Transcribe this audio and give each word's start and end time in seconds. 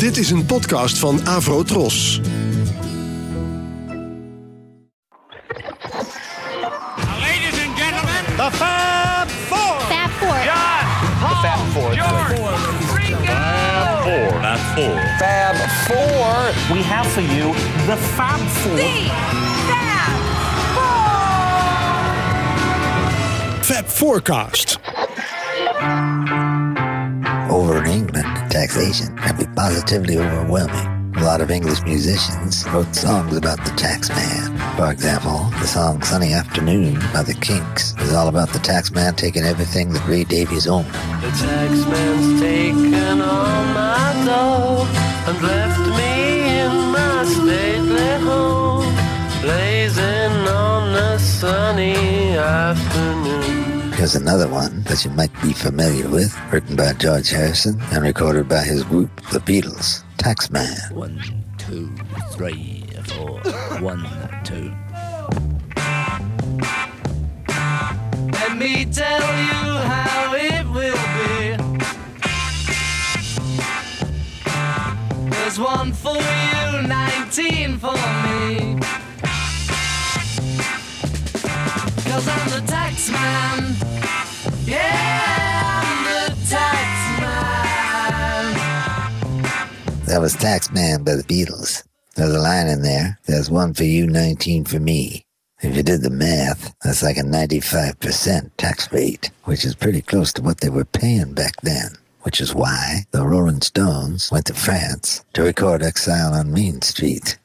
Dit 0.00 0.16
is 0.16 0.30
een 0.30 0.46
podcast 0.46 0.98
van 0.98 1.26
Avro 1.26 1.62
Tros. 1.62 2.20
Ladies 7.20 7.64
and 7.66 7.78
gentlemen, 7.78 8.24
The 8.36 8.48
Fab 8.52 9.30
Four. 9.30 9.80
Fab 9.80 10.10
Four. 10.10 10.36
John, 10.44 10.86
Paul, 11.20 11.42
Fab 11.42 11.58
Four. 11.72 11.94
George, 11.94 12.34
Ringo. 12.96 13.32
Fab 14.40 14.58
Four. 14.74 15.00
Fab 15.18 15.56
Four. 15.86 16.76
We 16.76 16.82
have 16.82 17.06
for 17.06 17.22
you 17.22 17.52
the 17.86 17.96
Fab 17.96 18.40
Four. 18.40 18.78
Fab 23.62 23.84
Forecast. 23.86 24.78
Over 27.50 27.84
in 27.84 27.86
England, 27.90 28.19
taxation 28.60 29.16
can 29.16 29.36
be 29.38 29.46
positively 29.56 30.18
overwhelming. 30.18 30.88
A 31.16 31.24
lot 31.24 31.40
of 31.40 31.50
English 31.50 31.82
musicians 31.84 32.68
wrote 32.68 32.94
songs 32.94 33.34
about 33.34 33.56
the 33.64 33.70
tax 33.70 34.10
man. 34.10 34.48
For 34.76 34.92
example, 34.92 35.38
the 35.60 35.66
song 35.66 36.02
Sunny 36.02 36.34
Afternoon 36.34 36.98
by 37.14 37.22
the 37.22 37.32
Kinks 37.32 37.94
is 38.00 38.12
all 38.12 38.28
about 38.28 38.50
the 38.50 38.58
tax 38.58 38.90
man 38.90 39.14
taking 39.14 39.44
everything 39.44 39.94
that 39.94 40.06
Ray 40.06 40.24
Davies 40.24 40.66
owned. 40.66 40.92
The 41.24 41.32
taxman's 41.40 42.38
taken 42.38 43.22
all 43.22 43.64
my 43.80 44.22
dough 44.26 44.86
and 45.28 45.42
left 45.42 45.80
me 45.98 46.14
in 46.60 46.72
my 46.96 47.24
stately 47.24 48.12
home, 48.28 48.94
blazing 49.40 50.36
on 50.48 50.94
a 50.94 51.18
sunny 51.18 52.36
afternoon. 52.36 53.19
Here's 54.00 54.14
another 54.14 54.48
one 54.48 54.82
that 54.84 55.04
you 55.04 55.10
might 55.10 55.30
be 55.42 55.52
familiar 55.52 56.08
with, 56.08 56.34
written 56.50 56.74
by 56.74 56.94
George 56.94 57.28
Harrison 57.28 57.78
and 57.92 58.02
recorded 58.02 58.48
by 58.48 58.62
his 58.62 58.82
group, 58.82 59.14
the 59.30 59.40
Beatles, 59.40 60.04
Taxman. 60.16 60.90
One, 60.92 61.22
two, 61.58 61.94
three, 62.30 62.82
four. 63.04 63.40
One, 63.80 64.08
two. 64.42 64.72
Let 68.32 68.56
me 68.56 68.86
tell 68.86 69.20
you 69.20 69.80
how 69.84 70.32
it 70.34 70.64
will 70.72 70.96
be. 71.20 71.58
There's 75.28 75.58
one 75.58 75.92
for 75.92 76.16
you, 76.16 76.88
19 76.88 77.76
for 77.76 77.92
me. 77.92 78.78
Cause 82.10 82.26
I'm 82.26 82.48
the 82.48 82.62
tax 82.66 83.10
man. 83.10 83.99
That 90.10 90.20
was 90.20 90.34
Taxman 90.34 91.04
by 91.04 91.14
the 91.14 91.22
Beatles. 91.22 91.84
There's 92.16 92.34
a 92.34 92.40
line 92.40 92.66
in 92.66 92.82
there. 92.82 93.18
There's 93.26 93.48
one 93.48 93.74
for 93.74 93.84
you, 93.84 94.08
19 94.08 94.64
for 94.64 94.80
me. 94.80 95.24
If 95.62 95.76
you 95.76 95.82
did 95.82 96.02
the 96.02 96.10
math, 96.10 96.74
that's 96.82 97.02
like 97.02 97.16
a 97.16 97.22
95% 97.22 98.50
tax 98.56 98.92
rate, 98.92 99.30
which 99.44 99.64
is 99.64 99.76
pretty 99.76 100.02
close 100.02 100.32
to 100.32 100.42
what 100.42 100.60
they 100.60 100.68
were 100.68 100.84
paying 100.84 101.34
back 101.34 101.54
then. 101.62 101.92
Which 102.22 102.40
is 102.40 102.54
why 102.54 103.04
the 103.12 103.26
Rolling 103.26 103.60
Stones 103.62 104.32
went 104.32 104.46
to 104.46 104.54
France 104.54 105.24
to 105.34 105.42
record 105.42 105.82
Exile 105.82 106.34
on 106.34 106.52
Main 106.52 106.82
Street. 106.82 107.38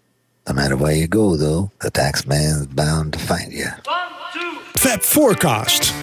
No 0.47 0.53
matter 0.53 0.75
where 0.75 0.95
you 0.95 1.07
go, 1.07 1.37
though, 1.37 1.71
the 1.81 1.91
tax 1.91 2.25
man's 2.25 2.67
bound 2.67 3.13
to 3.13 3.19
find 3.19 3.53
you. 3.53 3.67
One, 3.85 4.07
two, 4.33 4.59
Fab 4.75 5.01
Forecast. 5.01 5.93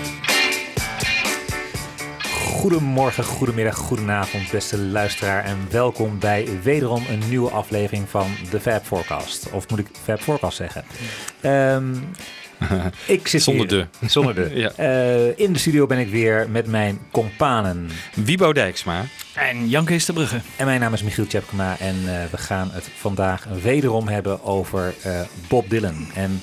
Goedemorgen, 2.62 3.24
goedemiddag, 3.24 3.76
goedenavond, 3.76 4.50
beste 4.50 4.78
luisteraar. 4.78 5.44
En 5.44 5.56
welkom 5.70 6.18
bij 6.18 6.48
wederom 6.62 7.02
een 7.08 7.22
nieuwe 7.28 7.50
aflevering 7.50 8.08
van 8.08 8.26
de 8.50 8.60
Fab 8.60 8.84
Forecast. 8.84 9.50
Of 9.50 9.68
moet 9.68 9.78
ik 9.78 9.86
Fab 10.02 10.20
Forecast 10.20 10.56
zeggen? 10.56 10.84
Ehm, 11.40 11.94
ik 13.06 13.28
zit 13.28 13.42
Zonder 13.42 13.68
hier- 13.68 13.88
Zonder 14.10 14.34
de. 14.34 14.50
Ja. 14.60 14.70
Eh, 14.70 15.38
in 15.38 15.52
de 15.52 15.58
studio 15.58 15.86
ben 15.86 15.98
ik 15.98 16.08
weer 16.08 16.50
met 16.50 16.66
mijn 16.66 16.98
companen. 17.10 17.88
Wiebo 18.14 18.52
Dijksma. 18.52 19.04
En 19.34 19.68
Jan 19.68 19.84
Kees 19.84 20.04
de 20.04 20.12
Brugge. 20.12 20.40
En 20.56 20.66
mijn 20.66 20.80
naam 20.80 20.92
is 20.92 21.02
Michiel 21.02 21.26
Tjepkema 21.26 21.76
en 21.78 21.96
eh, 22.06 22.30
we 22.30 22.36
gaan 22.36 22.70
het 22.72 22.88
vandaag 22.96 23.46
wederom 23.62 24.08
hebben 24.08 24.44
over 24.44 24.94
eh, 25.02 25.20
Bob 25.48 25.70
Dylan. 25.70 26.06
En 26.14 26.42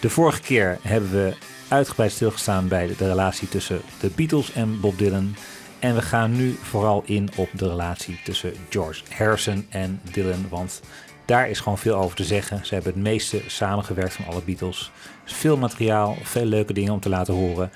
de 0.00 0.10
vorige 0.10 0.40
keer 0.40 0.78
hebben 0.82 1.10
we 1.10 1.34
uitgebreid 1.68 2.12
stilgestaan 2.12 2.68
bij 2.68 2.86
de, 2.86 3.06
relatie 3.06 3.48
tussen 3.48 3.80
de 4.00 4.10
Beatles 4.16 4.52
en 4.52 4.80
Bob 4.80 4.98
Dylan. 4.98 5.34
En 5.78 5.94
we 5.94 6.02
gaan 6.02 6.36
nu 6.36 6.56
vooral 6.62 7.02
in 7.06 7.30
op 7.36 7.48
de 7.52 7.68
relatie 7.68 8.20
tussen 8.24 8.52
George 8.68 9.02
Harrison 9.10 9.66
en 9.68 10.00
Dylan, 10.12 10.46
want 10.48 10.80
daar 11.24 11.50
is 11.50 11.60
gewoon 11.60 11.78
veel 11.78 11.96
over 11.96 12.16
te 12.16 12.24
zeggen. 12.24 12.66
Ze 12.66 12.74
hebben 12.74 12.92
het 12.92 13.02
meeste 13.02 13.42
samengewerkt 13.46 14.14
van 14.14 14.26
alle 14.26 14.42
Beatles. 14.44 14.90
Veel 15.24 15.56
materiaal, 15.56 16.16
veel 16.22 16.44
leuke 16.44 16.72
dingen 16.72 16.92
om 16.92 17.00
te 17.00 17.08
laten 17.08 17.34
horen. 17.34 17.70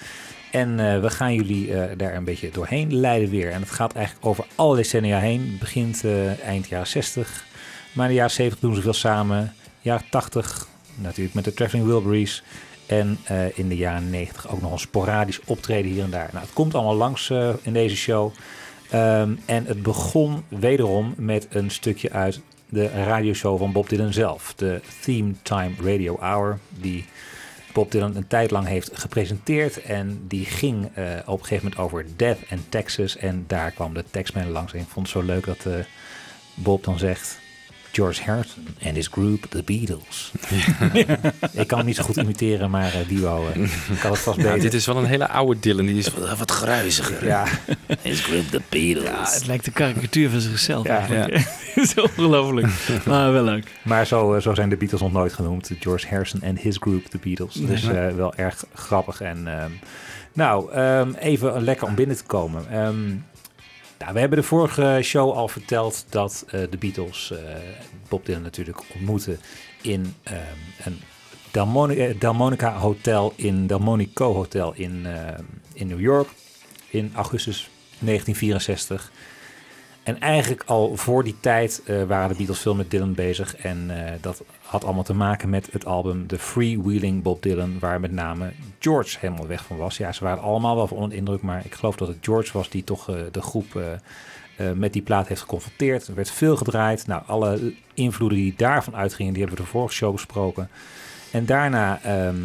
En 0.50 0.80
eh, 0.80 1.00
we 1.00 1.10
gaan 1.10 1.34
jullie 1.34 1.74
eh, 1.74 1.98
daar 1.98 2.14
een 2.14 2.24
beetje 2.24 2.50
doorheen 2.50 2.94
leiden 2.94 3.30
weer. 3.30 3.50
En 3.50 3.60
het 3.60 3.70
gaat 3.70 3.94
eigenlijk 3.94 4.26
over 4.26 4.46
alle 4.54 4.76
decennia 4.76 5.18
heen. 5.18 5.40
Het 5.40 5.58
begint 5.58 6.04
eh, 6.04 6.40
eind 6.40 6.68
jaren 6.68 6.86
60. 6.86 7.44
Maar 7.92 8.04
in 8.04 8.10
de 8.10 8.16
jaren 8.16 8.34
70 8.34 8.60
doen 8.60 8.74
ze 8.74 8.80
veel 8.80 8.92
samen. 8.92 9.54
Jaren 9.80 10.04
80 10.10 10.66
natuurlijk 10.94 11.34
met 11.34 11.44
de 11.44 11.54
Traveling 11.54 11.86
Wilburys. 11.86 12.42
En 12.90 13.18
eh, 13.24 13.58
in 13.58 13.68
de 13.68 13.76
jaren 13.76 14.10
90 14.10 14.48
ook 14.48 14.60
nog 14.60 14.72
een 14.72 14.78
sporadisch 14.78 15.40
optreden 15.44 15.90
hier 15.90 16.02
en 16.02 16.10
daar. 16.10 16.28
Nou, 16.32 16.44
het 16.44 16.54
komt 16.54 16.74
allemaal 16.74 16.94
langs 16.94 17.30
eh, 17.30 17.50
in 17.62 17.72
deze 17.72 17.96
show. 17.96 18.32
Ehm, 18.90 19.34
en 19.44 19.66
het 19.66 19.82
begon 19.82 20.44
wederom 20.48 21.14
met 21.16 21.46
een 21.50 21.70
stukje 21.70 22.10
uit 22.10 22.40
de 22.68 22.88
radioshow 22.88 23.58
van 23.58 23.72
Bob 23.72 23.88
Dylan 23.88 24.12
zelf. 24.12 24.54
De 24.56 24.80
Theme 25.00 25.32
Time 25.42 25.70
Radio 25.82 26.16
Hour. 26.20 26.58
Die 26.68 27.04
Bob 27.72 27.90
Dylan 27.90 28.16
een 28.16 28.26
tijd 28.26 28.50
lang 28.50 28.66
heeft 28.66 28.90
gepresenteerd. 28.98 29.82
En 29.82 30.24
die 30.28 30.44
ging 30.44 30.88
eh, 30.94 31.04
op 31.26 31.38
een 31.38 31.44
gegeven 31.44 31.68
moment 31.68 31.80
over 31.80 32.06
Death 32.16 32.38
en 32.48 32.64
Texas. 32.68 33.16
En 33.16 33.44
daar 33.46 33.70
kwam 33.70 33.94
de 33.94 34.04
Taxman 34.10 34.50
langs. 34.50 34.72
En 34.72 34.80
ik 34.80 34.88
vond 34.88 35.12
het 35.12 35.16
zo 35.16 35.22
leuk 35.22 35.44
dat 35.44 35.66
Bob 36.54 36.84
dan 36.84 36.98
zegt... 36.98 37.39
George 37.92 38.22
Harrison 38.22 38.66
en 38.78 38.94
his 38.94 39.06
group, 39.06 39.44
The 39.50 39.62
Beatles. 39.62 40.32
ik 41.52 41.66
kan 41.66 41.78
hem 41.78 41.86
niet 41.86 41.96
zo 41.96 42.02
goed 42.02 42.16
imiteren, 42.16 42.70
maar 42.70 42.94
uh, 42.94 43.08
Dio 43.08 43.46
eh, 43.48 43.68
kan 44.00 44.10
het 44.10 44.20
vast 44.20 44.36
beter. 44.36 44.60
Dit 44.60 44.74
is 44.74 44.86
wel 44.86 44.96
een 44.96 45.04
hele 45.04 45.28
oude 45.28 45.60
Dylan. 45.60 45.86
Die 45.86 45.98
is 45.98 46.08
wat, 46.14 46.38
wat 46.38 46.50
gruiziger. 46.50 47.26
Ja, 47.26 47.44
His 48.02 48.20
group 48.20 48.44
The 48.50 48.60
Beatles. 48.68 49.04
Ja, 49.04 49.32
het 49.32 49.46
lijkt 49.46 49.66
een 49.66 49.72
karikatuur 49.72 50.30
van 50.30 50.40
zichzelf 50.40 50.86
Ja. 50.86 50.98
eigenlijk. 50.98 51.34
Het 51.74 51.96
is 51.96 52.02
ongelooflijk. 52.02 52.68
Maar 53.04 53.32
wel 53.32 53.44
leuk. 53.44 53.66
maar 53.82 54.06
zo, 54.06 54.34
eh, 54.34 54.40
zo 54.42 54.54
zijn 54.54 54.68
de 54.68 54.76
Beatles 54.76 55.00
nog 55.00 55.12
nooit 55.12 55.32
genoemd. 55.32 55.70
George 55.80 56.08
Harrison 56.08 56.42
en 56.42 56.56
his 56.56 56.76
group, 56.80 57.04
The 57.06 57.18
Beatles. 57.18 57.54
Dus 57.54 57.82
eh, 57.88 58.08
wel 58.08 58.34
erg 58.34 58.64
grappig. 58.74 59.20
En 59.20 59.46
ehm, 59.60 59.70
nou, 60.32 60.72
ehm, 60.72 61.12
even 61.12 61.62
lekker 61.64 61.86
om 61.86 61.94
binnen 61.94 62.16
te 62.16 62.24
komen. 62.24 62.64
Ehm, 62.70 62.94
nou, 64.00 64.12
we 64.12 64.20
hebben 64.20 64.38
de 64.38 64.44
vorige 64.44 64.98
show 65.02 65.32
al 65.32 65.48
verteld 65.48 66.04
dat 66.08 66.44
eh, 66.48 66.60
de 66.70 66.76
Beatles 66.76 67.30
eh, 67.30 67.38
Bob 68.08 68.26
Dylan 68.26 68.42
natuurlijk 68.42 68.80
ontmoeten 68.94 69.40
in 69.82 70.14
ehm, 70.22 70.38
een 70.84 71.00
Delmoni- 71.50 71.98
eh, 71.98 72.20
Delmonica 72.20 72.78
Hotel 72.78 73.32
in 73.36 73.66
Delmonico 73.66 74.34
Hotel 74.34 74.74
in, 74.74 75.06
ehm, 75.06 75.42
in 75.72 75.86
New 75.86 76.00
York 76.00 76.28
in 76.90 77.12
augustus 77.14 77.70
1964. 77.98 79.10
En 80.02 80.20
eigenlijk 80.20 80.62
al 80.66 80.96
voor 80.96 81.24
die 81.24 81.36
tijd 81.40 81.82
waren 82.06 82.28
de 82.28 82.34
Beatles 82.34 82.58
veel 82.60 82.74
met 82.74 82.90
Dylan 82.90 83.14
bezig. 83.14 83.56
En 83.56 83.90
dat 84.20 84.42
had 84.70 84.84
allemaal 84.84 85.02
te 85.02 85.14
maken 85.14 85.50
met 85.50 85.68
het 85.72 85.86
album 85.86 86.26
The 86.26 86.38
Freewheeling 86.38 87.22
Bob 87.22 87.42
Dylan, 87.42 87.78
waar 87.78 88.00
met 88.00 88.12
name 88.12 88.52
George 88.78 89.18
helemaal 89.20 89.46
weg 89.46 89.64
van 89.64 89.76
was. 89.76 89.96
Ja, 89.96 90.12
ze 90.12 90.24
waren 90.24 90.42
allemaal 90.42 90.76
wel 90.76 90.86
van 90.86 90.96
onder 90.96 91.10
de 91.10 91.16
indruk, 91.16 91.42
maar 91.42 91.64
ik 91.64 91.74
geloof 91.74 91.96
dat 91.96 92.08
het 92.08 92.18
George 92.20 92.52
was 92.52 92.68
die 92.68 92.84
toch 92.84 93.08
eh, 93.08 93.16
de 93.30 93.42
groep 93.42 93.76
eh, 93.76 93.92
eh, 94.60 94.72
met 94.72 94.92
die 94.92 95.02
plaat 95.02 95.28
heeft 95.28 95.40
geconfronteerd. 95.40 96.06
Er 96.06 96.14
werd 96.14 96.30
veel 96.30 96.56
gedraaid. 96.56 97.06
Nou, 97.06 97.22
alle 97.26 97.74
invloeden 97.94 98.38
die 98.38 98.54
daarvan 98.56 98.96
uitgingen, 98.96 99.32
die 99.32 99.42
hebben 99.42 99.58
we 99.58 99.64
de 99.64 99.70
vorige 99.70 99.94
show 99.94 100.12
besproken. 100.12 100.68
En 101.30 101.46
daarna 101.46 102.00
ehm, 102.02 102.36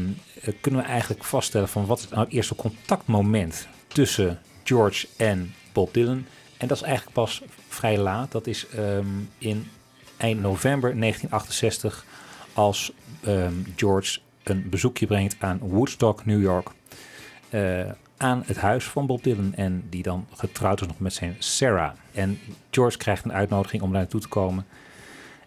eh, 0.41 0.53
kunnen 0.61 0.81
we 0.81 0.87
eigenlijk 0.87 1.23
vaststellen 1.23 1.67
van 1.67 1.85
wat 1.85 1.99
is 1.99 2.09
nou 2.09 2.23
het 2.23 2.33
eerste 2.33 2.55
contactmoment 2.55 3.67
tussen 3.87 4.39
George 4.63 5.07
en 5.17 5.53
Bob 5.73 5.93
Dylan. 5.93 6.25
En 6.57 6.67
dat 6.67 6.77
is 6.77 6.83
eigenlijk 6.83 7.15
pas 7.15 7.41
vrij 7.67 7.97
laat. 7.97 8.31
Dat 8.31 8.47
is 8.47 8.67
ehm, 8.67 9.05
in 9.37 9.71
eind 10.17 10.41
november 10.41 10.99
1968 10.99 12.05
als 12.55 12.91
ehm, 13.23 13.53
George 13.75 14.19
een 14.43 14.69
bezoekje 14.69 15.05
brengt 15.07 15.35
aan 15.39 15.57
Woodstock, 15.59 16.25
New 16.25 16.41
York. 16.41 16.69
eh, 17.49 17.91
aan 18.17 18.43
het 18.45 18.57
huis 18.57 18.83
van 18.85 19.05
Bob 19.05 19.23
Dylan. 19.23 19.53
En 19.55 19.83
die 19.89 20.03
dan 20.03 20.27
getrouwd 20.33 20.81
is 20.81 20.87
nog 20.87 20.99
met 20.99 21.13
zijn 21.13 21.35
Sarah. 21.39 21.91
En 22.13 22.39
George 22.71 22.97
krijgt 22.97 23.25
een 23.25 23.33
uitnodiging 23.33 23.81
om 23.81 23.91
daar 23.91 24.01
naartoe 24.01 24.19
te 24.21 24.27
komen. 24.27 24.65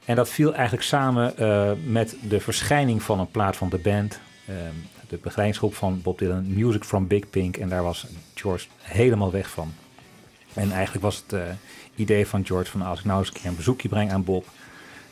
En 0.05 0.17
dat 0.17 0.29
viel 0.29 0.55
eigenlijk 0.55 0.85
samen 0.85 1.37
eh, 1.37 1.71
met 1.87 2.17
de 2.29 2.41
verschijning 2.41 3.03
van 3.03 3.21
een 3.21 3.31
plaat 3.31 3.57
van 3.57 3.69
de 3.69 3.79
band. 3.79 4.21
ehm, 4.47 4.57
de 5.09 5.17
begeleidingsgroep 5.17 5.75
van 5.75 6.03
Bob 6.03 6.19
Dylan, 6.19 6.55
Music 6.55 6.85
from 6.85 7.07
Big 7.07 7.31
Pink. 7.31 7.57
En 7.57 7.69
daar 7.69 7.83
was 7.83 8.07
George 8.35 8.67
helemaal 8.83 9.31
weg 9.31 9.51
van. 9.51 9.73
En 10.55 10.73
eigenlijk 10.73 11.05
was 11.05 11.17
het 11.17 11.33
eh, 11.33 11.43
idee 11.95 12.27
van 12.27 12.47
George 12.47 12.71
van 12.71 12.83
als 12.83 12.99
ik 12.99 13.05
nou 13.05 13.19
eens 13.19 13.29
een 13.29 13.35
keer 13.35 13.47
een 13.47 13.57
bezoekje 13.57 13.89
breng 13.89 14.13
aan 14.13 14.25
Bob, 14.25 14.47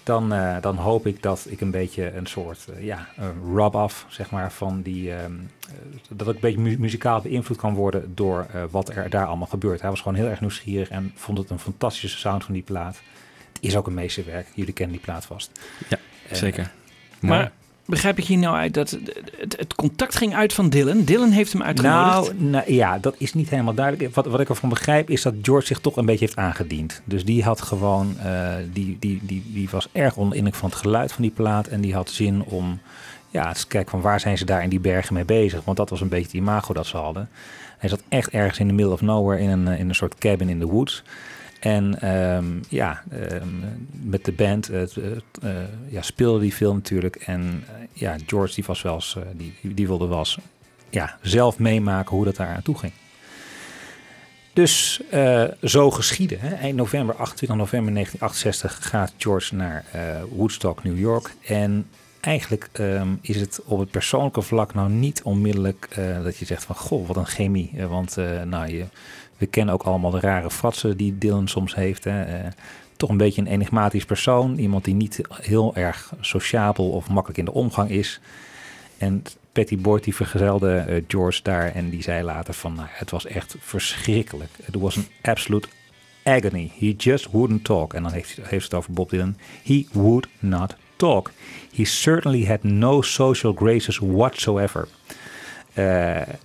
dan, 0.06 0.32
eh, 0.32 0.56
dan 0.60 0.76
hoop 0.76 1.06
ik 1.06 1.22
dat 1.22 1.46
ik 1.48 1.60
een 1.60 1.70
beetje 1.70 2.12
een 2.14 2.26
soort 2.26 2.66
eh, 2.76 2.84
ja, 2.84 3.08
een 3.16 3.54
rub-off, 3.54 4.06
zeg 4.08 4.30
maar, 4.30 4.52
van 4.52 4.82
die. 4.82 5.12
ehm, 5.14 5.32
eh, 5.68 5.74
dat 6.08 6.28
ik 6.28 6.34
een 6.34 6.40
beetje 6.40 6.60
mu- 6.60 6.76
muzikaal 6.78 7.20
beïnvloed 7.20 7.56
kan 7.56 7.74
worden 7.74 8.14
door 8.14 8.46
eh, 8.52 8.62
wat 8.70 8.88
er 8.88 9.10
daar 9.10 9.26
allemaal 9.26 9.46
gebeurt. 9.46 9.80
Hij 9.80 9.90
was 9.90 10.00
gewoon 10.00 10.16
heel 10.18 10.28
erg 10.28 10.40
nieuwsgierig 10.40 10.88
en 10.88 11.12
vond 11.14 11.38
het 11.38 11.50
een 11.50 11.58
fantastische 11.58 12.18
sound 12.18 12.44
van 12.44 12.54
die 12.54 12.62
plaat. 12.62 13.00
Het 13.52 13.58
is 13.64 13.76
ook 13.76 13.86
een 13.86 13.94
meesterwerk. 13.94 14.46
Jullie 14.54 14.72
kennen 14.74 14.96
die 14.96 15.04
plaat 15.04 15.24
vast. 15.24 15.50
Ja, 15.88 15.98
zeker. 16.32 16.70
Maar 17.20 17.52
begrijp 17.86 18.18
ik 18.18 18.24
hier 18.24 18.38
nou 18.38 18.56
uit 18.56 18.74
dat 18.74 18.90
het, 18.90 19.56
het, 19.58 19.74
contact 19.74 20.16
ging 20.16 20.34
uit 20.34 20.52
van 20.52 20.68
Dylan? 20.68 21.04
Dylan 21.04 21.30
heeft 21.30 21.52
hem 21.52 21.62
uitgenodigd. 21.62 22.38
Nou, 22.38 22.50
nou, 22.50 22.72
ja, 22.72 22.98
dat 22.98 23.14
is 23.18 23.34
niet 23.34 23.50
helemaal 23.50 23.74
duidelijk. 23.74 24.14
Wat, 24.14 24.26
wat 24.26 24.40
ik 24.40 24.48
ervan 24.48 24.68
begrijp 24.68 25.10
is 25.10 25.22
dat 25.22 25.34
George 25.42 25.66
zich 25.66 25.78
toch 25.78 25.96
een 25.96 26.06
beetje 26.06 26.24
heeft 26.24 26.36
aangediend. 26.36 27.02
Dus 27.04 27.24
die 27.24 27.42
had 27.42 27.62
gewoon, 27.62 28.18
eh, 28.18 28.54
die, 28.72 28.96
die, 29.00 29.20
die, 29.22 29.42
die 29.46 29.68
was 29.70 29.88
erg 29.92 30.16
onder 30.16 30.54
van 30.54 30.70
het 30.70 30.78
geluid 30.78 31.12
van 31.12 31.22
die 31.22 31.32
plaat. 31.32 31.66
En 31.66 31.80
die 31.80 31.94
had 31.94 32.10
zin 32.10 32.44
om, 32.44 32.80
ja, 33.30 33.52
te 33.52 33.66
kijken 33.66 33.90
van 33.90 34.00
waar 34.00 34.20
zijn 34.20 34.38
ze 34.38 34.44
daar 34.44 34.62
in 34.62 34.68
die 34.68 34.80
bergen 34.80 35.14
mee 35.14 35.24
bezig. 35.24 35.64
Want 35.64 35.76
dat 35.76 35.90
was 35.90 36.00
een 36.00 36.08
beetje 36.08 36.26
het 36.26 36.36
imago 36.36 36.74
dat 36.74 36.86
ze 36.86 36.96
hadden. 36.96 37.28
Hij 37.78 37.88
zat 37.88 38.02
echt 38.08 38.30
ergens 38.30 38.58
in 38.58 38.66
the 38.66 38.72
middle 38.72 38.92
of 38.92 39.00
nowhere 39.00 39.42
in 39.42 39.48
een, 39.48 39.68
eh, 39.68 39.78
in 39.78 39.88
een 39.88 39.94
soort 39.94 40.14
cabin 40.14 40.48
in 40.48 40.58
the 40.58 40.66
woods. 40.66 41.02
En 41.66 42.00
ehm, 42.00 42.46
ja, 42.68 43.02
ehm, 43.10 43.48
met 43.90 44.24
de 44.24 44.32
band 44.32 44.68
eh, 44.68 44.80
het, 44.80 44.96
eh, 45.42 45.50
ja, 45.88 46.02
speelde 46.02 46.40
die 46.40 46.54
veel 46.54 46.74
natuurlijk. 46.74 47.16
En 47.16 47.64
eh, 47.66 47.74
ja, 47.92 48.16
George 48.26 48.54
die 48.54 48.64
was 48.66 48.82
wel 48.82 48.94
eens, 48.94 49.16
eh, 49.16 49.22
die, 49.32 49.54
die 49.62 49.86
wilde 49.86 50.06
wel 50.06 50.18
eens 50.18 50.38
ja, 50.90 51.18
zelf 51.22 51.58
meemaken 51.58 52.16
hoe 52.16 52.24
dat 52.24 52.36
daar 52.36 52.54
aan 52.54 52.62
toe 52.62 52.78
ging. 52.78 52.92
Dus 54.52 55.00
eh, 55.10 55.44
zo 55.62 55.90
geschieden. 55.90 56.40
Hè. 56.40 56.54
Eind 56.54 56.76
november, 56.76 57.14
28 57.14 57.58
november 57.58 57.92
1968, 57.92 58.88
gaat 58.88 59.12
George 59.16 59.54
naar 59.54 59.84
eh, 59.92 60.00
Woodstock, 60.30 60.84
New 60.84 60.98
York. 60.98 61.34
En 61.46 61.86
eigenlijk 62.26 62.68
ehm, 62.72 63.08
is 63.20 63.40
het 63.40 63.60
op 63.64 63.78
het 63.78 63.90
persoonlijke 63.90 64.42
vlak 64.42 64.74
nou 64.74 64.90
niet 64.90 65.22
onmiddellijk 65.22 65.86
eh, 65.90 66.22
dat 66.22 66.36
je 66.36 66.44
zegt 66.44 66.64
van 66.64 66.74
goh, 66.74 67.06
wat 67.06 67.16
een 67.16 67.26
chemie. 67.26 67.72
Eh, 67.76 67.86
want 67.86 68.16
eh, 68.16 68.42
nou, 68.42 68.72
je, 68.72 68.84
we 69.36 69.46
kennen 69.46 69.74
ook 69.74 69.82
allemaal 69.82 70.10
de 70.10 70.20
rare 70.20 70.50
fratsen 70.50 70.96
die 70.96 71.18
Dylan 71.18 71.48
soms 71.48 71.74
heeft. 71.74 72.04
Hè. 72.04 72.22
Eh, 72.22 72.50
toch 72.96 73.10
een 73.10 73.16
beetje 73.16 73.40
een 73.40 73.46
enigmatisch 73.46 74.04
persoon. 74.04 74.58
Iemand 74.58 74.84
die 74.84 74.94
niet 74.94 75.20
heel 75.30 75.74
erg 75.74 76.12
sociabel 76.20 76.90
of 76.90 77.08
makkelijk 77.08 77.38
in 77.38 77.44
de 77.44 77.52
omgang 77.52 77.90
is. 77.90 78.20
En 78.98 79.22
Patty 79.52 79.78
Boyd 79.78 80.04
die 80.04 80.14
vergezelde 80.14 80.76
eh, 80.76 81.02
George 81.08 81.40
daar 81.42 81.72
en 81.74 81.90
die 81.90 82.02
zei 82.02 82.24
later 82.24 82.54
van 82.54 82.74
nou, 82.74 82.88
het 82.90 83.10
was 83.10 83.26
echt 83.26 83.56
verschrikkelijk. 83.58 84.50
Het 84.62 84.74
was 84.74 84.96
een 84.96 85.06
absolute 85.22 85.68
agony. 86.22 86.72
He 86.78 86.94
just 86.96 87.30
wouldn't 87.30 87.64
talk. 87.64 87.94
En 87.94 88.02
dan 88.02 88.12
heeft, 88.12 88.38
heeft 88.42 88.64
het 88.64 88.74
over 88.74 88.92
Bob 88.92 89.10
Dylan. 89.10 89.36
He 89.64 89.86
would 89.92 90.26
not 90.38 90.76
talk. 90.96 91.32
He 91.74 91.84
certainly 91.84 92.46
had 92.46 92.62
no 92.62 93.02
social 93.02 93.52
graces 93.52 93.98
whatsoever. 93.98 94.88
Eh, 95.76 95.84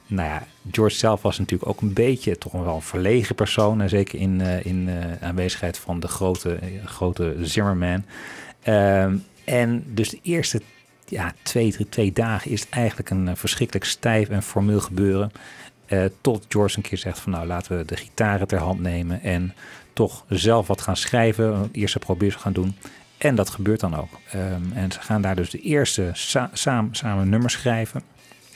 nou 0.07 0.29
ja, 0.29 0.43
George 0.71 0.95
zelf 0.95 1.21
was 1.21 1.39
natuurlijk 1.39 1.69
ook 1.69 1.81
een 1.81 1.93
beetje 1.93 2.37
toch 2.37 2.51
wel 2.51 2.75
een 2.75 2.81
verlegen 2.81 3.35
persoon. 3.35 3.81
En 3.81 3.89
zeker 3.89 4.19
in, 4.19 4.41
eh, 4.41 4.65
in 4.65 4.89
eh, 4.89 5.27
aanwezigheid 5.27 5.77
van 5.77 5.99
de 5.99 6.07
grote, 6.07 6.59
grote 6.85 7.35
Zimmerman. 7.41 8.05
Ehm, 8.63 9.15
en 9.43 9.83
dus 9.87 10.09
de 10.09 10.19
eerste 10.21 10.61
ja, 11.07 11.33
twee, 11.41 11.71
drie, 11.71 11.89
twee 11.89 12.11
dagen 12.11 12.51
is 12.51 12.61
het 12.61 12.69
eigenlijk 12.69 13.09
een 13.09 13.37
verschrikkelijk 13.37 13.85
stijf 13.85 14.29
en 14.29 14.43
formeel 14.43 14.79
gebeuren. 14.79 15.31
Tot 16.21 16.45
George 16.49 16.77
een 16.77 16.83
keer 16.83 16.97
zegt 16.97 17.19
van 17.19 17.31
nou 17.31 17.47
laten 17.47 17.77
we 17.77 17.85
de 17.85 17.97
gitaren 17.97 18.47
ter 18.47 18.59
hand 18.59 18.79
nemen 18.79 19.21
en 19.21 19.53
toch 19.93 20.25
zelf 20.29 20.67
wat 20.67 20.81
gaan 20.81 20.97
schrijven. 20.97 21.53
Een 21.53 21.69
eerste 21.71 21.99
probeer 21.99 22.31
gaan 22.31 22.53
doen. 22.53 22.75
En 23.17 23.35
dat 23.35 23.49
gebeurt 23.49 23.79
dan 23.79 23.95
ook. 23.95 24.19
Ehm, 24.31 24.71
en 24.73 24.91
ze 24.91 24.99
gaan 25.01 25.21
daar 25.21 25.35
dus 25.35 25.49
de 25.49 25.61
eerste 25.61 26.09
sa- 26.13 26.49
samen, 26.53 26.95
samen 26.95 27.29
nummers 27.29 27.53
schrijven. 27.53 28.01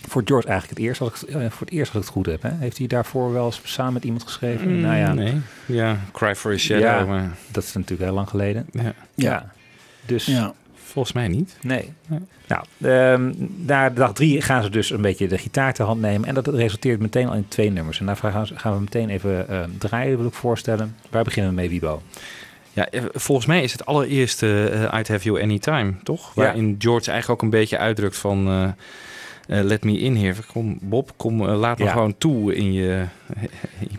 Voor 0.07 0.21
George 0.25 0.47
eigenlijk 0.47 0.79
het 0.79 0.87
eerst, 0.87 1.01
als 1.01 1.23
ik, 1.23 1.29
eh, 1.29 1.35
voor 1.49 1.65
het 1.67 1.75
eerst 1.75 1.95
als 1.95 1.99
ik 1.99 2.03
het 2.03 2.17
goed 2.17 2.25
heb. 2.25 2.41
Hè? 2.41 2.49
Heeft 2.59 2.77
hij 2.77 2.87
daarvoor 2.87 3.33
wel 3.33 3.45
eens 3.45 3.61
samen 3.63 3.93
met 3.93 4.03
iemand 4.03 4.23
geschreven? 4.23 4.73
Mm, 4.75 4.81
nou 4.81 4.95
ja, 4.95 5.13
Nee, 5.13 5.37
ja, 5.65 5.97
Cry 6.11 6.35
for 6.35 6.51
a 6.53 6.57
Shadow. 6.57 6.83
Ja. 6.83 7.05
maar 7.05 7.31
dat 7.51 7.63
is 7.63 7.73
natuurlijk 7.73 8.01
heel 8.01 8.13
lang 8.13 8.29
geleden. 8.29 8.65
ja, 8.71 8.93
Ja. 9.15 9.51
Dus 10.05 10.25
Ja. 10.25 10.53
volgens 10.83 11.13
mij 11.15 11.27
niet. 11.27 11.57
Nee. 11.61 11.93
Nee. 12.07 12.19
Nou, 12.47 12.63
ehm, 12.81 13.33
na 13.65 13.89
dag 13.89 14.13
drie 14.13 14.41
gaan 14.41 14.63
ze 14.63 14.69
dus 14.69 14.89
een 14.89 15.01
beetje 15.01 15.27
de 15.27 15.37
gitaar 15.37 15.73
ter 15.73 15.85
hand 15.85 16.01
nemen. 16.01 16.27
En 16.27 16.33
dat 16.33 16.47
resulteert 16.47 16.99
meteen 16.99 17.27
al 17.27 17.33
in 17.35 17.47
twee 17.47 17.71
nummers. 17.71 17.99
En 17.99 18.05
daar 18.05 18.15
gaan, 18.15 18.47
ze- 18.47 18.59
gaan 18.59 18.73
we 18.73 18.79
meteen 18.79 19.09
even 19.09 19.47
ehm, 19.49 19.69
draaien, 19.77 20.17
wil 20.17 20.27
ik 20.27 20.33
voorstellen. 20.33 20.95
Waar 21.09 21.23
beginnen 21.23 21.51
we 21.51 21.57
mee, 21.57 21.69
Wibo? 21.69 22.01
Ja, 22.73 22.89
eh, 22.89 23.03
volgens 23.13 23.47
mij 23.47 23.63
is 23.63 23.71
het 23.71 23.85
allereerste 23.85 24.69
eh, 24.69 24.99
I'd 24.99 25.07
Have 25.07 25.23
You 25.23 25.41
Anytime, 25.41 25.93
toch? 26.03 26.31
Ja. 26.35 26.41
Waarin 26.43 26.75
George 26.79 27.11
eigenlijk 27.11 27.41
ook 27.41 27.51
een 27.51 27.59
beetje 27.59 27.77
uitdrukt 27.77 28.17
van... 28.17 28.47
eh, 28.47 28.67
eh, 29.47 29.61
let 29.61 29.83
me 29.83 29.97
in 29.97 30.15
here. 30.17 30.35
Kom, 30.53 30.77
Bob, 30.81 31.11
kom, 31.17 31.47
eh, 31.49 31.57
laat 31.57 31.77
me 31.77 31.83
Ja. 31.85 31.91
gewoon 31.91 32.17
toe 32.17 32.55
in 32.55 32.73
je... 32.73 33.03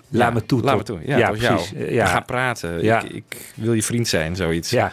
Laat 0.09 0.29
Ja, 0.29 0.31
me 0.31 0.47
toe 0.47 0.63
Laat 0.63 0.77
me 0.77 0.83
toe. 0.83 0.99
Ja, 1.07 1.17
ja, 1.19 1.31
precies. 1.31 1.75
Eh, 1.75 1.93
ja. 1.93 2.05
We 2.05 2.11
gaan 2.11 2.25
praten. 2.25 2.83
Ja. 2.83 3.03
Ik, 3.03 3.11
ik 3.13 3.53
wil 3.55 3.73
je 3.73 3.83
vriend 3.83 4.09
zijn, 4.09 4.37
zoiets. 4.37 4.71
Ja. 4.71 4.93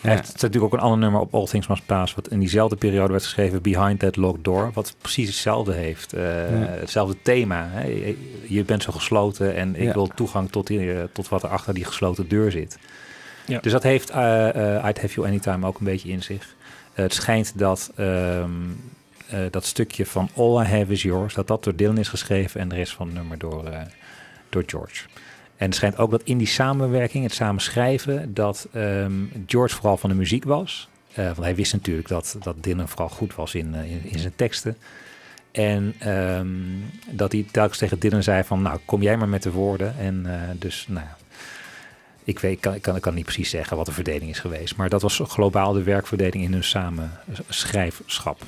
Hij 0.00 0.12
heeft 0.12 0.26
het 0.26 0.36
is 0.36 0.42
natuurlijk 0.42 0.72
ook 0.74 0.80
een 0.80 0.84
ander 0.86 0.98
nummer 0.98 1.20
op 1.20 1.34
All 1.34 1.46
Things 1.46 1.66
Must 1.66 1.86
Pass... 1.86 2.14
wat 2.14 2.28
in 2.28 2.38
diezelfde 2.38 2.76
periode 2.76 3.10
werd 3.12 3.24
geschreven, 3.24 3.62
Behind 3.62 3.98
That 3.98 4.16
Locked 4.16 4.44
Door... 4.44 4.70
wat 4.74 4.94
precies 5.00 5.26
hetzelfde 5.28 5.72
heeft. 5.72 6.12
Eh, 6.12 6.22
Hetzelfde 6.58 7.16
thema. 7.22 7.68
Hè? 7.70 8.14
Je, 8.46 8.64
bent 8.64 8.82
zo 8.82 8.92
gesloten 8.92 9.54
en 9.56 9.76
ik 9.76 9.82
Ja. 9.82 9.92
wil 9.92 10.06
toegang 10.14 10.50
tot, 10.50 10.66
die, 10.66 11.12
tot 11.12 11.28
wat 11.28 11.42
er 11.42 11.48
achter 11.48 11.74
die 11.74 11.84
gesloten 11.84 12.28
deur 12.28 12.50
zit. 12.50 12.78
Ja. 13.46 13.58
Dus 13.60 13.72
dat 13.72 13.82
heeft 13.82 14.10
eh, 14.10 14.48
eh, 14.76 14.88
I'd 14.88 15.00
Have 15.00 15.14
You 15.14 15.26
Anytime 15.26 15.66
ook 15.66 15.78
een 15.78 15.84
beetje 15.84 16.08
in 16.08 16.22
zich. 16.22 16.54
Het 16.92 17.14
schijnt 17.14 17.58
dat 17.58 17.90
ehm, 17.96 18.50
eh, 19.34 19.50
dat 19.50 19.64
stukje 19.64 20.06
van 20.06 20.28
All 20.36 20.62
I 20.62 20.66
Have 20.66 20.92
Is 20.92 21.02
Yours... 21.02 21.34
dat 21.34 21.46
dat 21.46 21.64
door 21.64 21.76
Dylan 21.76 21.98
is 21.98 22.08
geschreven 22.08 22.60
en 22.60 22.68
de 22.68 22.74
rest 22.74 22.92
van 22.92 23.12
nummer 23.12 23.38
door, 23.38 23.64
eh, 23.64 23.80
door 24.48 24.62
George. 24.66 25.04
En 25.56 25.66
het 25.66 25.74
schijnt 25.74 25.98
ook 25.98 26.10
dat 26.10 26.22
in 26.22 26.38
die 26.38 26.46
samenwerking, 26.46 27.24
het 27.24 27.34
samen 27.34 27.62
schrijven, 27.62 28.34
dat 28.34 28.68
ehm, 28.72 29.12
George 29.46 29.74
vooral 29.74 29.96
van 29.96 30.10
de 30.10 30.16
muziek 30.16 30.44
was. 30.44 30.88
Eh, 31.14 31.24
want 31.24 31.38
hij 31.38 31.54
wist 31.54 31.72
natuurlijk 31.72 32.08
dat, 32.08 32.36
dat 32.42 32.62
Dylan 32.62 32.88
vooral 32.88 33.08
goed 33.08 33.34
was 33.34 33.54
in, 33.54 33.74
in, 34.02 34.18
zijn 34.18 34.36
teksten. 34.36 34.76
En 35.52 35.94
ehm, 35.98 36.48
dat 37.10 37.32
hij 37.32 37.46
telkens 37.50 37.78
tegen 37.78 37.98
Dylan 37.98 38.22
zei 38.22 38.44
van, 38.44 38.62
nou, 38.62 38.78
kom 38.84 39.02
jij 39.02 39.16
maar 39.16 39.28
met 39.28 39.42
de 39.42 39.52
woorden. 39.52 39.98
En 39.98 40.26
dus, 40.58 40.86
nou 40.88 41.06
ik, 42.24 42.38
weet, 42.38 42.52
ik, 42.52 42.60
kan, 42.60 42.74
ik, 42.74 42.82
kan, 42.82 42.96
ik 42.96 43.02
kan 43.02 43.14
niet 43.14 43.24
precies 43.24 43.50
zeggen 43.50 43.76
wat 43.76 43.86
de 43.86 43.92
verdeling 43.92 44.30
is 44.30 44.38
geweest. 44.38 44.76
Maar 44.76 44.88
dat 44.88 45.02
was 45.02 45.20
globaal 45.24 45.72
de 45.72 45.82
werkverdeling 45.82 46.44
in 46.44 46.52
hun 46.52 46.64
samen 46.64 47.10
schrijfschap. 47.48 48.42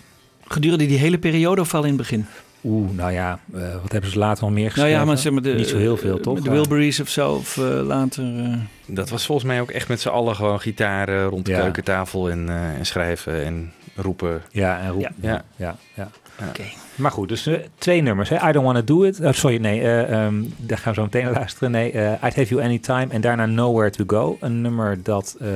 Gedurende 0.48 0.86
die 0.86 0.98
hele 0.98 1.18
periode 1.18 1.60
of 1.60 1.74
al 1.74 1.82
in 1.82 1.88
het 1.88 1.96
begin? 1.96 2.26
Oeh, 2.64 2.90
nou 2.96 3.12
ja, 3.12 3.38
eh, 3.54 3.60
wat 3.82 3.92
hebben 3.92 4.10
ze 4.10 4.18
later 4.18 4.42
nog 4.44 4.52
meer 4.52 4.60
Nou 4.62 4.72
geschreven? 4.74 4.98
ja, 4.98 5.04
maar 5.04 5.18
zeg 5.18 5.32
maar 5.32 5.42
de, 5.42 5.52
Niet 5.54 5.68
zo 5.68 5.76
heel 5.78 5.96
veel, 5.96 6.16
eh, 6.16 6.22
toch? 6.22 6.34
met 6.34 6.44
De 6.44 6.50
Wilburys 6.50 7.00
of 7.00 7.08
zo, 7.08 7.32
of 7.32 7.56
eh, 7.58 7.64
later... 7.86 8.24
eh, 8.44 8.52
Dat 8.86 9.08
was 9.08 9.26
volgens 9.26 9.46
mij 9.46 9.60
ook 9.60 9.70
echt 9.70 9.88
met 9.88 10.00
z'n 10.00 10.08
allen 10.08 10.34
gewoon 10.36 10.60
gitaren 10.60 11.26
rond 11.28 11.44
de 11.46 11.50
Ja. 11.52 11.60
keukentafel 11.60 12.30
en, 12.30 12.48
eh, 12.48 12.74
en 12.78 12.86
schrijven 12.86 13.44
en 13.44 13.72
roepen. 13.96 14.42
Ja, 14.50 14.80
en 14.80 14.90
roep. 14.90 15.00
Ja. 15.02 15.10
Ja, 15.20 15.44
ja, 15.56 15.76
ja. 15.94 16.08
Oké. 16.48 16.62
Maar 16.94 17.10
goed, 17.10 17.28
dus 17.28 17.48
twee 17.78 18.00
nummers. 18.02 18.28
Hè? 18.28 18.48
I 18.48 18.52
Don't 18.52 18.64
Wanna 18.64 18.80
Do 18.82 19.02
It. 19.02 19.20
Oh, 19.20 19.32
sorry, 19.32 19.56
nee, 19.56 19.80
eh, 19.80 20.24
ehm, 20.24 20.34
daar 20.56 20.78
gaan 20.78 20.92
we 20.92 20.98
zo 20.98 21.04
meteen 21.04 21.24
naar 21.24 21.32
luisteren. 21.42 21.70
Nee, 21.70 21.88
I'd 21.92 22.20
Have 22.36 22.44
You 22.46 22.62
Anytime. 22.62 23.06
En 23.08 23.20
daarna 23.20 23.46
Nowhere 23.46 23.90
To 23.90 24.04
Go. 24.06 24.36
Een 24.40 24.60
nummer 24.60 24.98
dat, 25.02 25.36
eh, 25.40 25.48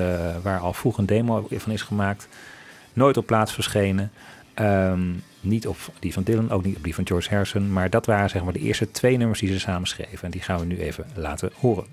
waar 0.42 0.58
al 0.58 0.72
vroeg 0.72 0.98
een 0.98 1.06
demo 1.06 1.46
van 1.50 1.72
is 1.72 1.82
gemaakt. 1.82 2.28
Nooit 2.92 3.16
op 3.16 3.26
plaats 3.26 3.52
verschenen. 3.52 4.10
Ehm, 4.60 5.00
niet 5.40 5.66
op 5.66 5.76
die 5.98 6.12
van 6.12 6.22
Dylan, 6.22 6.50
ook 6.50 6.64
niet 6.64 6.76
op 6.76 6.84
die 6.84 6.94
van 6.94 7.06
George 7.06 7.28
Harrison. 7.30 7.72
Maar 7.72 7.90
dat 7.90 8.06
waren 8.06 8.30
zeg 8.30 8.44
maar 8.44 8.52
de 8.52 8.58
eerste 8.58 8.90
twee 8.90 9.16
nummers 9.16 9.40
die 9.40 9.52
ze 9.52 9.58
samen 9.58 9.88
schreven. 9.88 10.22
En 10.22 10.30
die 10.30 10.40
gaan 10.40 10.58
we 10.58 10.64
nu 10.64 10.78
even 10.78 11.06
laten 11.14 11.50
horen. 11.54 11.84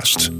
Forecast. 0.00 0.39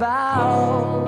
In 0.00 1.01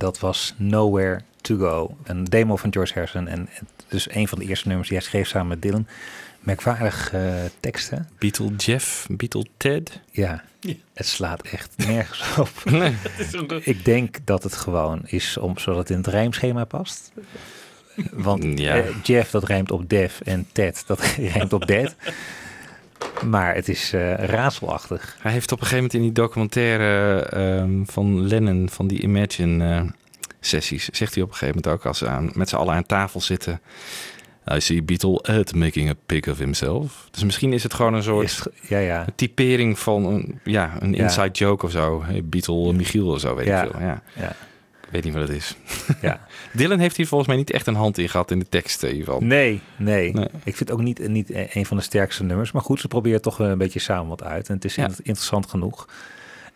dat 0.00 0.18
was 0.20 0.54
Nowhere 0.56 1.20
to 1.40 1.56
Go. 1.56 1.96
Een 2.04 2.24
demo 2.24 2.56
van 2.56 2.72
George 2.72 2.92
Harrison. 2.94 3.28
En 3.28 3.48
dus 3.88 4.14
een 4.14 4.28
van 4.28 4.38
de 4.38 4.44
eerste 4.44 4.66
nummers 4.68 4.88
die 4.88 4.98
hij 4.98 5.06
schreef 5.06 5.28
samen 5.28 5.48
met 5.48 5.62
Dylan. 5.62 5.86
Merkwaardig 6.40 7.12
eh, 7.12 7.32
teksten. 7.60 8.08
Beatle 8.18 8.54
Jeff, 8.56 9.06
Beatle 9.10 9.46
Ted. 9.56 10.00
Ja, 10.10 10.42
het 10.94 11.06
slaat 11.06 11.42
echt 11.42 11.74
nergens 11.76 12.22
op. 12.38 12.50
Ik 13.64 13.84
denk 13.84 14.16
dat 14.24 14.42
het 14.42 14.54
gewoon 14.56 15.00
is 15.06 15.36
om, 15.36 15.58
zodat 15.58 15.78
het 15.78 15.90
in 15.90 15.96
het 15.96 16.06
rijmschema 16.06 16.64
past. 16.64 17.12
Want 18.12 18.58
Ja. 18.58 18.76
eh, 18.76 18.84
Jeff, 19.02 19.30
dat 19.30 19.44
rijmt 19.44 19.70
op 19.70 19.88
Def. 19.88 20.20
En 20.20 20.46
Ted, 20.52 20.82
dat 20.86 21.00
rijmt 21.34 21.52
op 21.52 21.66
Dead. 21.66 21.94
Maar 23.24 23.54
het 23.54 23.68
is 23.68 23.92
eh, 23.92 24.14
raadselachtig. 24.14 25.16
Hij 25.20 25.32
heeft 25.32 25.52
op 25.52 25.60
een 25.60 25.66
gegeven 25.66 25.84
moment 25.84 25.94
in 25.94 26.02
die 26.02 26.12
documentaire 26.24 27.22
ehm, 27.22 27.84
van 27.84 28.26
Lennon, 28.26 28.68
van 28.68 28.86
die 28.86 29.00
Imagine 29.02 29.74
eh, 29.74 29.82
sessies, 30.40 30.88
zegt 30.88 31.14
hij 31.14 31.22
op 31.22 31.28
een 31.30 31.36
gegeven 31.36 31.60
moment 31.62 31.80
ook 31.80 31.86
als 31.86 31.98
ze 31.98 32.06
aan, 32.08 32.30
met 32.34 32.48
z'n 32.48 32.56
allen 32.56 32.74
aan 32.74 32.86
tafel 32.86 33.20
zitten. 33.20 33.60
I 34.52 34.60
see 34.60 34.82
Beatle 34.82 35.22
Ed 35.22 35.54
making 35.54 35.88
a 35.90 35.94
pig 36.06 36.28
of 36.28 36.38
himself. 36.38 37.08
Dus 37.10 37.24
misschien 37.24 37.52
is 37.52 37.62
het 37.62 37.74
gewoon 37.74 37.94
een 37.94 38.02
soort 38.02 38.24
Is- 38.24 38.46
ja, 38.68 38.78
ja. 38.78 39.04
typering 39.14 39.78
van 39.78 40.04
een, 40.06 40.40
ja, 40.44 40.72
een 40.78 40.92
Ja. 40.92 41.02
inside 41.02 41.30
joke 41.30 41.64
of 41.66 41.70
zo. 41.70 42.02
Hey, 42.04 42.24
Beatle 42.24 42.72
Michiel 42.72 43.06
of 43.08 43.20
zo, 43.20 43.34
weet 43.34 43.46
ik 43.46 43.56
veel. 43.58 43.80
Ja. 43.80 44.02
Ja. 44.14 44.28
Ik 44.82 44.88
weet 44.90 45.04
niet 45.04 45.14
wat 45.14 45.28
het 45.28 45.36
is. 45.36 45.56
Ja. 46.00 46.20
Dylan 46.52 46.78
heeft 46.78 46.96
hier 46.96 47.06
volgens 47.06 47.28
mij 47.28 47.38
niet 47.38 47.50
echt 47.50 47.66
een 47.66 47.74
hand 47.74 47.98
in 47.98 48.08
gehad 48.08 48.30
in 48.30 48.38
de 48.38 48.48
tekst 48.48 48.82
in 48.82 48.88
ieder 48.90 49.04
geval. 49.04 49.20
Nee, 49.20 49.60
nee, 49.76 50.12
Nee. 50.12 50.24
Ik 50.24 50.56
vind 50.56 50.58
het 50.58 50.70
ook 50.72 50.82
niet, 50.82 51.08
niet 51.08 51.30
een 51.54 51.66
van 51.66 51.76
de 51.76 51.82
sterkste 51.82 52.24
nummers. 52.24 52.52
Maar 52.52 52.62
goed, 52.62 52.80
ze 52.80 52.88
proberen 52.88 53.22
toch 53.22 53.38
een 53.38 53.58
beetje 53.58 53.78
samen 53.80 54.08
wat 54.08 54.22
uit. 54.22 54.48
En 54.48 54.54
het 54.54 54.64
is 54.64 54.74
Ja. 54.74 54.84
interessant 54.96 55.46
genoeg. 55.50 55.88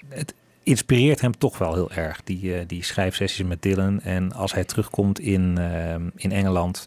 Het 0.08 0.34
inspireert 0.62 1.20
hem 1.20 1.38
toch 1.38 1.58
wel 1.58 1.74
heel 1.74 1.90
erg, 1.90 2.20
die, 2.24 2.54
eh, 2.54 2.60
die 2.66 2.84
schrijfsessies 2.84 3.46
met 3.46 3.62
Dylan. 3.62 4.00
En 4.00 4.32
als 4.32 4.52
hij 4.54 4.64
terugkomt 4.64 5.18
in, 5.20 5.58
eh, 5.58 5.94
in 6.16 6.32
Engeland 6.32 6.86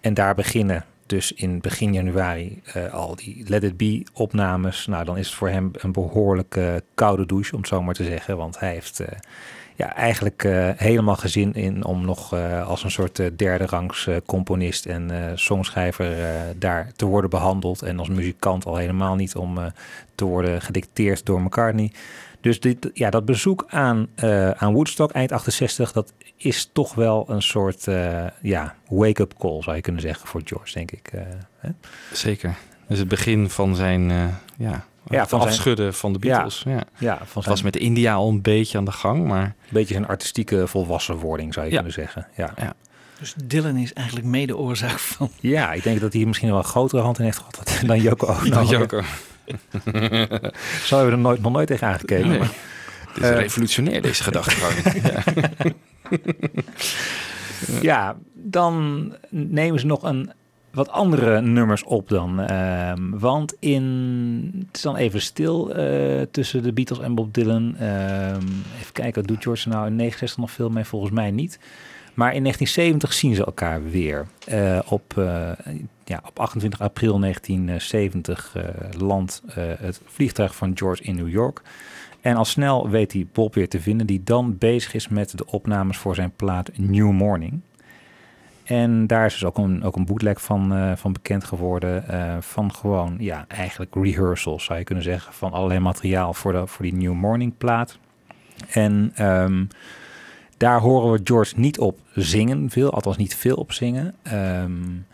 en 0.00 0.14
daar 0.14 0.34
beginnen, 0.34 0.84
dus 1.06 1.32
in 1.32 1.60
begin 1.60 1.92
januari, 1.92 2.60
eh, 2.64 2.92
al 2.94 3.16
die 3.16 3.44
Let 3.48 3.62
It 3.62 3.76
Be 3.76 4.02
opnames. 4.12 4.86
Nou, 4.86 5.04
dan 5.04 5.18
is 5.18 5.26
het 5.26 5.36
voor 5.36 5.48
hem 5.48 5.70
een 5.72 5.92
behoorlijke 5.92 6.82
koude 6.94 7.26
douche, 7.26 7.52
om 7.52 7.58
het 7.58 7.68
zo 7.68 7.82
maar 7.82 7.94
te 7.94 8.04
zeggen. 8.04 8.36
Want 8.36 8.58
hij 8.58 8.72
heeft... 8.72 9.00
eh, 9.00 9.08
ja, 9.80 9.94
eigenlijk 9.94 10.44
eh, 10.44 10.68
helemaal 10.76 11.16
gezin 11.16 11.54
in 11.54 11.84
om 11.84 12.04
nog 12.04 12.34
eh, 12.34 12.68
als 12.68 12.84
een 12.84 12.90
soort 12.90 13.18
eh, 13.18 13.26
derde 13.36 13.66
rangs 13.66 14.08
componist 14.26 14.86
en 14.86 15.32
songschrijver 15.34 16.16
daar 16.58 16.92
te 16.96 17.06
worden 17.06 17.30
behandeld. 17.30 17.82
En 17.82 17.98
als 17.98 18.08
muzikant 18.08 18.64
al 18.66 18.76
helemaal 18.76 19.14
niet 19.14 19.34
om 19.34 19.58
te 20.14 20.24
worden 20.24 20.62
gedicteerd 20.62 21.26
door 21.26 21.40
McCartney. 21.42 21.92
Dus 22.40 22.60
dit, 22.60 22.90
ja, 22.94 23.10
dat 23.10 23.24
bezoek 23.24 23.64
aan, 23.68 24.08
aan 24.56 24.72
Woodstock 24.72 25.10
eind 25.10 25.32
68, 25.32 25.92
dat 25.92 26.12
is 26.36 26.70
toch 26.72 26.94
wel 26.94 27.24
een 27.28 27.42
soort 27.42 27.84
ja, 28.42 28.74
wake-up 28.88 29.34
call, 29.38 29.62
zou 29.62 29.76
je 29.76 29.82
kunnen 29.82 30.02
zeggen, 30.02 30.28
voor 30.28 30.40
George, 30.44 30.72
denk 30.72 30.90
ik. 30.90 31.10
hè? 31.58 31.70
Zeker. 32.12 32.54
Dus 32.86 32.98
het 32.98 33.08
begin 33.08 33.50
van 33.50 33.76
zijn, 33.76 34.10
ja, 34.56 34.84
Ja, 35.08 35.26
van 35.26 35.40
zijn- 35.40 35.52
afschudden 35.52 35.94
van 35.94 36.12
de 36.12 36.18
Beatles. 36.18 36.62
Ja. 36.66 36.82
Ja, 36.98 37.16
van 37.24 37.42
zijn 37.42 37.54
was 37.54 37.62
met 37.62 37.76
India 37.76 38.14
al 38.14 38.28
een 38.28 38.42
beetje 38.42 38.78
aan 38.78 38.84
de 38.84 38.92
gang, 38.92 39.26
maar 39.26 39.42
een 39.44 39.54
beetje 39.68 39.94
zijn 39.94 40.06
artistieke 40.06 40.66
volwassenwording, 40.66 41.54
zou 41.54 41.66
je 41.66 41.72
Ja. 41.72 41.76
kunnen 41.78 41.94
zeggen. 41.94 42.26
Ja. 42.36 42.52
Ja. 42.56 42.72
Dus 43.18 43.34
Dylan 43.44 43.76
is 43.76 43.92
eigenlijk 43.92 44.26
mede 44.26 44.56
oorzaak 44.56 44.98
van... 44.98 45.30
Ja, 45.40 45.72
ik 45.72 45.82
denk 45.82 46.00
dat 46.00 46.12
hij 46.12 46.24
misschien 46.24 46.48
wel 46.48 46.58
een 46.58 46.64
grotere 46.64 47.02
hand 47.02 47.18
in 47.18 47.24
heeft 47.24 47.38
gehad 47.38 47.80
dan 47.86 48.00
Joko 48.00 48.26
Ono. 48.26 48.48
Dan 48.50 48.66
Joko. 48.66 49.00
Zo 50.84 50.96
hebben 50.96 51.06
we 51.06 51.10
er 51.10 51.18
nooit, 51.18 51.40
nog 51.42 51.52
nooit 51.52 51.66
tegen 51.66 51.86
aangekeken. 51.86 52.28
Nee. 52.28 52.38
maar- 52.38 52.50
Het 53.14 53.22
is 53.22 53.30
Eh. 53.30 53.36
revolutionair, 53.36 54.02
deze 54.02 54.22
gedachtegang. 54.22 55.02
ja. 55.02 55.22
Ja, 57.80 58.16
dan 58.34 59.04
nemen 59.30 59.80
ze 59.80 59.86
nog 59.86 60.02
een 60.02 60.32
wat 60.70 60.88
andere 60.88 61.40
nummers 61.40 61.84
op 61.84 62.08
dan. 62.08 62.40
Ehm, 62.40 63.10
want 63.10 63.56
in, 63.58 64.64
het 64.66 64.76
is 64.76 64.82
dan 64.82 64.96
even 64.96 65.20
stil 65.20 65.74
eh, 65.74 66.22
tussen 66.30 66.62
de 66.62 66.72
Beatles 66.72 66.98
en 66.98 67.14
Bob 67.14 67.34
Dylan. 67.34 67.76
Ehm, 67.76 68.46
even 68.80 68.92
kijken, 68.92 69.22
doet 69.22 69.42
George 69.42 69.68
nou 69.68 69.86
in 69.86 69.96
69 69.96 70.38
nog 70.38 70.50
veel 70.50 70.70
mee? 70.70 70.84
Volgens 70.84 71.12
mij 71.12 71.30
niet. 71.30 71.58
Maar 72.14 72.34
in 72.34 72.42
1970 72.42 73.12
zien 73.12 73.34
ze 73.34 73.44
elkaar 73.44 73.90
weer. 73.90 74.26
Eh, 74.46 74.78
op, 74.88 75.18
eh, 75.18 75.50
ja, 76.04 76.22
op 76.26 76.38
28 76.38 76.80
april 76.80 77.18
1970 77.18 78.54
uh, 78.56 78.62
landt 78.98 79.42
het 79.78 80.00
vliegtuig 80.04 80.56
van 80.56 80.72
George 80.74 81.02
in 81.02 81.16
New 81.16 81.28
York. 81.28 81.62
En 82.20 82.36
al 82.36 82.44
snel 82.44 82.88
weet 82.88 83.12
hij 83.12 83.26
Bob 83.32 83.54
weer 83.54 83.68
te 83.68 83.80
vinden, 83.80 84.06
die 84.06 84.22
dan 84.24 84.58
bezig 84.58 84.94
is 84.94 85.08
met 85.08 85.38
de 85.38 85.46
opnames 85.46 85.96
voor 85.96 86.14
zijn 86.14 86.32
plaat 86.36 86.70
New 86.76 87.10
Morning. 87.10 87.60
En 88.70 89.06
daar 89.06 89.26
is 89.26 89.32
dus 89.32 89.44
ook 89.44 89.58
een, 89.58 89.82
ook 89.84 89.96
een 89.96 90.04
bootleg 90.04 90.42
van, 90.42 90.76
uh, 90.76 90.92
van 90.96 91.12
bekend 91.12 91.44
geworden. 91.44 92.04
Uh, 92.10 92.36
van 92.40 92.74
gewoon, 92.74 93.16
ja, 93.18 93.44
eigenlijk 93.48 93.94
rehearsals 93.94 94.64
zou 94.64 94.78
je 94.78 94.84
kunnen 94.84 95.04
zeggen. 95.04 95.32
Van 95.32 95.52
allerlei 95.52 95.80
materiaal 95.80 96.34
voor, 96.34 96.52
de, 96.52 96.66
voor 96.66 96.84
die 96.84 96.94
New 96.94 97.12
Morning 97.12 97.56
plaat. 97.58 97.98
En 98.70 99.12
um, 99.26 99.68
daar 100.56 100.80
horen 100.80 101.12
we 101.12 101.20
George 101.24 101.54
niet 101.60 101.78
op 101.78 101.98
zingen, 102.14 102.70
veel, 102.70 102.92
althans 102.92 103.16
niet 103.16 103.36
veel 103.36 103.56
op 103.56 103.72
zingen. 103.72 104.14
Um, 104.32 105.06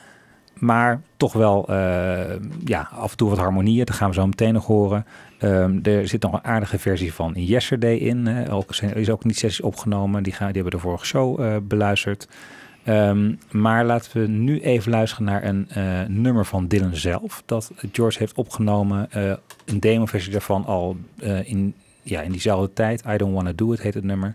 maar 0.54 1.00
toch 1.16 1.32
wel, 1.32 1.70
uh, 1.70 1.76
ja, 2.64 2.88
af 2.92 3.10
en 3.10 3.16
toe 3.16 3.28
wat 3.28 3.38
harmonieën. 3.38 3.84
Dat 3.84 3.96
gaan 3.96 4.08
we 4.08 4.14
zo 4.14 4.26
meteen 4.26 4.52
nog 4.52 4.66
horen. 4.66 5.06
Um, 5.40 5.80
er 5.82 6.08
zit 6.08 6.22
nog 6.22 6.32
een 6.32 6.44
aardige 6.44 6.78
versie 6.78 7.14
van 7.14 7.32
Yesterday 7.34 7.96
in. 7.96 8.26
Hè. 8.26 8.52
Ook, 8.52 8.76
is 8.76 9.10
ook 9.10 9.24
niet 9.24 9.38
sessies 9.38 9.60
opgenomen. 9.60 10.22
Die, 10.22 10.32
gaan, 10.32 10.52
die 10.52 10.62
hebben 10.62 10.80
de 10.80 10.86
vorige 10.86 11.06
show 11.06 11.60
beluisterd. 11.62 12.28
Um, 12.88 13.38
maar 13.50 13.84
laten 13.84 14.20
we 14.20 14.26
nu 14.28 14.60
even 14.60 14.90
luisteren 14.90 15.24
naar 15.24 15.44
een 15.44 15.68
uh, 15.76 16.02
nummer 16.08 16.46
van 16.46 16.66
Dylan 16.66 16.94
zelf. 16.94 17.42
Dat 17.46 17.72
George 17.92 18.18
heeft 18.18 18.34
opgenomen. 18.34 19.08
Uh, 19.16 19.32
een 19.64 19.80
demoversie 19.80 20.32
daarvan 20.32 20.64
al 20.64 20.96
uh, 21.22 21.48
in, 21.50 21.74
ja, 22.02 22.20
in 22.20 22.30
diezelfde 22.30 22.72
tijd. 22.72 23.02
I 23.08 23.16
Don't 23.16 23.34
Wanna 23.34 23.52
Do 23.52 23.72
It 23.72 23.80
heet 23.80 23.94
het 23.94 24.04
nummer. 24.04 24.34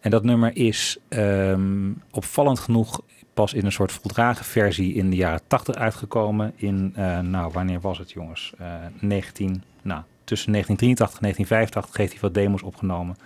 En 0.00 0.10
dat 0.10 0.24
nummer 0.24 0.56
is 0.56 0.98
um, 1.08 2.02
opvallend 2.10 2.58
genoeg 2.58 3.00
pas 3.34 3.52
in 3.52 3.64
een 3.64 3.72
soort 3.72 3.92
voldragen 3.92 4.44
versie 4.44 4.94
in 4.94 5.10
de 5.10 5.16
jaren 5.16 5.40
80 5.46 5.74
uitgekomen. 5.74 6.52
In, 6.56 6.92
nou, 7.22 7.52
wanneer 7.52 7.80
was 7.80 7.98
het 7.98 8.10
jongens? 8.10 8.52
19, 8.98 9.62
nou, 9.82 10.02
tussen 10.24 10.52
1983 10.52 11.16
en 11.16 11.22
1985 11.22 11.96
heeft 11.96 12.12
hij 12.12 12.20
wat 12.20 12.34
demos 12.34 12.62
opgenomen. 12.62 13.16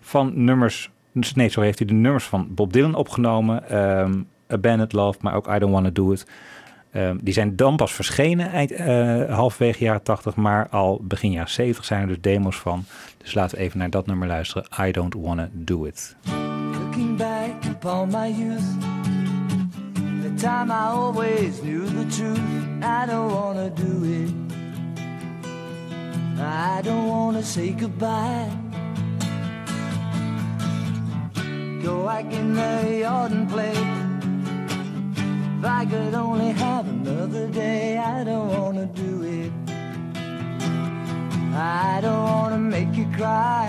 Van 0.00 0.44
nummers 0.44 0.90
dus 1.12 1.34
nee, 1.34 1.48
zo 1.48 1.60
heeft 1.60 1.78
hij 1.78 1.86
de 1.86 1.94
nummers 1.94 2.24
van 2.24 2.46
Bob 2.54 2.72
Dylan 2.72 2.94
opgenomen. 2.94 3.78
Um, 3.78 4.28
Abandoned 4.46 4.92
Love, 4.92 5.18
maar 5.20 5.34
ook 5.34 5.48
I 5.48 5.58
Don't 5.58 5.72
Wanna 5.72 5.90
Do 5.90 6.12
It. 6.12 6.26
Um, 6.96 7.18
die 7.22 7.34
zijn 7.34 7.56
dan 7.56 7.76
pas 7.76 7.92
verschenen 7.92 8.50
eind, 8.50 8.72
uh, 8.72 9.34
halverwege 9.34 9.84
jaren 9.84 10.02
80, 10.02 10.36
maar 10.36 10.68
al 10.68 11.00
begin 11.02 11.30
jaren 11.30 11.50
70 11.50 11.84
zijn 11.84 12.00
er 12.00 12.06
dus 12.06 12.20
demos 12.20 12.56
van. 12.56 12.84
Dus 13.16 13.34
laten 13.34 13.58
we 13.58 13.64
even 13.64 13.78
naar 13.78 13.90
dat 13.90 14.06
nummer 14.06 14.28
luisteren. 14.28 14.64
I 14.86 14.92
Don't 14.92 15.14
Wanna 15.14 15.48
Do 15.52 15.84
It. 15.84 16.16
Looking 16.92 17.16
back 17.16 17.64
upon 17.70 18.08
my 18.08 18.28
youth 18.28 18.62
The 20.22 20.34
time 20.34 20.70
I 20.70 20.92
always 20.92 21.60
knew 21.60 21.86
the 21.86 22.06
truth 22.06 22.38
I 22.82 23.06
don't 23.06 23.32
wanna 23.32 23.70
do 23.70 24.04
it 24.04 24.30
I 26.38 26.80
don't 26.82 27.08
wanna 27.08 27.42
say 27.42 27.74
goodbye 27.78 28.71
go 31.82 32.06
back 32.06 32.32
in 32.32 32.54
the 32.54 32.98
yard 33.00 33.32
and 33.32 33.48
play. 33.50 33.72
If 35.58 35.64
I 35.64 35.84
could 35.84 36.14
only 36.14 36.52
have 36.52 36.86
another 36.86 37.48
day, 37.48 37.98
I 37.98 38.22
don't 38.22 38.48
wanna 38.56 38.86
do 38.86 39.22
it. 39.22 39.52
I 41.54 41.98
don't 42.00 42.22
wanna 42.22 42.58
make 42.58 42.94
you 42.94 43.06
cry. 43.16 43.66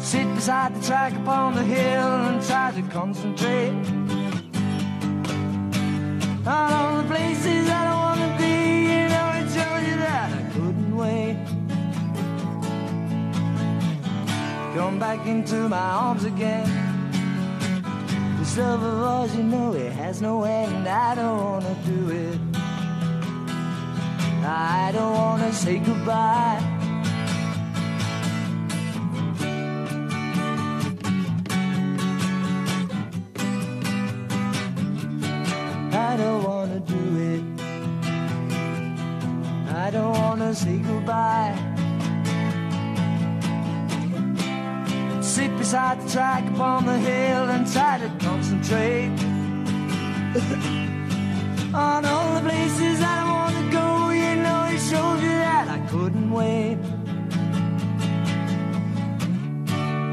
Sit 0.00 0.26
beside 0.34 0.74
the 0.74 0.86
track 0.86 1.12
upon 1.12 1.54
the 1.54 1.64
hill 1.64 2.10
and 2.28 2.42
try 2.42 2.70
to 2.72 2.82
concentrate 2.90 3.74
on 6.46 6.72
all 6.72 7.02
the 7.02 7.08
places 7.08 7.68
I 7.68 7.84
don't 7.84 8.07
come 14.78 15.00
back 15.00 15.26
into 15.26 15.68
my 15.68 15.76
arms 15.76 16.22
again. 16.22 16.64
This 18.38 18.56
love 18.56 18.80
of 18.80 19.02
ours, 19.02 19.34
you 19.34 19.42
know, 19.42 19.72
it 19.72 19.90
has 19.90 20.22
no 20.22 20.44
end. 20.44 20.86
I 20.88 21.16
don't 21.16 21.36
wanna 21.36 21.76
do 21.84 22.10
it. 22.10 22.38
I 24.44 24.92
don't 24.92 25.14
wanna 25.14 25.52
say 25.52 25.80
goodbye. 25.80 26.62
I 35.92 36.16
don't 36.16 36.42
wanna 36.44 36.80
do 36.94 37.04
it. 37.32 37.42
I 39.84 39.90
don't 39.90 40.12
wanna 40.12 40.54
say 40.54 40.78
goodbye. 40.78 41.77
Beside 45.68 46.00
the 46.00 46.08
track 46.10 46.48
upon 46.54 46.86
the 46.86 46.96
hill 46.96 47.50
and 47.50 47.70
try 47.70 47.98
to 47.98 48.08
concentrate 48.24 49.10
on 51.74 52.06
all 52.06 52.34
the 52.36 52.40
places 52.40 53.02
I 53.02 53.20
don't 53.20 53.28
want 53.28 53.54
to 53.54 53.70
go. 53.70 54.08
You 54.08 54.36
know, 54.44 54.64
it 54.72 54.78
shows 54.78 55.20
you 55.20 55.28
that 55.28 55.68
I 55.68 55.78
couldn't 55.90 56.30
wait. 56.30 56.78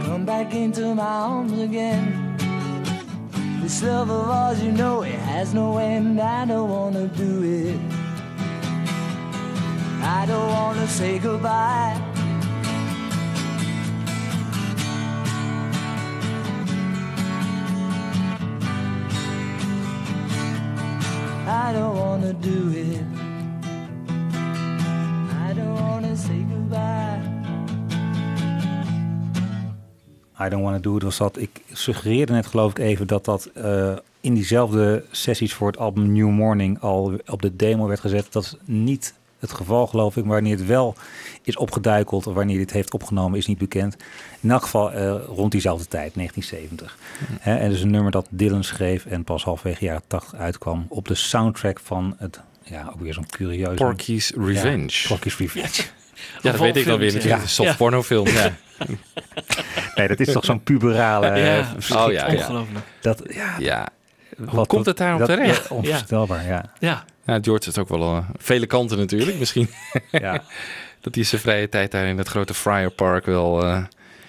Come 0.05 0.25
back 0.25 0.53
into 0.53 0.93
my 0.93 1.05
arms 1.05 1.57
again. 1.57 2.35
This 3.61 3.81
love 3.81 4.09
of 4.09 4.29
ours, 4.29 4.61
you 4.61 4.73
know, 4.73 5.03
it 5.03 5.19
has 5.19 5.53
no 5.53 5.77
end. 5.77 6.19
I 6.19 6.43
don't 6.43 6.69
want 6.69 6.95
to 6.95 7.07
do 7.07 7.43
it. 7.43 7.79
I 10.03 10.25
don't 10.27 10.49
want 10.49 10.79
to 10.79 10.87
say 10.89 11.17
goodbye. 11.17 12.04
I 21.55 21.71
don't 21.71 21.95
wanna 21.95 22.33
do 22.33 22.71
it. 22.71 23.01
I 25.47 25.53
don't 25.53 25.79
wanna 25.79 26.15
say 26.15 26.45
goodbye. 26.49 27.21
I 30.39 30.49
don't 30.49 30.61
wanna 30.61 30.79
do 30.79 30.95
it 30.95 31.03
was 31.03 31.17
dat. 31.17 31.37
Ik 31.37 31.61
suggereerde 31.71 32.33
net 32.33 32.45
geloof 32.45 32.71
ik 32.71 32.77
even 32.77 33.07
dat 33.07 33.25
dat 33.25 33.49
uh, 33.57 33.95
in 34.21 34.33
diezelfde 34.33 35.05
sessies 35.11 35.53
voor 35.53 35.67
het 35.67 35.77
album 35.77 36.11
New 36.11 36.29
Morning 36.29 36.79
al 36.79 37.13
op 37.25 37.41
de 37.41 37.55
demo 37.55 37.87
werd 37.87 37.99
gezet. 37.99 38.27
Dat 38.31 38.43
is 38.43 38.55
niet 38.65 39.13
het 39.39 39.53
geval 39.53 39.87
geloof 39.87 40.17
ik. 40.17 40.25
Wanneer 40.25 40.57
het 40.57 40.65
wel 40.65 40.95
is 41.43 41.57
opgeduikeld 41.57 42.27
of 42.27 42.33
wanneer 42.33 42.57
dit 42.57 42.71
heeft 42.71 42.93
opgenomen 42.93 43.37
is 43.37 43.45
niet 43.45 43.57
bekend. 43.57 43.95
In 44.41 44.51
elk 44.51 44.63
geval 44.63 44.93
uh, 44.93 45.15
rond 45.27 45.51
diezelfde 45.51 45.87
tijd, 45.87 46.13
1970. 46.13 46.97
Mm. 47.19 47.37
Hè, 47.39 47.55
en 47.55 47.69
dus 47.69 47.81
een 47.81 47.91
nummer 47.91 48.11
dat 48.11 48.27
Dylan 48.29 48.63
schreef 48.63 49.05
en 49.05 49.23
pas 49.23 49.43
halfwege 49.43 49.85
jaren 49.85 50.03
80 50.07 50.39
uitkwam 50.39 50.85
op 50.89 51.07
de 51.07 51.15
soundtrack 51.15 51.79
van 51.79 52.15
het, 52.17 52.41
ja, 52.63 52.89
ook 52.93 52.99
weer 52.99 53.13
zo'n 53.13 53.29
curieus... 53.29 53.75
Porky's 53.75 54.31
Revenge. 54.35 54.89
Ja, 54.89 55.07
Porky's 55.07 55.37
Revenge. 55.45 55.83
Ja, 56.41 56.51
dat 56.51 56.59
weet 56.59 56.75
ik 56.75 56.85
wel 56.85 56.97
weer 56.97 57.13
natuurlijk. 57.13 57.41
Ja. 57.41 57.47
Soft 57.47 57.77
porno 57.77 58.03
film. 58.03 58.27
Ja. 58.27 58.55
nee, 59.95 60.07
dat 60.07 60.19
is 60.19 60.31
toch 60.31 60.45
zo'n 60.45 60.63
puberale... 60.63 61.39
Ja, 61.39 61.75
oh 61.95 62.11
ja, 62.11 62.27
ongelooflijk. 62.27 62.85
Dat, 63.01 63.21
ja. 63.27 63.55
ja. 63.59 63.87
Hoe 64.37 64.55
wat, 64.55 64.67
komt 64.67 64.85
het 64.85 64.97
daarop 64.97 65.19
dat, 65.19 65.29
terecht? 65.29 65.69
Ja, 65.69 65.75
onvoorstelbaar, 65.75 66.45
ja. 66.47 66.71
Ja. 66.79 67.05
ja. 67.25 67.39
George 67.41 67.69
is 67.69 67.77
ook 67.77 67.89
wel 67.89 68.15
uh, 68.15 68.29
vele 68.37 68.65
kanten 68.65 68.97
natuurlijk. 68.97 69.39
Misschien 69.39 69.69
ja. 70.11 70.41
dat 71.01 71.15
hij 71.15 71.23
zijn 71.23 71.41
vrije 71.41 71.69
tijd 71.69 71.91
daar 71.91 72.05
in 72.05 72.17
het 72.17 72.27
grote 72.27 72.53
Friar 72.53 72.89
Park 72.89 73.25
wel 73.25 73.63
uh, 73.63 73.83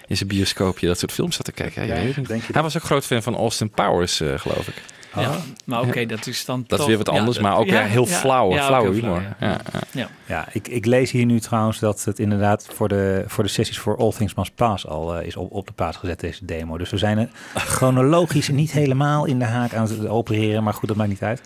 in 0.07 0.17
zijn 0.17 0.29
bioscoopje 0.29 0.87
dat 0.87 0.99
soort 0.99 1.11
films 1.11 1.35
zat 1.35 1.45
te 1.45 1.51
kijken. 1.51 1.87
Ja, 1.87 1.95
ja, 1.95 2.11
hij 2.53 2.61
was 2.61 2.77
ook 2.77 2.83
groot 2.83 3.05
fan 3.05 3.23
van 3.23 3.35
Austin 3.35 3.69
Powers, 3.69 4.21
uh, 4.21 4.39
geloof 4.39 4.67
ik. 4.67 4.75
Ja, 5.15 5.35
maar 5.65 5.79
oké, 5.79 5.87
okay, 5.87 6.05
dat 6.05 6.27
is 6.27 6.45
dan 6.45 6.59
Dat 6.59 6.69
toch, 6.69 6.79
is 6.79 6.85
weer 6.85 6.97
wat 6.97 7.09
anders, 7.09 7.37
ja, 7.37 7.43
maar 7.43 7.57
ook 7.57 7.65
ja, 7.65 7.81
heel 7.81 8.05
flauwe, 8.05 8.55
ja, 8.55 8.65
flauwe 8.65 8.93
humor. 8.93 9.21
Flauw, 9.37 9.51
ja. 9.51 9.59
Ja, 9.91 10.09
ja. 10.25 10.47
ik, 10.51 10.67
ik 10.67 10.85
lees 10.85 11.11
hier 11.11 11.25
nu 11.25 11.39
trouwens 11.39 11.79
dat 11.79 12.03
het 12.03 12.19
inderdaad 12.19 12.67
voor 12.73 12.87
de, 12.87 13.23
voor 13.27 13.43
de 13.43 13.49
sessies 13.49 13.79
voor 13.79 13.97
All 13.97 14.11
Things 14.11 14.33
Must 14.33 14.55
Pass 14.55 14.87
al 14.87 15.19
uh, 15.19 15.25
is 15.25 15.35
op, 15.35 15.51
op 15.51 15.67
de 15.67 15.73
plaats 15.73 15.97
gezet, 15.97 16.19
deze 16.19 16.45
demo. 16.45 16.77
Dus 16.77 16.89
we 16.89 16.97
zijn 16.97 17.17
er 17.17 17.29
chronologisch 17.53 18.49
niet 18.49 18.71
helemaal 18.71 19.25
in 19.25 19.39
de 19.39 19.45
haak 19.45 19.73
aan 19.73 19.87
het 19.87 20.07
opereren, 20.07 20.63
maar 20.63 20.73
goed, 20.73 20.87
dat 20.87 20.97
maakt 20.97 21.09
niet 21.09 21.23
uit. 21.23 21.41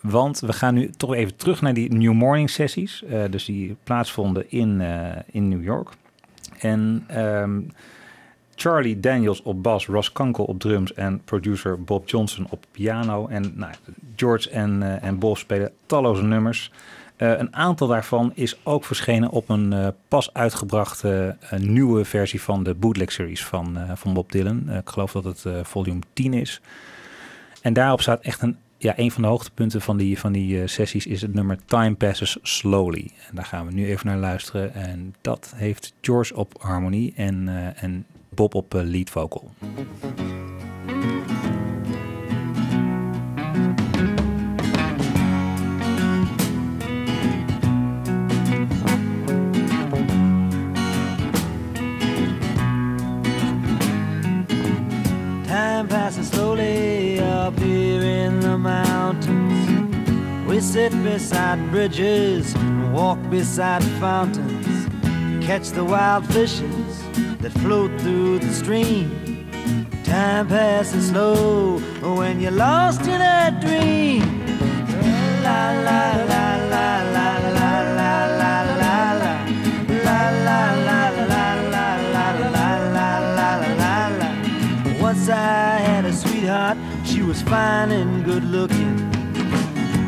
Want 0.00 0.40
we 0.40 0.52
gaan 0.52 0.74
nu 0.74 0.90
toch 0.90 1.14
even 1.14 1.36
terug 1.36 1.60
naar 1.60 1.74
die 1.74 1.94
New 1.94 2.12
Morning 2.12 2.50
sessies. 2.50 3.02
Uh, 3.10 3.22
dus 3.30 3.44
die 3.44 3.76
plaatsvonden 3.84 4.50
in, 4.50 4.80
uh, 4.80 5.08
in 5.30 5.48
New 5.48 5.64
York. 5.64 5.88
En 6.58 7.06
um, 7.16 7.70
Charlie 8.56 9.00
Daniels 9.00 9.42
op 9.42 9.62
bas, 9.62 9.86
Ross 9.86 10.12
Kunkel 10.12 10.44
op 10.44 10.60
drums 10.60 10.94
en 10.94 11.20
producer 11.24 11.82
Bob 11.82 12.08
Johnson 12.08 12.46
op 12.50 12.64
piano. 12.70 13.26
En 13.28 13.52
nou, 13.54 13.72
George 14.16 14.50
en, 14.50 14.82
eh, 14.82 15.08
en 15.08 15.18
Bob 15.18 15.38
spelen 15.38 15.72
talloze 15.86 16.22
nummers. 16.22 16.72
Eh, 17.16 17.38
een 17.38 17.56
aantal 17.56 17.86
daarvan 17.86 18.32
is 18.34 18.58
ook 18.62 18.84
verschenen 18.84 19.30
op 19.30 19.48
een 19.48 19.72
eh, 19.72 19.88
pas 20.08 20.32
uitgebrachte 20.32 21.36
nieuwe 21.56 22.04
versie 22.04 22.42
van 22.42 22.62
de 22.62 22.74
bootleg 22.74 23.12
series 23.12 23.44
van, 23.44 23.78
van 23.94 24.14
Bob 24.14 24.32
Dylan. 24.32 24.70
Ik 24.70 24.88
geloof 24.88 25.12
dat 25.12 25.24
het 25.24 25.44
volume 25.62 26.00
10 26.12 26.34
is. 26.34 26.60
En 27.62 27.72
daarop 27.72 28.00
staat 28.00 28.20
echt 28.20 28.42
een, 28.42 28.56
ja, 28.78 28.92
een 28.96 29.10
van 29.10 29.22
de 29.22 29.28
hoogtepunten 29.28 29.80
van 29.80 29.96
die, 29.96 30.18
van 30.18 30.32
die 30.32 30.66
sessies 30.66 31.06
is 31.06 31.22
het 31.22 31.34
nummer 31.34 31.58
Time 31.64 31.94
Passes 31.94 32.38
Slowly. 32.42 33.10
En 33.28 33.34
daar 33.34 33.44
gaan 33.44 33.66
we 33.66 33.72
nu 33.72 33.86
even 33.86 34.06
naar 34.06 34.18
luisteren. 34.18 34.74
En 34.74 35.14
dat 35.20 35.52
heeft 35.56 35.92
George 36.00 36.36
op 36.36 36.54
harmonie 36.58 37.12
en, 37.16 37.48
en 37.76 38.06
Bob 38.36 38.54
op 38.54 38.74
eh, 38.74 38.82
lead 38.82 39.10
vocal. 39.10 39.50
Time 55.46 55.86
passes 55.88 56.28
slowly 56.28 57.18
up 57.20 57.58
here 57.58 58.02
in 58.02 58.40
the 58.40 58.58
mountains. 58.58 60.46
We 60.46 60.60
sit 60.60 60.92
beside 61.02 61.58
bridges 61.70 62.54
and 62.54 62.92
walk 62.92 63.18
beside 63.30 63.82
fountains. 63.98 64.86
Catch 65.46 65.70
the 65.70 65.84
wild 65.84 66.26
fishes 66.26 66.85
that 67.48 67.60
float 67.60 67.92
through 68.00 68.40
the 68.40 68.52
stream. 68.52 69.08
Time 70.02 70.48
passes 70.48 71.08
slow 71.08 71.78
when 72.16 72.40
you're 72.40 72.50
lost 72.50 73.02
in 73.02 73.20
a 73.20 73.56
dream. 73.60 74.22
La 75.44 75.70
la 75.86 76.02
la 76.32 76.46
la 76.72 76.88
la 77.16 77.28
la 77.56 77.70
la 77.98 78.12
la 78.40 78.42
la 78.42 78.62
la 78.82 79.02
la 80.04 80.20
la 80.46 80.60
la 80.88 81.10
la 81.30 81.54
la 81.54 82.68
la 82.96 83.10
la 83.36 83.50
la 83.80 84.08
la. 84.18 85.00
Once 85.00 85.28
I 85.28 85.78
had 85.88 86.04
a 86.04 86.12
sweetheart, 86.12 86.76
she 87.04 87.22
was 87.22 87.42
fine 87.42 87.92
and 87.92 88.24
good 88.24 88.44
looking. 88.44 88.96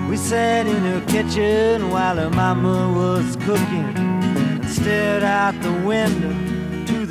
We 0.09 0.17
sat 0.17 0.67
in 0.67 0.83
her 0.91 1.03
kitchen 1.07 1.91
while 1.91 2.17
her 2.17 2.31
mama 2.31 2.93
was 3.01 3.37
cooking 3.37 3.93
and 3.97 4.65
stared 4.69 5.23
out 5.23 5.55
the 5.63 5.73
window 5.87 6.48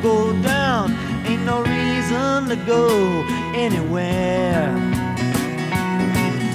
go 0.00 0.32
down. 0.42 0.92
Ain't 1.26 1.44
no 1.44 1.62
reason 1.62 2.48
to 2.48 2.56
go 2.66 3.24
anywhere. 3.54 4.66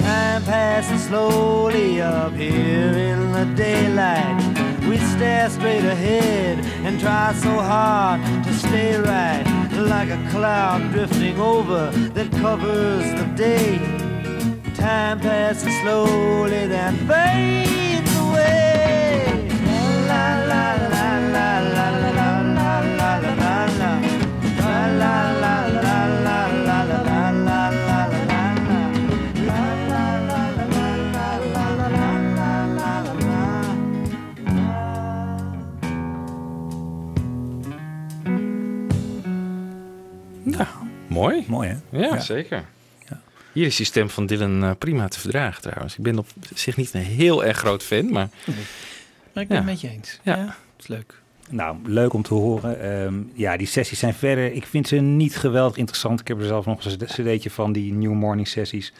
Time 0.00 0.42
passes 0.44 1.04
slowly 1.04 2.00
up 2.00 2.32
here 2.32 2.92
in 3.10 3.32
the 3.32 3.44
daylight. 3.54 4.36
We 4.88 4.96
stare 4.98 5.50
straight 5.50 5.84
ahead 5.84 6.58
and 6.84 6.98
try 6.98 7.34
so 7.34 7.50
hard 7.50 8.20
to 8.44 8.52
stay 8.54 8.96
right, 8.98 9.44
like 9.72 10.10
a 10.10 10.28
cloud 10.30 10.90
drifting 10.92 11.38
over 11.38 11.90
that 12.14 12.30
covers 12.32 13.04
the 13.20 13.26
day. 13.36 13.78
Time 14.74 15.20
passes 15.20 15.74
slowly, 15.82 16.66
then 16.66 16.96
fades 17.06 17.67
Mooi. 41.20 41.44
Mooi 41.46 41.68
hè? 41.68 41.98
Ja, 41.98 42.20
zeker. 42.20 42.64
Hier 43.52 43.66
is 43.66 43.76
die 43.76 43.86
stem 43.86 44.10
van 44.10 44.26
Dylan 44.26 44.64
eh, 44.64 44.70
prima 44.78 45.08
te 45.08 45.20
verdragen 45.20 45.62
trouwens. 45.62 45.96
Ik 45.96 46.02
ben 46.02 46.18
op 46.18 46.26
zich 46.54 46.76
niet 46.76 46.94
een 46.94 47.00
heel 47.00 47.44
erg 47.44 47.58
groot 47.58 47.82
fan, 47.82 48.10
maar... 48.12 48.28
Maar 49.32 49.42
ik 49.42 49.48
ben 49.48 49.56
Ja. 49.56 49.62
het 49.62 49.64
met 49.64 49.80
je 49.80 49.88
eens. 49.88 50.18
Ja. 50.22 50.36
Ja, 50.36 50.44
dat 50.44 50.54
is 50.78 50.86
leuk. 50.86 51.20
Nou, 51.50 51.76
leuk 51.84 52.12
om 52.12 52.22
te 52.22 52.34
horen. 52.34 52.80
Ehm, 52.80 53.14
ja, 53.34 53.56
die 53.56 53.66
sessies 53.66 53.98
zijn 53.98 54.14
verder. 54.14 54.52
Ik 54.52 54.66
vind 54.66 54.88
ze 54.88 54.96
niet 54.96 55.36
geweldig 55.36 55.76
interessant. 55.76 56.20
Ik 56.20 56.28
heb 56.28 56.38
er 56.40 56.46
zelf 56.46 56.66
nog 56.66 56.84
een 56.84 56.96
cd'tje 57.06 57.50
van, 57.50 57.72
die 57.72 57.92
New 57.92 58.12
Morning 58.12 58.48
sessies. 58.48 58.92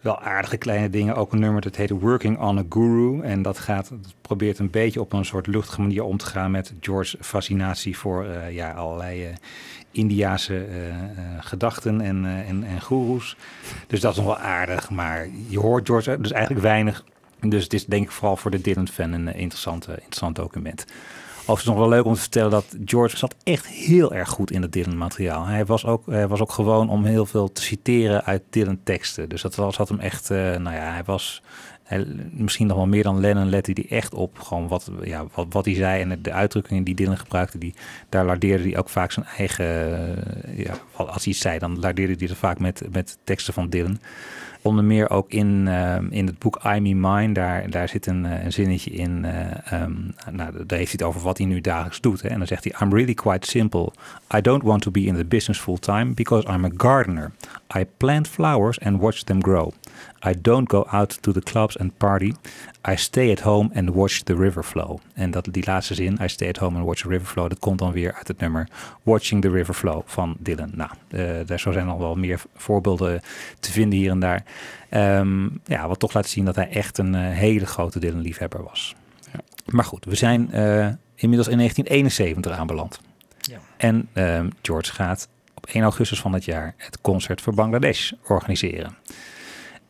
Wel 0.00 0.20
aardige 0.20 0.56
kleine 0.56 0.90
dingen. 0.90 1.14
Ook 1.14 1.32
een 1.32 1.40
nummer 1.40 1.60
dat 1.60 1.76
heet 1.76 1.90
Working 1.90 2.38
on 2.38 2.58
a 2.58 2.62
Guru. 2.68 3.20
En 3.22 3.42
dat, 3.42 3.58
gaat, 3.58 3.88
dat 3.88 4.14
probeert 4.20 4.58
een 4.58 4.70
beetje 4.70 5.00
op 5.00 5.12
een 5.12 5.24
soort 5.24 5.46
luchtige 5.46 5.80
manier 5.80 6.02
om 6.02 6.16
te 6.16 6.26
gaan 6.26 6.50
met 6.50 6.72
George's 6.80 7.16
fascinatie 7.20 7.98
voor 7.98 8.24
eh, 8.26 8.54
ja, 8.54 8.72
allerlei 8.72 9.24
eh 9.24 9.30
Indiaanse 9.90 10.64
eh, 10.64 10.88
eh, 10.88 10.94
gedachten 11.40 12.00
en, 12.00 12.24
eh, 12.24 12.48
en, 12.48 12.64
en 12.64 12.80
goeroes. 12.80 13.36
Dus 13.86 14.00
dat 14.00 14.10
is 14.10 14.16
nog 14.16 14.26
wel 14.26 14.38
aardig. 14.38 14.90
Maar 14.90 15.28
je 15.48 15.58
hoort 15.58 15.86
George 15.86 16.20
dus 16.20 16.32
eigenlijk 16.32 16.62
weinig. 16.62 17.04
Dus 17.40 17.62
het 17.62 17.72
is 17.72 17.86
denk 17.86 18.04
ik 18.04 18.10
vooral 18.10 18.36
voor 18.36 18.50
de 18.50 18.60
Dylan-fan 18.60 19.12
een 19.12 19.28
eh, 19.28 19.40
interessant, 19.40 19.88
document. 20.32 20.84
Overigens 21.40 21.64
nog 21.64 21.76
wel 21.78 21.88
leuk 21.88 22.04
om 22.04 22.14
te 22.14 22.20
vertellen 22.20 22.50
dat 22.50 22.76
George 22.84 23.16
zat 23.16 23.34
echt 23.42 23.66
heel 23.66 24.14
erg 24.14 24.28
goed 24.28 24.50
in 24.50 24.62
het 24.62 24.72
Dylan-materiaal. 24.72 25.44
Hij 25.44 25.64
was 25.64 25.84
ook, 25.84 26.06
hij 26.06 26.28
was 26.28 26.40
ook 26.40 26.52
gewoon 26.52 26.90
om 26.90 27.04
heel 27.04 27.26
veel 27.26 27.52
te 27.52 27.62
citeren 27.62 28.24
uit 28.24 28.42
Dylan-teksten. 28.50 29.28
Dus 29.28 29.42
dat 29.42 29.54
was, 29.54 29.76
had 29.76 29.88
hem 29.88 30.00
echt, 30.00 30.28
nou 30.28 30.72
ja, 30.72 30.92
hij 30.92 31.04
was 31.04 31.42
misschien 32.30 32.66
nog 32.66 32.76
wel 32.76 32.86
meer 32.86 33.02
dan 33.02 33.20
Lennon 33.20 33.48
lette 33.48 33.70
hij 33.74 33.98
echt 33.98 34.14
op. 34.14 34.38
Gewoon 34.38 34.68
wat, 34.68 34.90
ja, 35.02 35.24
wat, 35.34 35.46
wat 35.50 35.64
hij 35.64 35.74
zei 35.74 36.02
en 36.02 36.22
de 36.22 36.32
uitdrukkingen 36.32 36.84
die 36.84 36.94
Dylan 36.94 37.18
gebruikte, 37.18 37.58
die, 37.58 37.74
daar 38.08 38.24
lardeerde 38.24 38.62
hij 38.62 38.78
ook 38.78 38.88
vaak 38.88 39.12
zijn 39.12 39.26
eigen, 39.36 39.66
eh, 39.66 40.64
ja, 40.64 40.74
als 40.96 41.24
hij 41.24 41.32
iets 41.32 41.40
zei, 41.40 41.58
dan 41.58 41.78
lardeerde 41.78 42.14
hij 42.18 42.26
het 42.28 42.36
vaak 42.36 42.58
met, 42.58 42.82
met 42.90 43.18
teksten 43.24 43.54
van 43.54 43.68
Dylan. 43.68 43.98
Onder 44.62 44.84
meer 44.84 45.10
ook 45.10 45.30
in, 45.30 45.68
eh, 45.68 45.96
in 46.10 46.26
het 46.26 46.38
boek 46.38 46.60
I 46.64 46.80
Me 46.80 46.94
Mine, 46.94 47.32
daar, 47.32 47.70
daar 47.70 47.88
zit 47.88 48.06
een, 48.06 48.26
eh, 48.26 48.44
een 48.44 48.52
zinnetje 48.52 48.90
in. 48.90 49.24
eh, 49.24 49.72
ehm, 49.72 49.92
nou, 50.30 50.52
daar 50.66 50.78
heeft 50.78 50.90
hij 50.90 50.98
het 50.98 51.02
over 51.02 51.20
wat 51.20 51.38
hij 51.38 51.46
nu 51.46 51.60
dagelijks 51.60 52.00
doet. 52.00 52.20
En 52.20 52.38
dan 52.38 52.46
zegt 52.46 52.64
hij, 52.64 52.74
I'm 52.80 52.94
really 52.94 53.14
quite 53.14 53.50
simple. 53.50 53.92
I 54.36 54.40
don't 54.40 54.62
want 54.62 54.82
to 54.82 54.90
be 54.90 55.00
in 55.00 55.14
the 55.16 55.24
business 55.24 55.60
full 55.60 55.78
time 55.78 56.12
because 56.14 56.48
I'm 56.52 56.64
a 56.64 56.70
gardener. 56.76 57.30
I 57.76 57.86
plant 57.96 58.28
flowers 58.28 58.80
and 58.80 59.00
watch 59.00 59.22
them 59.22 59.42
grow. 59.42 59.72
I 60.26 60.34
don't 60.40 60.70
go 60.70 60.84
out 60.90 61.22
to 61.22 61.32
the 61.32 61.40
clubs 61.40 61.78
and 61.78 61.96
party. 61.96 62.32
I 62.88 62.96
stay 62.96 63.30
at 63.30 63.40
home 63.40 63.70
and 63.74 63.90
watch 63.90 64.22
the 64.22 64.36
river 64.36 64.64
flow. 64.64 64.98
En 65.14 65.30
dat, 65.30 65.48
die 65.50 65.64
laatste 65.66 65.94
zin, 65.94 66.18
I 66.22 66.28
stay 66.28 66.48
at 66.48 66.56
home 66.56 66.76
and 66.76 66.86
watch 66.86 67.02
the 67.02 67.08
river 67.08 67.26
flow, 67.26 67.48
dat 67.48 67.58
komt 67.58 67.78
dan 67.78 67.92
weer 67.92 68.14
uit 68.14 68.28
het 68.28 68.40
nummer 68.40 68.68
Watching 69.02 69.42
the 69.42 69.50
River 69.50 69.74
Flow 69.74 70.02
van 70.04 70.36
Dylan. 70.38 70.70
Nou, 70.74 70.90
eh, 71.08 71.46
daar 71.46 71.60
zo 71.60 71.72
zijn 71.72 71.86
nog 71.86 71.98
wel 71.98 72.14
meer 72.14 72.40
voorbeelden 72.56 73.20
te 73.60 73.72
vinden 73.72 73.98
hier 73.98 74.10
en 74.10 74.20
daar. 74.20 74.44
Ehm, 74.88 75.48
ja, 75.64 75.88
wat 75.88 75.98
toch 75.98 76.12
laat 76.12 76.28
zien 76.28 76.44
dat 76.44 76.54
hij 76.54 76.68
echt 76.70 76.98
een 76.98 77.14
eh, 77.14 77.20
hele 77.20 77.66
grote 77.66 77.98
Dylan-liefhebber 77.98 78.62
was. 78.62 78.94
Maar 79.66 79.84
goed, 79.84 80.04
we 80.04 80.14
zijn 80.14 80.52
eh, 80.52 80.86
inmiddels 81.14 81.48
in 81.48 81.56
1971 81.56 82.52
aanbeland. 82.52 83.00
Ja. 83.38 83.58
En 83.76 84.08
ehm, 84.12 84.48
George 84.62 84.92
gaat 84.92 85.28
op 85.54 85.66
1 85.66 85.82
augustus 85.82 86.20
van 86.20 86.32
het 86.32 86.44
jaar 86.44 86.74
het 86.76 87.00
concert 87.00 87.40
voor 87.40 87.54
Bangladesh 87.54 88.12
organiseren. 88.26 88.96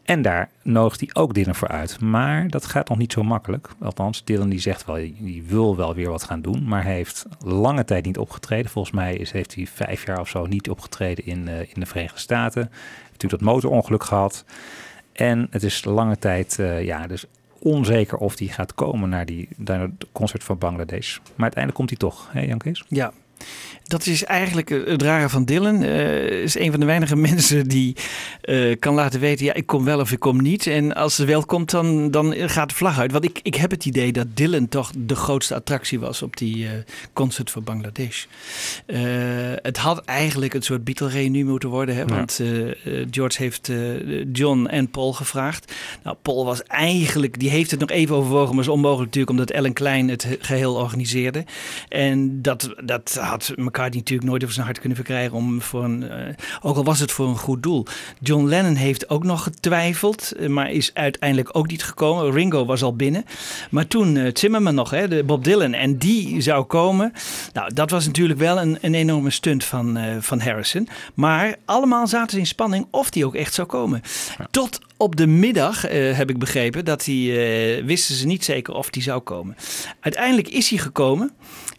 En 0.08 0.22
daar 0.22 0.50
nodigt 0.62 1.00
hij 1.00 1.10
ook 1.12 1.34
Dylan 1.34 1.54
voor 1.54 1.68
uit. 1.68 2.00
Maar 2.00 2.48
dat 2.48 2.66
gaat 2.66 2.88
nog 2.88 2.98
niet 2.98 3.12
zo 3.12 3.22
makkelijk. 3.22 3.68
Althans, 3.80 4.24
Dylan 4.24 4.48
die 4.48 4.60
zegt 4.60 4.84
wel, 4.84 4.94
die 4.94 5.42
wil 5.46 5.76
wel 5.76 5.94
weer 5.94 6.10
wat 6.10 6.24
gaan 6.24 6.42
doen. 6.42 6.64
Maar 6.68 6.84
heeft 6.84 7.26
lange 7.44 7.84
tijd 7.84 8.04
niet 8.04 8.18
opgetreden. 8.18 8.70
Volgens 8.70 8.94
mij 8.94 9.16
is, 9.16 9.30
heeft 9.32 9.54
hij 9.54 9.66
vijf 9.66 10.06
jaar 10.06 10.20
of 10.20 10.28
zo 10.28 10.46
niet 10.46 10.70
opgetreden 10.70 11.26
in, 11.26 11.48
eh, 11.48 11.60
in 11.60 11.80
de 11.80 11.86
Verenigde 11.86 12.18
Staten. 12.18 12.62
Heeft 12.62 13.12
natuurlijk 13.12 13.42
dat 13.42 13.52
motorongeluk 13.52 14.04
gehad. 14.04 14.44
En 15.12 15.46
het 15.50 15.62
is 15.62 15.84
lange 15.84 16.18
tijd 16.18 16.58
eh, 16.58 16.84
ja, 16.84 17.06
dus 17.06 17.24
onzeker 17.58 18.18
of 18.18 18.38
hij 18.38 18.48
gaat 18.48 18.74
komen 18.74 19.08
naar, 19.08 19.26
die, 19.26 19.48
naar 19.56 19.80
het 19.80 20.06
concert 20.12 20.44
van 20.44 20.58
Bangladesh. 20.58 21.16
Maar 21.16 21.52
uiteindelijk 21.52 21.74
komt 21.74 21.88
hij 21.88 21.98
toch, 21.98 22.28
hè 22.32 22.40
Jan 22.40 22.58
Kees? 22.58 22.84
Ja, 22.88 23.12
Dat 23.88 24.07
is 24.07 24.24
eigenlijk 24.24 24.68
het 24.68 25.03
rare 25.03 25.29
van 25.29 25.44
Dylan. 25.44 25.83
Eh 25.83 26.42
is 26.42 26.59
een 26.59 26.70
van 26.70 26.81
de 26.81 26.87
weinige 26.87 27.16
mensen 27.31 27.68
die 27.68 27.96
eh, 28.40 28.79
kan 28.79 28.94
laten 28.94 29.20
weten: 29.20 29.46
ja, 29.46 29.55
ik 29.55 29.66
kom 29.66 29.85
wel 29.85 30.01
of 30.01 30.12
ik 30.12 30.18
kom 30.18 30.42
niet. 30.42 30.66
En 30.66 30.94
als 30.94 31.14
ze 31.14 31.24
wel 31.24 31.44
komt, 31.44 31.70
dan, 31.70 32.11
dan 32.11 32.35
gaat 32.37 32.68
de 32.68 32.74
vlag 32.74 32.98
uit. 32.98 33.12
Want 33.12 33.24
ik, 33.24 33.40
ik 33.42 33.55
heb 33.55 33.70
het 33.70 33.85
idee 33.85 34.12
dat 34.12 34.27
Dylan 34.35 34.68
toch 34.68 34.92
de 34.96 35.14
grootste 35.14 35.55
attractie 35.55 36.01
was 36.01 36.22
op 36.22 36.37
die 36.37 36.66
eh, 36.66 36.72
concert 37.12 37.51
voor 37.51 37.62
Bangladesh. 37.62 38.24
Het 39.62 39.77
had 39.77 40.05
eigenlijk 40.05 40.55
een 40.55 40.62
soort 40.62 40.85
Beatle-reunie 40.85 41.44
moeten 41.44 41.68
worden. 41.68 41.96
Hè? 41.96 42.05
Want 42.07 42.40
George 43.11 43.42
heeft 43.42 43.72
John 44.33 44.66
en 44.66 44.90
Paul 44.90 45.12
gevraagd. 45.12 45.72
Nou, 46.03 46.16
Paul 46.22 46.44
was 46.44 46.62
eigenlijk, 46.62 47.38
die 47.38 47.51
heeft 47.51 47.70
het 47.70 47.81
nog 47.81 47.90
even 47.90 48.16
overwogen, 48.16 48.55
maar 48.55 48.64
is 48.64 48.70
onmogelijk 48.70 49.05
natuurlijk 49.05 49.31
omdat 49.31 49.51
Ellen 49.51 49.72
Klein 49.72 50.09
het 50.09 50.27
geheel 50.40 50.74
organiseerde. 50.74 51.44
En 51.88 52.42
dat, 52.42 52.74
dat 52.85 53.18
had 53.20 53.53
McCartney 53.78 54.02
natuurlijk 54.02 54.28
nooit 54.28 54.42
over 54.42 54.54
zijn 54.54 54.66
hart 54.66 54.78
kunnen 54.78 54.96
verkrijgen 54.96 55.36
om 55.36 55.62
voor 55.62 55.84
een, 55.84 56.10
eh, 56.10 56.34
ook 56.60 56.76
al 56.76 56.84
was 56.84 57.00
het 57.00 57.12
voor 57.12 57.28
een 57.28 57.38
goed 57.38 57.62
doel. 57.62 57.86
John 58.20 58.44
Lennon 58.46 58.74
heeft 58.74 59.10
ook 59.10 59.24
nog 59.24 59.42
getwijfeld, 59.42 60.32
eh, 60.32 60.48
maar 60.48 60.70
is 60.70 60.90
uiteindelijk 60.94 61.56
ook 61.56 61.66
niet 61.66 61.84
gekomen. 61.84 62.32
Ringo 62.32 62.64
was 62.64 62.82
al 62.82 62.96
binnen. 62.96 63.24
Maar 63.70 63.86
toen 63.86 64.16
eh, 64.16 64.30
Zimmerman 64.32 64.74
nog, 64.74 64.90
hè, 64.90 65.08
de 65.08 65.24
Bob 65.24 65.44
Dylan, 65.44 65.72
en 65.72 65.98
die 65.98 66.40
zou 66.40 66.64
komen. 66.64 67.12
Nou, 67.52 67.74
dat 67.74 67.90
was 67.90 68.06
natuurlijk 68.06 68.38
wel 68.38 68.60
een, 68.60 68.78
een 68.80 68.94
enorme 68.94 69.30
stunt 69.30 69.64
van, 69.64 69.98
van 70.20 70.40
Harrison. 70.40 70.88
Maar 71.14 71.56
allemaal 71.64 72.06
zaten 72.06 72.30
ze 72.30 72.38
in 72.38 72.46
spanning 72.46 72.86
of 72.90 73.10
die 73.10 73.26
ook 73.26 73.34
echt 73.34 73.54
zou 73.54 73.68
komen. 73.68 74.02
Tot 74.50 74.78
op 74.98 75.16
de 75.16 75.26
middag 75.26 75.82
heb 75.88 76.30
ik 76.30 76.38
begrepen 76.38 76.84
dat 76.84 77.04
hij, 77.04 77.14
eh, 77.14 77.84
wisten 77.84 78.14
ze 78.14 78.26
niet 78.26 78.44
zeker 78.44 78.74
of 78.74 78.90
die 78.90 79.02
zou 79.02 79.20
komen. 79.20 79.56
Uiteindelijk 80.00 80.48
is 80.48 80.70
hij 80.70 80.78
gekomen. 80.78 81.32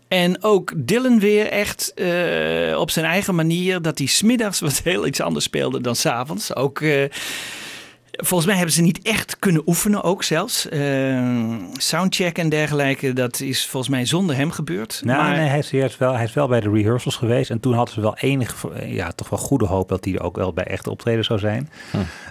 En 0.09 0.43
ook 0.43 0.71
Dylan 0.75 1.19
weer 1.19 1.47
echt 1.47 1.93
eh, 1.93 2.79
op 2.79 2.91
zijn 2.91 3.05
eigen 3.05 3.35
manier. 3.35 3.81
Dat 3.81 3.97
hij 3.97 4.07
smiddags 4.07 4.59
wat 4.59 4.81
heel 4.83 5.05
iets 5.05 5.21
anders 5.21 5.45
speelde 5.45 5.81
dan 5.81 5.95
s'avonds. 5.95 6.55
Ook 6.55 6.81
eh, 6.81 7.03
volgens 8.21 8.45
mij 8.45 8.55
hebben 8.55 8.73
ze 8.75 8.81
niet 8.81 9.01
echt 9.01 9.39
kunnen 9.39 9.61
oefenen 9.65 10.03
ook 10.03 10.23
zelfs. 10.23 10.69
Eh, 10.69 11.23
soundcheck 11.77 12.37
en 12.37 12.49
dergelijke, 12.49 13.13
dat 13.13 13.39
is 13.39 13.65
volgens 13.65 13.91
mij 13.91 14.05
zonder 14.05 14.35
hem 14.35 14.51
gebeurd. 14.51 15.01
Nou, 15.05 15.21
maar, 15.23 15.35
nee, 15.37 15.47
hij 15.47 15.57
is, 15.59 15.71
eerst 15.71 15.97
wel, 15.97 16.13
hij 16.15 16.23
is 16.23 16.33
wel 16.33 16.47
bij 16.47 16.59
de 16.59 16.69
rehearsals 16.69 17.15
geweest. 17.15 17.49
En 17.49 17.59
toen 17.59 17.73
hadden 17.73 17.93
ze 17.93 18.01
wel 18.01 18.17
enige, 18.17 18.55
ja, 18.85 19.11
toch 19.11 19.29
wel 19.29 19.39
goede 19.39 19.65
hoop 19.65 19.89
dat 19.89 20.05
hij 20.05 20.13
er 20.13 20.21
ook 20.23 20.35
wel 20.35 20.53
bij 20.53 20.63
echte 20.65 20.89
optreden 20.89 21.23
zou 21.23 21.39
zijn. 21.39 21.69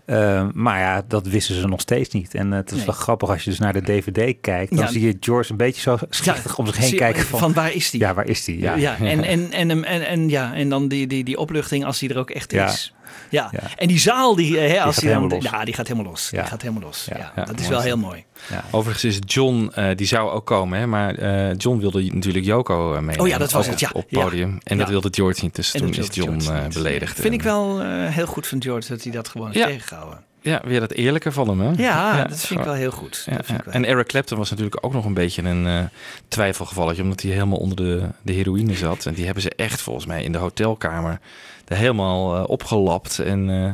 Eh, 0.05 0.47
maar 0.53 0.79
ja, 0.81 1.03
dat 1.09 1.27
wisten 1.27 1.55
ze 1.55 1.67
nog 1.69 1.81
steeds 1.81 2.15
niet. 2.15 2.35
En 2.35 2.51
eh, 2.53 2.59
het 2.59 2.71
is 2.71 2.77
Nee. 2.77 2.87
wel 2.87 2.95
grappig 2.95 3.29
als 3.31 3.45
je 3.45 3.51
dus 3.51 3.59
naar 3.59 3.73
de 3.73 3.83
DVD 3.83 4.37
kijkt. 4.41 4.71
Dan 4.77 4.85
Ja. 4.85 4.91
zie 4.91 5.07
je 5.07 5.17
George 5.21 5.51
een 5.51 5.57
beetje 5.57 5.81
zo 5.81 5.99
schichtig 6.11 6.59
om 6.59 6.67
zich 6.67 6.77
heen 6.77 6.89
zie- 6.89 6.99
kijken. 6.99 7.23
Van, 7.25 7.39
van 7.39 7.53
waar 7.53 7.73
is 7.73 7.91
die? 7.91 8.01
Ja, 8.01 8.15
waar 8.15 8.27
is 8.29 8.45
die? 8.45 8.59
Ja, 8.61 8.75
Ja, 8.77 8.97
en, 8.99 9.25
en, 9.25 9.25
en, 9.25 9.71
en, 9.71 9.85
en, 9.85 10.07
en 10.07 10.29
ja, 10.29 10.55
en 10.55 10.69
dan 10.69 10.89
die, 10.89 11.07
die, 11.07 11.25
die 11.25 11.39
opluchting 11.39 11.85
als 11.85 11.99
die 11.99 12.09
er 12.09 12.19
ook 12.19 12.31
echt 12.31 12.53
Ja. 12.53 12.67
is. 12.67 12.93
Ja. 13.31 13.51
En 13.77 13.89
die 13.89 13.99
zaal, 13.99 14.35
die, 14.35 14.59
eh, 14.59 14.71
hè, 14.73 14.81
als 14.81 14.95
gaat 14.95 15.21
die 15.21 15.29
dan. 15.29 15.41
Ja, 15.41 15.65
die 15.65 15.75
gaat 15.75 15.89
helemaal 15.89 16.11
los. 16.11 16.29
Die 16.31 16.45
gaat 16.45 16.63
helemaal 16.63 16.83
los. 16.83 17.07
Ja, 17.17 17.45
dat 17.45 17.61
is 17.61 17.69
wel 17.69 17.81
heel 17.81 17.97
mooi. 17.97 18.25
Overigens 18.71 19.05
is 19.05 19.19
John, 19.35 19.71
eh, 19.75 19.97
die 19.97 20.07
zou 20.07 20.31
ook 20.31 20.47
komen, 20.47 20.79
hè, 20.79 20.87
maar 20.87 21.15
eh, 21.15 21.55
John 21.57 21.79
wilde 21.79 22.13
natuurlijk 22.13 22.45
Yoko 22.45 22.89
eh, 22.89 22.99
meenemen. 22.99 23.21
Oh 23.21 23.29
ja, 23.29 23.39
dat 23.39 23.53
was 23.53 23.67
het, 23.67 23.81
ja. 23.81 23.91
Op 23.93 24.07
podium. 24.11 24.59
En 24.63 24.79
dat 24.79 24.89
wilde 24.89 25.09
George 25.11 25.45
niet, 25.45 25.55
dus 25.55 25.75
En 25.75 25.81
toen 25.81 25.95
is 25.95 26.09
John 26.11 26.43
beledigd. 26.73 27.21
Vind 27.21 27.35
ik 27.35 27.43
wel 27.43 27.81
heel 28.09 28.27
goed 28.27 28.47
van 28.47 28.63
George 28.63 28.89
dat 28.89 29.03
hij 29.03 29.13
dat 29.13 29.29
gewoon 29.29 29.51
heeft 29.51 29.67
tegengehouden. 29.67 30.27
Ja, 30.41 30.63
weer 30.65 30.81
dat 30.81 30.93
eerlijke 30.93 31.33
van 31.33 31.49
hem, 31.49 31.61
hè? 31.61 31.73
Ja, 31.83 32.25
dat 32.25 32.41
vind 32.41 32.61
ik 32.61 32.67
wel 32.67 32.75
heel 32.75 32.91
goed. 32.91 33.27
Ja, 33.31 33.41
wel 33.65 33.73
En 33.73 33.85
Eric 33.85 34.07
Clapton 34.07 34.39
was 34.39 34.51
natuurlijk 34.51 34.85
ook 34.85 34.93
nog 34.93 35.05
een 35.05 35.15
beetje 35.15 35.43
een 35.43 35.67
eh, 35.67 35.85
twijfelgevalletje, 36.29 37.03
omdat 37.03 37.21
hij 37.23 37.31
helemaal 37.33 37.59
onder 37.59 37.77
de, 37.77 38.09
de 38.23 38.33
heroïne 38.33 38.75
zat. 38.75 39.07
En 39.07 39.15
die 39.15 39.25
hebben 39.25 39.43
ze 39.43 39.51
echt 39.57 39.81
volgens 39.81 40.07
mij 40.07 40.23
in 40.23 40.33
de 40.33 40.39
hotelkamer 40.39 41.21
er 41.65 41.77
helemaal 41.77 42.37
eh, 42.37 42.45
opgelapt 42.49 43.19
en, 43.19 43.51
eh, 43.51 43.65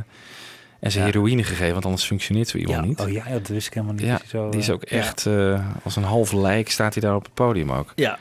en 0.81 0.93
ze 0.93 0.99
Ja. 0.99 1.05
heroïne 1.05 1.43
gegeven, 1.45 1.73
want 1.73 1.85
anders 1.85 2.05
functioneert 2.05 2.49
zo 2.49 2.57
iemand 2.57 2.77
Ja. 2.81 2.85
niet. 2.85 3.01
Oh 3.01 3.11
ja, 3.11 3.25
dat 3.29 3.49
wist 3.49 3.67
ik 3.67 3.75
helemaal 3.75 3.95
niet. 3.95 4.05
Ja, 4.05 4.21
zo, 4.27 4.49
die 4.51 4.61
is 4.61 4.71
ook 4.71 4.83
echt 4.83 5.27
eh, 5.27 5.67
als 5.83 5.97
een 5.97 6.03
half 6.03 6.33
lijk 6.33 6.71
staat 6.71 6.95
hij 6.95 7.03
daar 7.03 7.15
op 7.17 7.25
het 7.25 7.35
podium 7.35 7.73
ook. 7.73 7.93
Ja. 7.95 8.19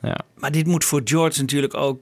Ja. 0.00 0.16
Maar 0.34 0.50
dit 0.52 0.66
moet 0.66 0.84
voor 0.84 1.00
George 1.04 1.40
natuurlijk 1.40 1.74
ook 1.74 2.00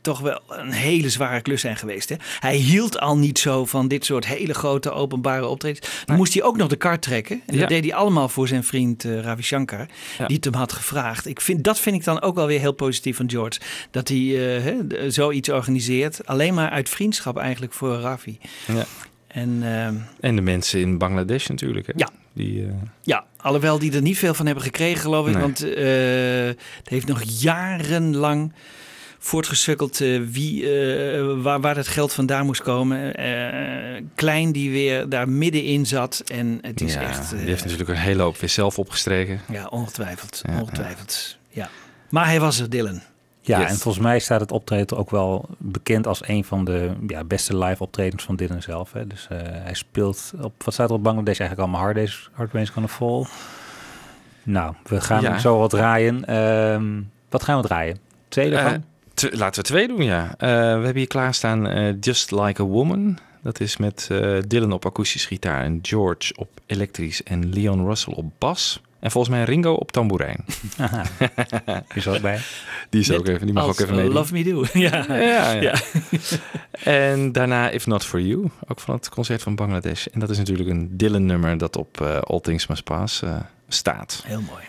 toch 0.00 0.20
wel 0.20 0.40
een 0.48 0.72
hele 0.72 1.10
zware 1.10 1.40
klus 1.40 1.60
zijn 1.60 1.76
geweest. 1.76 2.08
Hè? 2.08 2.16
Hij 2.40 2.56
hield 2.56 2.98
al 3.00 3.18
niet 3.18 3.38
zo 3.38 3.64
van 3.64 3.88
dit 3.88 4.04
soort 4.04 4.26
hele 4.26 4.54
grote 4.54 4.90
openbare 4.90 5.46
optredens. 5.46 6.02
Dan 6.04 6.16
moest 6.16 6.34
hij 6.34 6.42
ook 6.42 6.56
nog 6.56 6.68
de 6.68 6.76
kar 6.76 6.98
trekken. 6.98 7.42
En 7.46 7.54
Ja. 7.54 7.60
dat 7.60 7.68
deed 7.68 7.84
hij 7.84 7.94
allemaal 7.94 8.28
voor 8.28 8.48
zijn 8.48 8.64
vriend 8.64 9.04
eh, 9.04 9.20
Ravi 9.20 9.42
Shankar, 9.42 9.86
Ja. 10.18 10.26
die 10.26 10.36
het 10.36 10.44
hem 10.44 10.54
had 10.54 10.72
gevraagd. 10.72 11.26
Ik 11.26 11.40
vind, 11.40 11.64
dat 11.64 11.78
vind 11.80 11.96
ik 11.96 12.04
dan 12.04 12.22
ook 12.22 12.34
wel 12.34 12.46
weer 12.46 12.60
heel 12.60 12.72
positief 12.72 13.16
van 13.16 13.30
George. 13.30 13.60
Dat 13.90 14.08
hij 14.08 14.56
d- 14.88 15.14
zoiets 15.14 15.48
organiseert. 15.48 16.26
Alleen 16.26 16.54
maar 16.54 16.70
uit 16.70 16.88
vriendschap 16.88 17.36
eigenlijk 17.38 17.72
voor 17.72 17.98
Ravi. 18.00 18.38
Ja. 18.66 18.84
En 19.26 19.58
ehm, 19.62 19.94
En 20.20 20.36
de 20.36 20.42
mensen 20.42 20.80
in 20.80 20.98
Bangladesh 20.98 21.46
natuurlijk. 21.46 21.86
Hè? 21.86 21.92
Ja. 21.96 22.08
Die, 22.32 22.62
eh, 22.64 22.70
Ja, 23.02 23.24
alhoewel 23.36 23.78
die 23.78 23.92
er 23.92 24.02
niet 24.02 24.18
veel 24.18 24.34
van 24.34 24.46
hebben 24.46 24.64
gekregen, 24.64 25.00
geloof 25.00 25.26
ik. 25.26 25.32
Nee. 25.32 25.42
Want 25.42 25.58
het 25.58 26.88
heeft 26.88 27.06
nog 27.06 27.22
jarenlang 27.22 28.52
voortgesukkeld 29.18 30.00
eh, 30.00 30.20
wie, 30.30 30.70
eh, 30.80 31.42
waar, 31.42 31.60
waar 31.60 31.76
het 31.76 31.88
geld 31.88 32.12
vandaan 32.12 32.46
moest 32.46 32.62
komen. 32.62 33.14
Eh, 33.14 34.02
Klein 34.14 34.52
die 34.52 34.70
weer 34.70 35.08
daar 35.08 35.28
middenin 35.28 35.86
zat. 35.86 36.22
En 36.32 36.58
het 36.62 36.80
is 36.80 36.94
ja, 36.94 37.00
echt... 37.00 37.30
die 37.30 37.38
heeft 37.38 37.62
natuurlijk 37.62 37.88
een 37.90 37.96
hele 37.96 38.22
hoop 38.22 38.36
weer 38.36 38.48
zelf 38.50 38.78
opgestreken. 38.78 39.40
Ja, 39.52 39.66
ongetwijfeld. 39.66 40.42
Ja, 40.48 40.60
ongetwijfeld. 40.60 41.36
Ja. 41.48 41.68
Maar 42.10 42.26
hij 42.26 42.40
was 42.40 42.58
er, 42.60 42.70
Dylan. 42.70 43.00
Ja, 43.40 43.60
Yes. 43.60 43.70
en 43.70 43.76
volgens 43.76 44.04
mij 44.04 44.18
staat 44.18 44.40
het 44.40 44.52
optreden 44.52 44.96
ook 44.96 45.10
wel 45.10 45.48
bekend 45.58 46.06
als 46.06 46.20
een 46.28 46.44
van 46.44 46.64
de 46.64 46.90
ja, 47.06 47.24
beste 47.24 47.58
live 47.58 47.82
optredens 47.82 48.24
van 48.24 48.36
Dylan 48.36 48.62
zelf. 48.62 48.92
Hè. 48.92 49.06
Dus 49.06 49.26
eh, 49.30 49.38
hij 49.42 49.74
speelt 49.74 50.32
op, 50.40 50.52
wat 50.64 50.74
staat 50.74 50.88
er 50.88 50.94
op 50.94 51.02
Bangladesh 51.02 51.38
eigenlijk 51.40 51.60
allemaal? 51.60 51.80
Hard 51.80 51.94
Days, 51.96 52.30
Hard 52.32 52.52
Rain's 52.52 52.70
Gonna 52.70 52.88
Fall. 52.88 53.26
Nou, 54.42 54.74
we 54.86 55.00
gaan 55.00 55.22
Ja. 55.22 55.38
zo 55.38 55.58
wat 55.58 55.70
draaien. 55.70 56.24
Ehm, 56.24 57.00
wat 57.28 57.42
gaan 57.42 57.60
we 57.60 57.66
draaien? 57.66 57.98
Twee 58.28 58.50
daarvan? 58.50 58.84
Laten 59.22 59.62
we 59.62 59.68
twee 59.68 59.88
doen, 59.88 60.02
ja. 60.02 60.34
Eh, 60.38 60.48
we 60.48 60.54
hebben 60.54 60.96
hier 60.96 61.06
klaarstaan 61.06 61.66
eh, 61.66 61.94
Just 62.00 62.30
Like 62.30 62.62
a 62.62 62.64
Woman. 62.64 63.18
Dat 63.42 63.60
is 63.60 63.76
met 63.76 64.08
eh, 64.10 64.36
Dylan 64.46 64.72
op 64.72 64.86
akoestisch 64.86 65.26
gitaar 65.26 65.64
en 65.64 65.78
George 65.82 66.32
op 66.36 66.48
elektrisch 66.66 67.22
en 67.22 67.52
Leon 67.52 67.86
Russell 67.86 68.14
op 68.14 68.32
bas. 68.38 68.80
En 69.00 69.10
volgens 69.10 69.34
mij 69.34 69.44
Ringo 69.44 69.72
op 69.72 69.92
tamboerijn. 69.92 70.44
Aha. 70.78 71.04
Is 71.94 72.06
er 72.06 72.14
ook 72.14 72.20
bij? 72.20 72.40
Die, 72.90 73.00
is 73.00 73.12
ook 73.12 73.28
even, 73.28 73.46
die 73.46 73.54
mag 73.54 73.64
als 73.64 73.72
ook 73.72 73.80
even 73.80 73.94
meedoen. 73.94 74.14
Love 74.14 74.32
Me 74.32 74.44
Do. 74.44 74.64
ja. 74.78 75.04
Ja, 75.08 75.52
ja. 75.52 75.52
Ja. 75.52 75.74
en 77.12 77.32
daarna 77.32 77.70
If 77.70 77.86
Not 77.86 78.04
For 78.04 78.20
You, 78.20 78.50
ook 78.68 78.80
van 78.80 78.94
het 78.94 79.08
concert 79.08 79.42
van 79.42 79.54
Bangladesh. 79.54 80.06
En 80.06 80.20
dat 80.20 80.30
is 80.30 80.38
natuurlijk 80.38 80.68
een 80.68 80.96
Dylan-nummer 80.96 81.58
dat 81.58 81.76
op 81.76 82.00
eh, 82.00 82.18
All 82.20 82.40
Things 82.40 82.66
Must 82.66 82.84
Pass 82.84 83.22
eh, 83.22 83.36
staat. 83.68 84.22
Heel 84.26 84.40
mooi. 84.40 84.62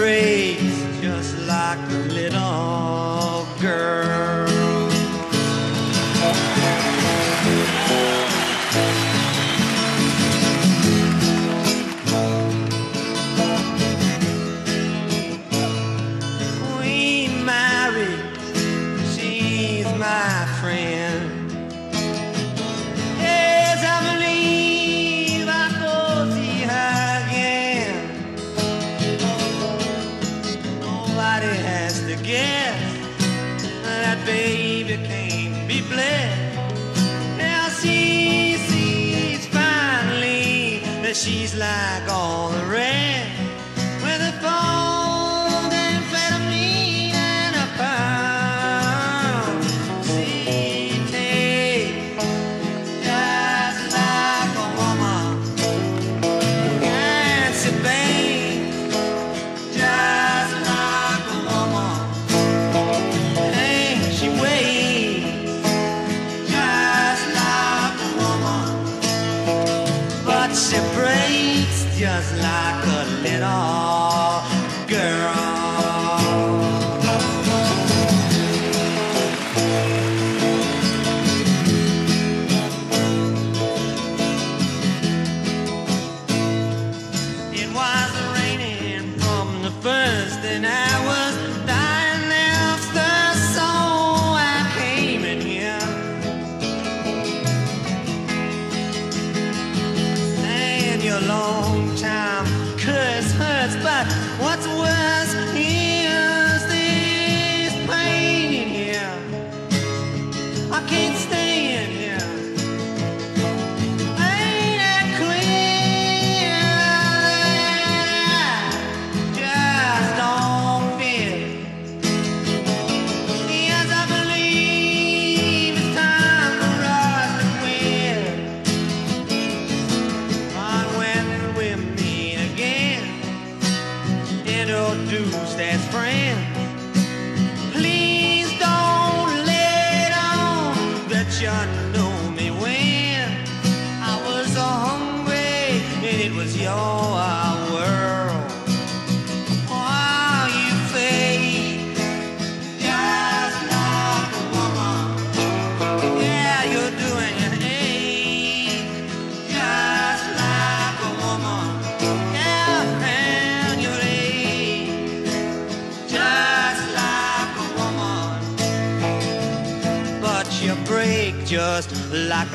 trade 0.00 0.69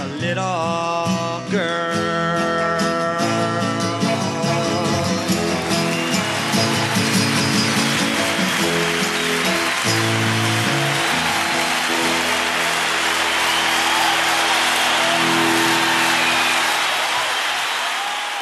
little 0.06 1.42
girl. 1.52 2.16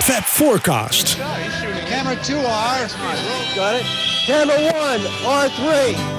Fat 0.04 0.26
Forecast. 0.26 1.18
Camera 1.18 2.16
2R. 2.18 3.56
Got 3.56 3.76
it. 3.76 3.86
Camera 4.26 4.56
1, 4.74 5.00
R3. 5.00 6.13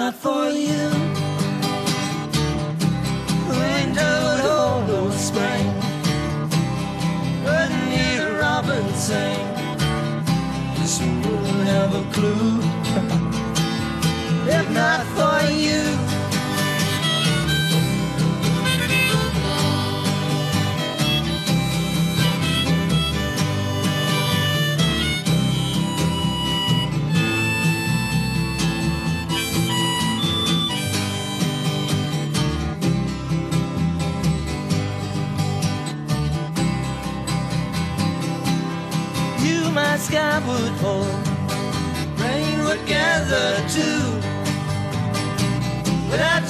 not 0.00 0.14
for 0.14 0.48
you. 0.48 0.99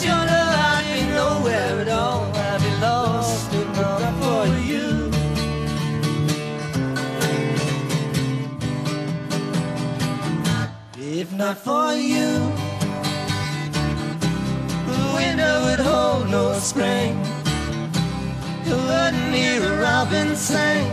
If 0.03 0.09
not 3.77 4.15
for 4.23 4.47
you. 4.57 5.11
If 10.97 11.33
not 11.33 11.59
for 11.59 11.93
you, 11.93 12.31
the 14.89 15.01
winter 15.17 15.55
would 15.65 15.81
hold 15.81 16.31
no 16.31 16.55
spring. 16.55 17.13
You 18.65 18.77
wouldn't 18.77 19.35
hear 19.35 19.63
a 19.63 19.83
robin 19.83 20.35
sing. 20.35 20.87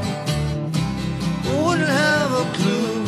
Wouldn't 1.45 1.87
have 1.87 2.31
a 2.33 2.45
clue. 2.57 3.05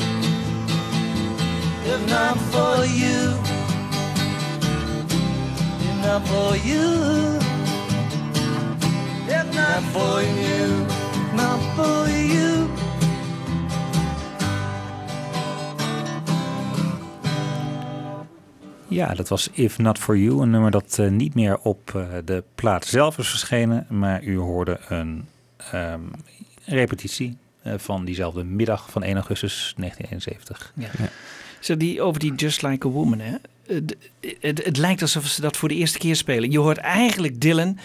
If 1.93 2.01
not 2.09 2.37
for 2.53 2.85
you, 2.85 3.48
not 6.09 6.27
for 6.27 6.55
you, 6.55 7.37
if 9.27 9.47
not 9.53 9.83
for 9.93 10.21
you, 10.21 10.85
not 11.35 11.59
for 11.75 12.09
you. 12.09 12.67
Ja, 18.87 19.13
dat 19.13 19.27
was 19.27 19.49
If 19.51 19.77
Not 19.77 19.99
For 19.99 20.17
You, 20.17 20.41
een 20.41 20.49
nummer 20.49 20.71
dat 20.71 20.97
uh, 20.99 21.09
niet 21.09 21.35
meer 21.35 21.57
op 21.57 21.91
uh, 21.95 22.03
de 22.25 22.43
plaat 22.55 22.85
zelf 22.85 23.17
is 23.17 23.29
verschenen, 23.29 23.85
maar 23.89 24.23
u 24.23 24.37
hoorde 24.37 24.79
een 24.87 25.25
um, 25.73 26.11
repetitie 26.65 27.37
uh, 27.63 27.73
van 27.77 28.05
diezelfde 28.05 28.43
middag 28.43 28.91
van 28.91 29.03
1 29.03 29.15
augustus 29.15 29.73
1971. 29.77 30.71
Ja. 30.75 30.87
ja. 30.97 31.09
Zo 31.59 31.77
die, 31.77 32.01
over 32.01 32.19
die 32.19 32.35
Just 32.35 32.61
Like 32.61 32.87
a 32.87 32.89
Woman, 32.89 33.19
hè? 33.19 33.35
Het, 33.69 33.97
het, 34.39 34.65
het, 34.65 34.77
lijkt 34.77 35.01
alsof 35.01 35.25
ze 35.25 35.41
dat 35.41 35.57
voor 35.57 35.69
de 35.69 35.75
eerste 35.75 35.97
keer 35.97 36.15
spelen. 36.15 36.51
Je 36.51 36.59
hoort 36.59 36.77
eigenlijk 36.77 37.41
Dylan 37.41 37.77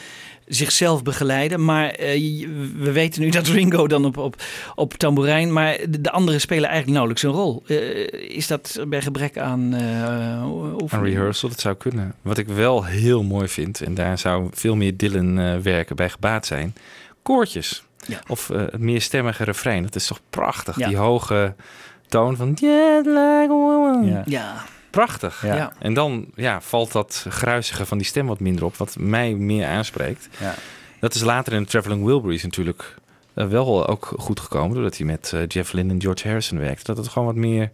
zichzelf 0.47 1.03
begeleiden. 1.03 1.65
Maar 1.65 2.01
uh, 2.01 2.49
we 2.79 2.93
weten 2.93 3.21
nu 3.23 3.31
dat 3.41 3.47
Ringo 3.47 3.87
dan 3.87 4.05
op, 4.05 4.17
op, 4.17 4.43
op 4.75 4.95
tamboerijn. 4.95 5.53
Maar 5.53 5.79
de, 5.89 6.01
de 6.01 6.11
anderen 6.11 6.41
spelen 6.41 6.69
eigenlijk 6.69 6.91
nauwelijks 6.91 7.23
een 7.23 7.31
rol. 7.31 7.63
Uh, 7.67 8.07
is 8.37 8.47
dat 8.47 8.85
bij 8.89 9.03
gebrek 9.03 9.39
aan 9.39 9.75
uh, 9.75 10.43
Aan 10.89 11.03
rehearsal, 11.03 11.49
dat 11.49 11.61
zou 11.61 11.75
kunnen. 11.75 12.15
Wat 12.23 12.39
ik 12.39 12.49
wel 12.49 12.85
heel 12.85 13.23
mooi 13.23 13.49
vind, 13.49 13.81
en 13.83 13.95
daar 13.95 14.19
zou 14.19 14.49
veel 14.53 14.77
meer 14.77 14.97
Dylan 14.97 15.63
werken 15.63 15.97
bij 15.97 16.11
gebaat 16.11 16.47
zijn. 16.47 16.75
Koortjes. 17.23 17.85
Ja. 18.07 18.21
Of 18.27 18.49
het 18.49 18.79
meer 18.79 19.01
stemmige 19.01 19.45
refrein. 19.45 19.83
Dat 19.83 19.95
is 19.95 20.07
toch 20.07 20.21
prachtig, 20.31 20.79
ja. 20.79 20.89
die 20.89 20.97
hoge 20.97 21.55
toon 22.09 22.37
van... 22.37 22.49
Just 22.49 23.07
like 23.07 23.47
a 23.49 23.49
woman. 23.49 24.07
Ja. 24.07 24.23
ja 24.27 24.65
prachtig. 24.95 25.43
Ja. 25.47 25.73
En 25.79 25.95
dan 25.95 26.27
ja, 26.35 26.61
valt 26.61 26.93
dat 26.93 27.27
gruizige 27.29 27.87
van 27.87 27.99
die 27.99 28.07
stem 28.07 28.27
wat 28.27 28.41
minder 28.41 28.65
op, 28.65 28.77
wat 28.77 28.97
mij 28.99 29.35
meer 29.35 29.67
aanspreekt. 29.67 30.29
Ja. 30.41 30.55
Dat 31.01 31.15
is 31.15 31.23
later 31.23 31.53
in 31.53 31.65
Traveling 31.65 32.05
Wilburys 32.05 32.43
natuurlijk 32.43 32.95
uh, 33.35 33.47
wel 33.47 33.87
ook 33.87 34.13
goed 34.17 34.41
gekomen, 34.41 34.75
doordat 34.75 34.97
hij 34.97 35.07
met 35.07 35.33
uh, 35.35 35.41
Jeff 35.49 35.73
Lynne 35.73 35.93
en 35.93 36.01
George 36.01 36.27
Harrison 36.29 36.59
werkte. 36.59 36.85
Dat 36.85 36.97
het 36.97 37.09
gewoon 37.09 37.27
wat 37.27 37.37
meer 37.37 37.71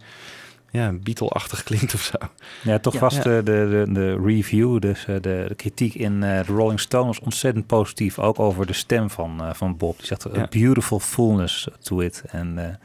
ja, 0.71 0.91
Beatle-achtig 0.91 1.63
klinkt 1.63 1.93
of 1.93 2.01
zo. 2.01 2.17
Ja, 2.63 2.79
toch 2.79 2.99
was 2.99 3.21
De, 3.21 3.41
de, 3.43 3.85
de, 3.89 4.21
review, 4.23 4.79
dus 4.79 5.05
de, 5.05 5.19
de 5.19 5.53
kritiek 5.55 5.93
in 5.93 6.19
de 6.19 6.43
Rolling 6.43 6.79
Stone 6.79 7.05
was 7.05 7.19
ontzettend 7.19 7.67
positief, 7.67 8.19
ook 8.19 8.39
over 8.39 8.65
de 8.65 8.73
stem 8.73 9.09
van, 9.09 9.55
van 9.55 9.77
Bob. 9.77 9.97
Die 9.97 10.07
zegt, 10.07 10.37
a 10.37 10.47
beautiful 10.49 10.99
fullness 10.99 11.67
to 11.81 11.99
it. 11.99 12.23
En 12.27 12.79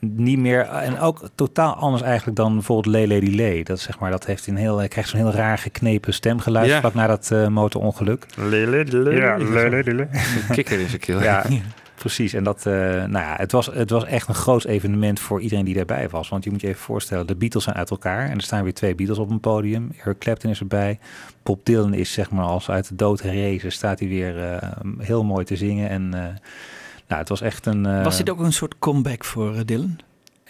niet 0.00 0.38
meer 0.38 0.60
en 0.60 0.98
ook 0.98 1.28
totaal 1.34 1.74
anders 1.74 2.02
eigenlijk 2.02 2.36
dan 2.36 2.54
bijvoorbeeld 2.54 2.94
Lay 2.94 3.06
Lady 3.06 3.36
Lay. 3.36 3.62
Dat 3.62 3.80
zeg 3.80 3.98
maar 3.98 4.10
dat 4.10 4.26
heeft 4.26 4.46
een 4.46 4.56
heel 4.56 4.78
hij 4.78 4.88
krijgt 4.88 5.10
zo'n 5.10 5.20
heel 5.20 5.32
raar 5.32 5.58
geknepen 5.58 6.14
stemgeluid 6.14 6.68
ja. 6.68 6.80
vlak 6.80 6.94
na 6.94 7.06
dat 7.06 7.30
uh, 7.32 7.48
motorongeluk. 7.48 8.26
Lay. 8.36 9.16
Ja, 9.16 9.38
Lay 9.38 9.70
Lady 9.70 9.90
Lay. 9.90 10.08
Kikker 10.50 10.80
in 10.80 10.88
zijn 10.88 11.00
keel. 11.00 11.22
Ja. 11.22 11.44
Precies, 11.98 12.32
en 12.32 12.44
dat, 12.44 12.64
uh, 12.66 12.74
nou 12.74 13.10
ja, 13.12 13.34
het 13.36 13.52
was, 13.52 13.66
het 13.66 13.90
was 13.90 14.04
echt 14.04 14.28
een 14.28 14.34
groot 14.34 14.64
evenement 14.64 15.20
voor 15.20 15.40
iedereen 15.40 15.64
die 15.64 15.74
daarbij 15.74 16.08
was. 16.08 16.28
Want 16.28 16.44
je 16.44 16.50
moet 16.50 16.60
je 16.60 16.66
even 16.66 16.80
voorstellen, 16.80 17.26
de 17.26 17.34
Beatles 17.34 17.64
zijn 17.64 17.76
uit 17.76 17.90
elkaar 17.90 18.28
en 18.28 18.36
er 18.36 18.42
staan 18.42 18.62
weer 18.62 18.74
twee 18.74 18.94
Beatles 18.94 19.18
op 19.18 19.30
een 19.30 19.40
podium. 19.40 19.92
Eric 20.04 20.18
Clapton 20.18 20.50
is 20.50 20.60
erbij. 20.60 20.98
Bob 21.42 21.64
Dylan 21.64 21.94
is 21.94 22.12
zeg 22.12 22.30
maar 22.30 22.44
als 22.44 22.70
uit 22.70 22.88
de 22.88 22.94
dood 22.94 23.22
herrezen, 23.22 23.72
staat 23.72 23.98
hij 23.98 24.08
weer 24.08 24.36
uh, 24.36 24.56
heel 24.98 25.24
mooi 25.24 25.44
te 25.44 25.56
zingen. 25.56 25.88
En 25.88 26.10
uh, 26.14 26.24
nou, 27.08 27.20
het 27.20 27.28
was 27.28 27.40
echt 27.40 27.66
een. 27.66 27.84
Uh, 27.84 28.04
was 28.04 28.16
dit 28.16 28.30
ook 28.30 28.40
een 28.40 28.52
soort 28.52 28.78
comeback 28.78 29.24
voor 29.24 29.54
uh, 29.54 29.60
Dylan? 29.64 29.98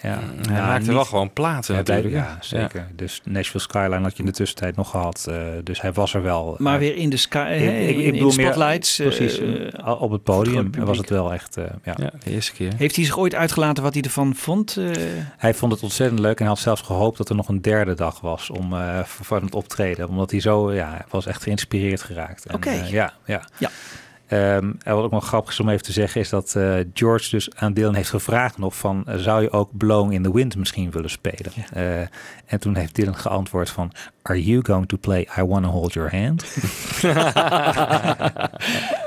Ja, 0.02 0.18
hij 0.46 0.56
ja, 0.56 0.66
maakte 0.66 0.86
niet, 0.86 0.92
wel 0.92 1.04
gewoon 1.04 1.32
platen 1.32 1.74
ja, 1.74 1.80
natuurlijk. 1.80 2.14
Ja, 2.14 2.38
zeker. 2.40 2.80
Ja. 2.80 2.86
Dus 2.96 3.20
Nashville 3.24 3.62
Skyline 3.62 4.00
had 4.02 4.12
je 4.12 4.18
in 4.18 4.26
de 4.26 4.32
tussentijd 4.32 4.76
nog 4.76 4.90
gehad. 4.90 5.26
Uh, 5.28 5.36
dus 5.64 5.80
hij 5.80 5.92
was 5.92 6.14
er 6.14 6.22
wel. 6.22 6.54
Maar 6.58 6.74
uh, 6.74 6.78
weer 6.78 6.96
in 6.96 7.10
de 7.10 7.16
sky, 7.16 7.48
in, 7.50 8.32
spotlights. 8.32 8.98
Meer, 8.98 9.08
precies, 9.08 9.40
uh, 9.40 10.02
op 10.02 10.10
het 10.10 10.22
podium 10.22 10.70
was 10.78 10.98
het 10.98 11.10
wel 11.10 11.32
echt, 11.32 11.56
ja. 11.84 11.94
ja. 11.96 12.10
de 12.24 12.30
eerste 12.30 12.52
keer. 12.52 12.72
Heeft 12.76 12.96
hij 12.96 13.04
zich 13.04 13.18
ooit 13.18 13.34
uitgelaten 13.34 13.82
wat 13.82 13.94
hij 13.94 14.02
ervan 14.02 14.34
vond? 14.34 14.78
Hij 15.36 15.54
vond 15.54 15.72
het 15.72 15.82
ontzettend 15.82 16.20
leuk 16.20 16.36
en 16.38 16.44
hij 16.44 16.48
had 16.48 16.58
zelfs 16.58 16.82
gehoopt 16.82 17.18
dat 17.18 17.28
er 17.28 17.36
nog 17.36 17.48
een 17.48 17.62
derde 17.62 17.94
dag 17.94 18.20
was 18.20 18.50
om 18.50 18.74
van 19.04 19.42
het 19.42 19.54
optreden. 19.54 20.08
Omdat 20.08 20.30
hij 20.30 20.40
zo, 20.40 20.72
ja, 20.72 21.04
was 21.10 21.26
echt 21.26 21.42
geïnspireerd 21.42 22.02
geraakt. 22.02 22.44
Oké. 22.46 22.54
Okay. 22.54 22.90
ja, 22.90 23.12
ja. 23.24 23.48
ja. 23.58 23.70
Um, 24.32 24.76
en 24.82 24.94
wat 24.94 25.04
ook 25.04 25.10
nog 25.10 25.26
grappig 25.26 25.52
is 25.52 25.60
om 25.60 25.68
even 25.68 25.82
te 25.82 25.92
zeggen, 25.92 26.20
is 26.20 26.28
dat 26.28 26.54
uh, 26.56 26.74
George 26.94 27.30
dus 27.30 27.54
aan 27.54 27.72
Dylan 27.72 27.94
heeft 27.94 28.10
gevraagd 28.10 28.58
nog 28.58 28.76
van, 28.76 29.04
uh, 29.08 29.14
zou 29.14 29.42
je 29.42 29.50
ook 29.50 29.76
Blowing 29.76 30.12
in 30.12 30.22
the 30.22 30.32
Wind 30.32 30.56
misschien 30.56 30.90
willen 30.90 31.10
spelen? 31.10 31.52
Ja. 31.54 31.64
Uh, 31.76 32.00
en 32.46 32.60
toen 32.60 32.76
heeft 32.76 32.94
Dylan 32.94 33.16
geantwoord 33.16 33.70
van, 33.70 33.92
are 34.22 34.44
you 34.44 34.64
going 34.64 34.88
to 34.88 34.96
play 34.96 35.28
I 35.38 35.42
Wanna 35.42 35.68
Hold 35.68 35.92
Your 35.92 36.10
Hand? 36.16 36.44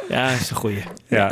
ja, 0.10 0.32
dat 0.32 0.40
is 0.40 0.50
een 0.50 0.56
goeie. 0.56 0.84
Ja, 1.08 1.32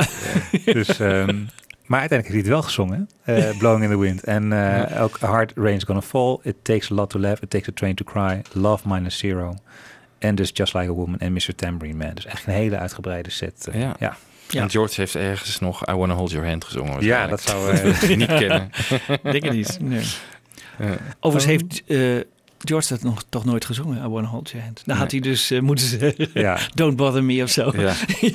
dus... 0.64 0.98
Um, 0.98 1.48
maar 1.86 2.00
uiteindelijk 2.00 2.38
heeft 2.38 2.46
hij 2.46 2.56
het 2.56 2.62
wel 2.62 2.62
gezongen, 2.62 3.08
uh, 3.24 3.58
Blowing 3.58 3.84
in 3.84 3.90
the 3.90 3.98
Wind. 3.98 4.24
En 4.24 4.52
uh, 4.52 5.02
ook 5.02 5.18
Hard 5.18 5.52
Rain's 5.54 5.84
Gonna 5.84 6.02
Fall, 6.02 6.38
It 6.42 6.56
Takes 6.62 6.90
a 6.90 6.94
Lot 6.94 7.10
to 7.10 7.18
Laugh, 7.18 7.42
It 7.42 7.50
Takes 7.50 7.68
a 7.68 7.72
Train 7.74 7.94
to 7.94 8.04
Cry, 8.04 8.42
Love 8.52 8.88
Minus 8.88 9.18
Zero. 9.18 9.54
En 10.20 10.34
dus 10.34 10.50
Just 10.52 10.74
Like 10.74 10.90
a 10.90 10.92
Woman 10.92 11.18
en 11.18 11.32
Mr. 11.32 11.54
Tambourine 11.56 12.04
Man. 12.04 12.14
Dus 12.14 12.26
echt 12.26 12.46
een 12.46 12.52
hele 12.52 12.78
uitgebreide 12.78 13.30
set. 13.30 13.68
Uh, 13.68 13.80
ja. 13.80 13.96
ja. 13.98 14.16
Ja. 14.48 14.62
En 14.62 14.70
George 14.70 15.00
heeft 15.00 15.14
ergens 15.14 15.58
nog 15.58 15.88
I 15.88 15.92
Wanna 15.92 16.14
Hold 16.14 16.30
Your 16.30 16.48
Hand 16.48 16.64
gezongen. 16.64 17.04
Ja, 17.04 17.26
dat 17.26 17.40
zou 17.40 17.72
uh, 17.74 18.16
niet 18.16 18.26
kennen. 18.26 18.70
Denk 19.22 19.44
het 19.44 19.52
niet. 19.52 19.78
Nee. 19.80 20.04
Uh, 20.80 20.90
Overigens 21.20 21.44
heeft 21.44 21.82
uh, 21.86 22.20
George 22.58 22.88
dat 22.88 23.02
nog 23.02 23.24
toch 23.28 23.44
nooit 23.44 23.64
gezongen, 23.64 24.04
I 24.04 24.08
Wanna 24.08 24.28
Hold 24.28 24.50
Your 24.50 24.64
Hand. 24.64 24.76
Dan 24.76 24.84
nee. 24.86 24.96
had 24.96 25.10
hij 25.10 25.20
dus 25.20 25.52
uh, 25.52 25.60
moeten 25.60 25.86
zeggen, 25.86 26.30
ja. 26.34 26.58
Don't 26.74 26.96
Bother 26.96 27.24
Me 27.24 27.42
of 27.42 27.50
zo. 27.50 27.72
Ja. 27.76 27.94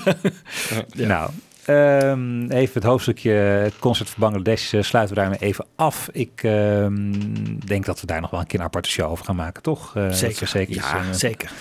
ja. 0.92 1.08
Nou, 1.08 1.32
Um, 1.70 2.51
even 2.51 2.74
het 2.74 2.84
hoofdstukje 2.84 3.32
het 3.32 3.80
concert 3.80 4.09
van 4.09 4.20
Bangladesh 4.20 4.74
uh, 4.74 4.82
sluiten 4.82 5.16
we 5.16 5.22
daarmee 5.22 5.39
even 5.39 5.66
af. 5.76 6.09
Ik 6.11 6.43
um, 6.43 7.66
denk 7.66 7.86
dat 7.86 8.01
we 8.01 8.07
daar 8.07 8.22
nog 8.22 8.30
wel 8.30 8.39
een 8.39 8.45
keer 8.45 8.59
een 8.59 8.66
aparte 8.66 8.89
show 8.89 9.11
over 9.11 9.26
gaan 9.26 9.36
maken, 9.36 9.63
toch? 9.63 9.95
Uh, 9.95 10.11
zeker, 10.11 10.47
zeker. 10.47 10.76
Ja, 10.76 10.99
is, 10.99 11.07
uh, 11.07 11.13
zeker. 11.13 11.51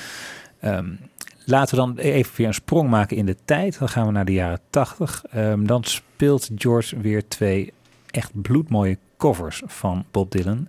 Um, 0.64 0.98
laten 1.44 1.74
we 1.74 1.80
dan 1.80 1.98
even 1.98 2.36
weer 2.36 2.46
een 2.46 2.54
sprong 2.54 2.90
maken 2.90 3.16
in 3.16 3.26
de 3.26 3.36
tijd. 3.44 3.78
Dan 3.78 3.88
gaan 3.88 4.06
we 4.06 4.12
naar 4.12 4.24
de 4.24 4.32
jaren 4.32 4.60
80. 4.70 5.22
dan 5.58 5.84
speelt 5.84 6.50
George 6.56 7.00
weer 7.00 7.28
twee 7.28 7.72
echt 8.10 8.42
bloedmooie 8.42 8.98
covers 9.16 9.62
van 9.66 10.04
Bob 10.10 10.30
Dylan. 10.30 10.68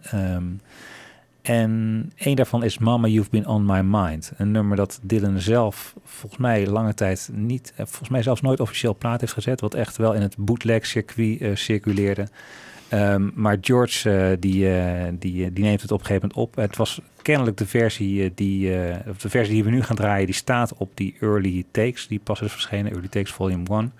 En 1.45 2.11
een 2.15 2.35
daarvan 2.35 2.63
is 2.63 2.77
Mama 2.77 3.07
You've 3.07 3.29
Been 3.29 3.47
On 3.47 3.65
My 3.65 3.81
Mind. 3.83 4.31
Een 4.37 4.51
nummer 4.51 4.77
dat 4.77 4.99
Dylan 5.01 5.39
zelf 5.39 5.95
volgens 6.03 6.41
mij 6.41 6.67
lange 6.67 6.93
tijd 6.93 7.29
niet, 7.33 7.73
volgens 7.75 8.09
mij 8.09 8.23
zelfs 8.23 8.41
nooit 8.41 8.59
officieel 8.59 8.95
plaat 8.95 9.19
heeft 9.19 9.33
gezet. 9.33 9.61
Wat 9.61 9.73
echt 9.73 9.97
wel 9.97 10.13
in 10.13 10.21
het 10.21 10.35
bootleg 10.37 10.85
circuit 10.85 11.41
uh, 11.41 11.55
circuleerde. 11.55 12.27
Um, 12.93 13.31
maar 13.35 13.57
George 13.61 14.09
uh, 14.09 14.37
die, 14.39 14.69
die, 15.19 15.53
die 15.53 15.63
neemt 15.63 15.81
het 15.81 15.91
op 15.91 15.99
een 15.99 16.05
gegeven 16.05 16.27
moment 16.27 16.47
op. 16.47 16.55
Het 16.55 16.75
was 16.75 17.01
kennelijk 17.21 17.57
de 17.57 17.67
versie, 17.67 18.33
die, 18.35 18.69
de 18.69 19.29
versie 19.29 19.53
die 19.53 19.63
we 19.63 19.69
nu 19.69 19.81
gaan 19.81 19.95
draaien. 19.95 20.25
Die 20.25 20.35
staat 20.35 20.73
op 20.77 20.91
die 20.93 21.15
early 21.19 21.63
takes. 21.71 22.07
Die 22.07 22.19
pas 22.23 22.41
is 22.41 22.51
verschenen, 22.51 22.91
early 22.91 23.07
takes 23.07 23.31
volume 23.31 23.63
1. 23.69 23.91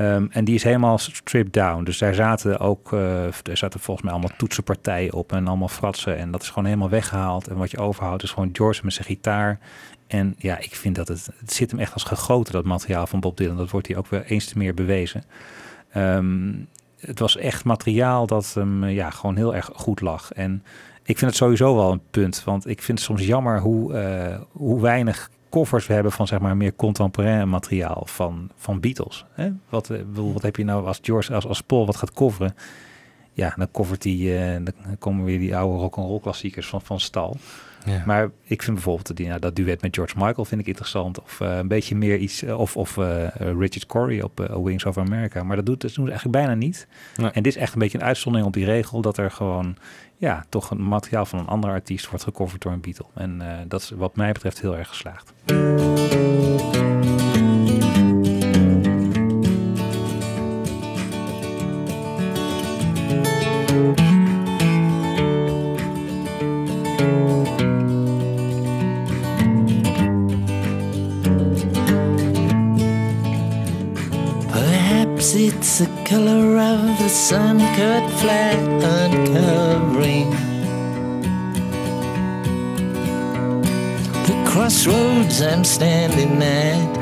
Um, 0.00 0.28
en 0.30 0.44
die 0.44 0.54
is 0.54 0.62
helemaal 0.62 0.98
stripped 0.98 1.52
down. 1.52 1.84
Dus 1.84 1.98
daar 1.98 2.14
zaten 2.14 2.58
ook, 2.58 2.92
uh, 2.92 3.24
er 3.24 3.56
zaten 3.56 3.80
volgens 3.80 4.04
mij 4.06 4.14
allemaal 4.14 4.36
toetsenpartijen 4.36 5.12
op 5.12 5.32
en 5.32 5.46
allemaal 5.46 5.68
fratsen. 5.68 6.16
En 6.16 6.30
dat 6.30 6.42
is 6.42 6.48
gewoon 6.48 6.64
helemaal 6.64 6.88
weggehaald. 6.88 7.48
En 7.48 7.56
wat 7.56 7.70
je 7.70 7.78
overhoudt 7.78 8.22
is 8.22 8.30
gewoon 8.30 8.50
George 8.52 8.80
met 8.84 8.92
zijn 8.92 9.06
gitaar. 9.06 9.58
En 10.06 10.34
ja, 10.38 10.58
ik 10.58 10.74
vind 10.74 10.96
dat 10.96 11.08
het, 11.08 11.28
het 11.38 11.52
zit 11.52 11.70
hem 11.70 11.80
echt 11.80 11.92
als 11.92 12.04
gegoten, 12.04 12.52
dat 12.52 12.64
materiaal 12.64 13.06
van 13.06 13.20
Bob 13.20 13.36
Dylan. 13.36 13.56
Dat 13.56 13.70
wordt 13.70 13.86
hier 13.86 13.98
ook 13.98 14.06
weer 14.06 14.24
eens 14.24 14.44
te 14.44 14.58
meer 14.58 14.74
bewezen. 14.74 15.22
Um, 15.96 16.68
het 17.00 17.18
was 17.18 17.36
echt 17.36 17.64
materiaal 17.64 18.26
dat 18.26 18.54
hem 18.54 18.84
ja, 18.84 19.10
gewoon 19.10 19.36
heel 19.36 19.54
erg 19.54 19.70
goed 19.74 20.00
lag. 20.00 20.32
En 20.32 20.62
ik 21.02 21.18
vind 21.18 21.30
het 21.30 21.40
sowieso 21.40 21.76
wel 21.76 21.92
een 21.92 22.02
punt. 22.10 22.44
Want 22.44 22.68
ik 22.68 22.82
vind 22.82 22.98
het 22.98 23.06
soms 23.06 23.26
jammer 23.26 23.60
hoe, 23.60 23.92
uh, 23.92 24.40
hoe 24.52 24.80
weinig 24.80 25.30
covers 25.50 25.86
we 25.86 25.94
hebben 25.94 26.12
van 26.12 26.26
zeg 26.26 26.38
maar 26.38 26.56
meer 26.56 26.74
contemporain 26.74 27.48
materiaal 27.48 28.02
van, 28.04 28.50
van 28.56 28.80
Beatles. 28.80 29.24
Hè? 29.32 29.50
Wat, 29.68 29.90
wat 30.12 30.42
heb 30.42 30.56
je 30.56 30.64
nou 30.64 30.86
als 30.86 30.98
George, 31.02 31.34
als, 31.34 31.46
als 31.46 31.62
Paul 31.62 31.86
wat 31.86 31.96
gaat 31.96 32.12
coveren? 32.12 32.54
Ja, 33.32 33.54
dan 33.56 33.70
covert 33.70 34.04
hij, 34.04 34.12
uh, 34.12 34.64
dan 34.64 34.98
komen 34.98 35.24
weer 35.24 35.38
die 35.38 35.56
oude 35.56 35.78
rock 35.78 35.96
and 35.96 36.06
roll 36.06 36.20
klassiekers 36.20 36.66
van, 36.66 36.80
van 36.80 37.00
stal. 37.00 37.36
Ja. 37.84 38.02
Maar 38.06 38.30
ik 38.42 38.62
vind 38.62 38.74
bijvoorbeeld 38.74 39.16
die, 39.16 39.26
nou, 39.26 39.40
dat 39.40 39.56
duet 39.56 39.82
met 39.82 39.94
George 39.94 40.14
Michael 40.16 40.44
vind 40.44 40.60
ik 40.60 40.66
interessant. 40.66 41.22
Of 41.22 41.40
eh, 41.40 41.56
een 41.56 41.68
beetje 41.68 41.96
meer 41.96 42.18
iets, 42.18 42.42
eh, 42.42 42.58
of, 42.58 42.76
of 42.76 42.96
eh, 42.96 43.24
eh, 43.24 43.30
Richard 43.36 43.86
Corey 43.86 44.22
op 44.22 44.40
eh, 44.40 44.56
Wings 44.56 44.84
of 44.84 44.98
America. 44.98 45.42
Maar 45.42 45.56
dat 45.56 45.66
doet, 45.66 45.80
dat 45.80 45.94
doen 45.94 46.04
ze 46.04 46.10
eigenlijk 46.10 46.44
bijna 46.44 46.54
niet. 46.54 46.86
Nee. 47.16 47.30
En 47.30 47.42
dit 47.42 47.54
is 47.54 47.62
echt 47.62 47.72
een 47.72 47.78
beetje 47.78 47.98
een 47.98 48.04
uitzondering 48.04 48.48
op 48.48 48.54
die 48.54 48.64
regel 48.64 49.00
dat 49.00 49.16
er 49.16 49.30
gewoon, 49.30 49.76
ja, 50.18 50.44
toch 50.48 50.70
een 50.70 50.82
materiaal 50.88 51.26
van 51.26 51.38
een 51.38 51.46
andere 51.46 51.72
artiest 51.72 52.08
wordt 52.08 52.24
gecoverd 52.24 52.62
door 52.62 52.72
een 52.72 52.80
Beatle. 52.80 53.06
En 53.14 53.40
eh, 53.40 53.58
dat 53.68 53.80
is 53.80 53.90
wat 53.90 54.16
mij 54.16 54.32
betreft 54.32 54.60
heel 54.60 54.76
erg 54.76 54.88
geslaagd. 54.88 55.32
It's 75.34 75.80
the 75.80 75.86
color 76.06 76.56
of 76.56 76.98
the 76.98 77.08
sun 77.08 77.58
cut 77.58 78.10
flat 78.18 78.58
uncovering 78.82 80.30
the 84.24 84.50
crossroads 84.50 85.42
I'm 85.42 85.64
standing 85.64 86.42
at. 86.42 86.98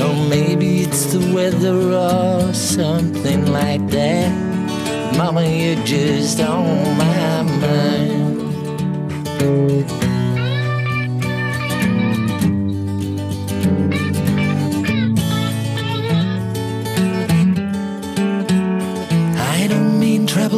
Or 0.00 0.14
maybe 0.30 0.80
it's 0.80 1.12
the 1.12 1.34
weather 1.34 1.92
or 1.92 2.54
something 2.54 3.52
like 3.52 3.86
that. 3.88 4.32
Mama, 5.18 5.44
you're 5.46 5.84
just 5.84 6.40
on 6.40 6.96
my 6.96 7.42
mind. 7.60 8.36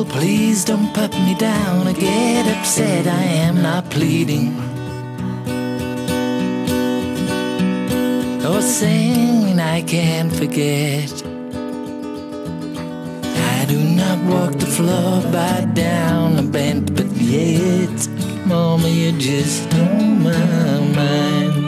Please 0.05 0.65
don't 0.65 0.93
put 0.95 1.13
me 1.13 1.35
down 1.35 1.89
or 1.89 1.93
get 1.93 2.47
upset. 2.57 3.07
I 3.07 3.23
am 3.47 3.63
not 3.63 3.91
pleading. 3.91 4.57
Or 8.45 8.61
saying 8.63 9.59
I 9.59 9.83
can't 9.83 10.33
forget. 10.33 11.13
I 13.55 13.65
do 13.67 13.79
not 14.01 14.19
walk 14.33 14.53
the 14.59 14.67
floor, 14.67 15.23
bow 15.33 15.65
down, 15.75 16.39
or 16.39 16.51
bent, 16.51 16.95
but 16.95 17.11
yet, 17.17 18.09
Mama, 18.47 18.89
you're 18.89 19.19
just 19.19 19.73
on 19.75 20.23
my 20.23 20.81
mind. 20.95 21.68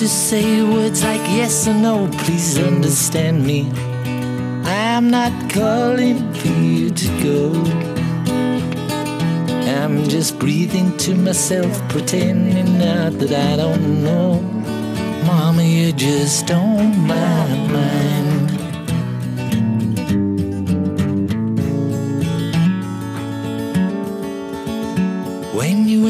To 0.00 0.08
say 0.08 0.62
words 0.62 1.04
like 1.04 1.20
yes 1.28 1.68
or 1.68 1.74
no, 1.74 2.08
please 2.20 2.58
understand 2.58 3.46
me. 3.46 3.70
I 4.64 4.96
am 4.96 5.10
not 5.10 5.52
calling 5.52 6.32
for 6.32 6.48
you 6.48 6.88
to 6.88 7.08
go. 7.22 7.52
I'm 9.82 10.08
just 10.08 10.38
breathing 10.38 10.96
to 11.04 11.14
myself, 11.14 11.86
pretending 11.90 12.78
not 12.78 13.18
that 13.18 13.32
I 13.52 13.56
don't 13.56 14.02
know. 14.02 14.40
Mama, 15.26 15.62
you're 15.62 15.92
just 15.92 16.50
on 16.50 17.06
my 17.06 17.46
mind. 17.68 18.29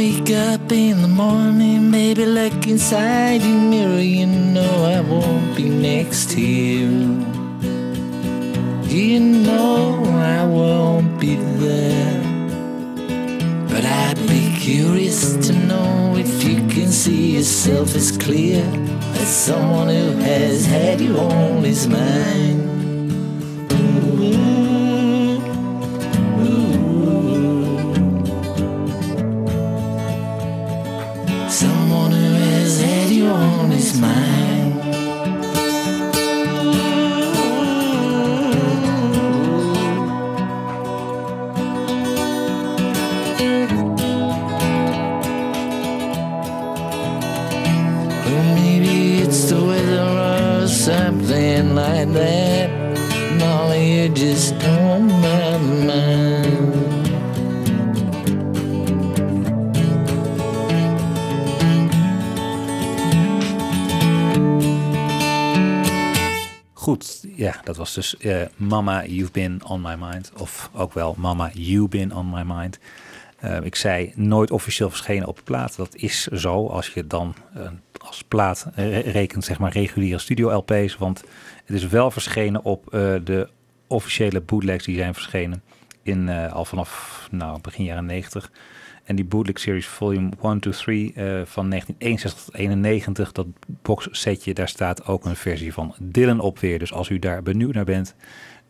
Wake 0.00 0.30
up 0.30 0.72
in 0.72 1.02
the 1.02 1.08
morning, 1.08 1.90
maybe 1.90 2.24
look 2.24 2.66
inside 2.66 3.42
your 3.42 3.60
mirror. 3.72 4.00
You 4.00 4.26
know 4.26 4.74
I 4.96 5.00
won't 5.00 5.54
be 5.54 5.68
next 5.68 6.30
to 6.30 6.40
you. 6.40 6.88
You 8.96 9.20
know 9.20 10.02
I 10.38 10.42
won't 10.46 11.20
be 11.20 11.34
there. 11.64 12.22
But 13.72 13.84
I'd 13.84 14.20
be 14.26 14.44
curious 14.58 15.20
to 15.46 15.52
know 15.52 16.16
if 16.16 16.32
you 16.48 16.56
can 16.74 16.90
see 17.02 17.36
yourself 17.36 17.94
as 17.94 18.10
clear 18.16 18.64
as 19.22 19.28
someone 19.28 19.88
who 19.88 20.12
has 20.30 20.64
had 20.64 20.98
you 21.02 21.18
on 21.18 21.62
his 21.62 21.86
mind. 21.86 22.79
Dus 67.94 68.16
eh, 68.16 68.42
Mama, 68.56 69.04
You've 69.04 69.32
Been 69.32 69.64
On 69.64 69.80
My 69.80 69.94
Mind. 69.98 70.32
Of 70.36 70.70
ook 70.74 70.92
wel 70.92 71.14
Mama, 71.18 71.50
You've 71.54 71.88
Been 71.88 72.14
On 72.14 72.30
My 72.30 72.42
Mind. 72.46 72.78
Eh, 73.36 73.60
ik 73.62 73.74
zei 73.74 74.12
nooit 74.14 74.50
officieel 74.50 74.90
verschenen 74.90 75.28
op 75.28 75.40
plaat. 75.44 75.76
Dat 75.76 75.94
is 75.94 76.26
zo 76.26 76.66
als 76.66 76.88
je 76.88 77.06
dan 77.06 77.34
eh, 77.54 77.68
als 77.98 78.22
plaat 78.22 78.66
rekent, 79.04 79.44
zeg 79.44 79.58
maar 79.58 79.72
reguliere 79.72 80.18
studio 80.18 80.50
LP's. 80.50 80.96
Want 80.96 81.24
het 81.64 81.76
is 81.76 81.86
wel 81.86 82.10
verschenen 82.10 82.64
op 82.64 82.84
de 83.24 83.48
officiële 83.86 84.40
bootlegs 84.40 84.84
die 84.84 84.96
zijn 84.96 85.14
verschenen. 85.14 85.62
In, 86.02 86.28
eh, 86.28 86.52
al 86.52 86.64
vanaf 86.64 87.28
nou, 87.30 87.60
begin 87.60 87.84
jaren 87.84 88.06
90. 88.06 88.50
En 89.04 89.16
die 89.16 89.24
bootleg 89.24 89.58
series 89.58 89.86
volume 89.86 90.30
1, 90.42 90.60
2, 90.60 90.72
3 90.74 91.12
eh, 91.14 91.24
van 91.44 91.68
1961 91.68 92.44
tot 92.44 92.54
91, 92.54 93.32
dat 93.32 93.46
boxsetje, 93.82 94.54
daar 94.54 94.68
staat 94.68 95.06
ook 95.06 95.24
een 95.24 95.36
versie 95.36 95.72
van 95.72 95.94
Dylan 95.98 96.40
op 96.40 96.58
weer. 96.58 96.78
Dus 96.78 96.92
als 96.92 97.08
u 97.08 97.18
daar 97.18 97.42
benieuwd 97.42 97.74
naar 97.74 97.84
bent, 97.84 98.14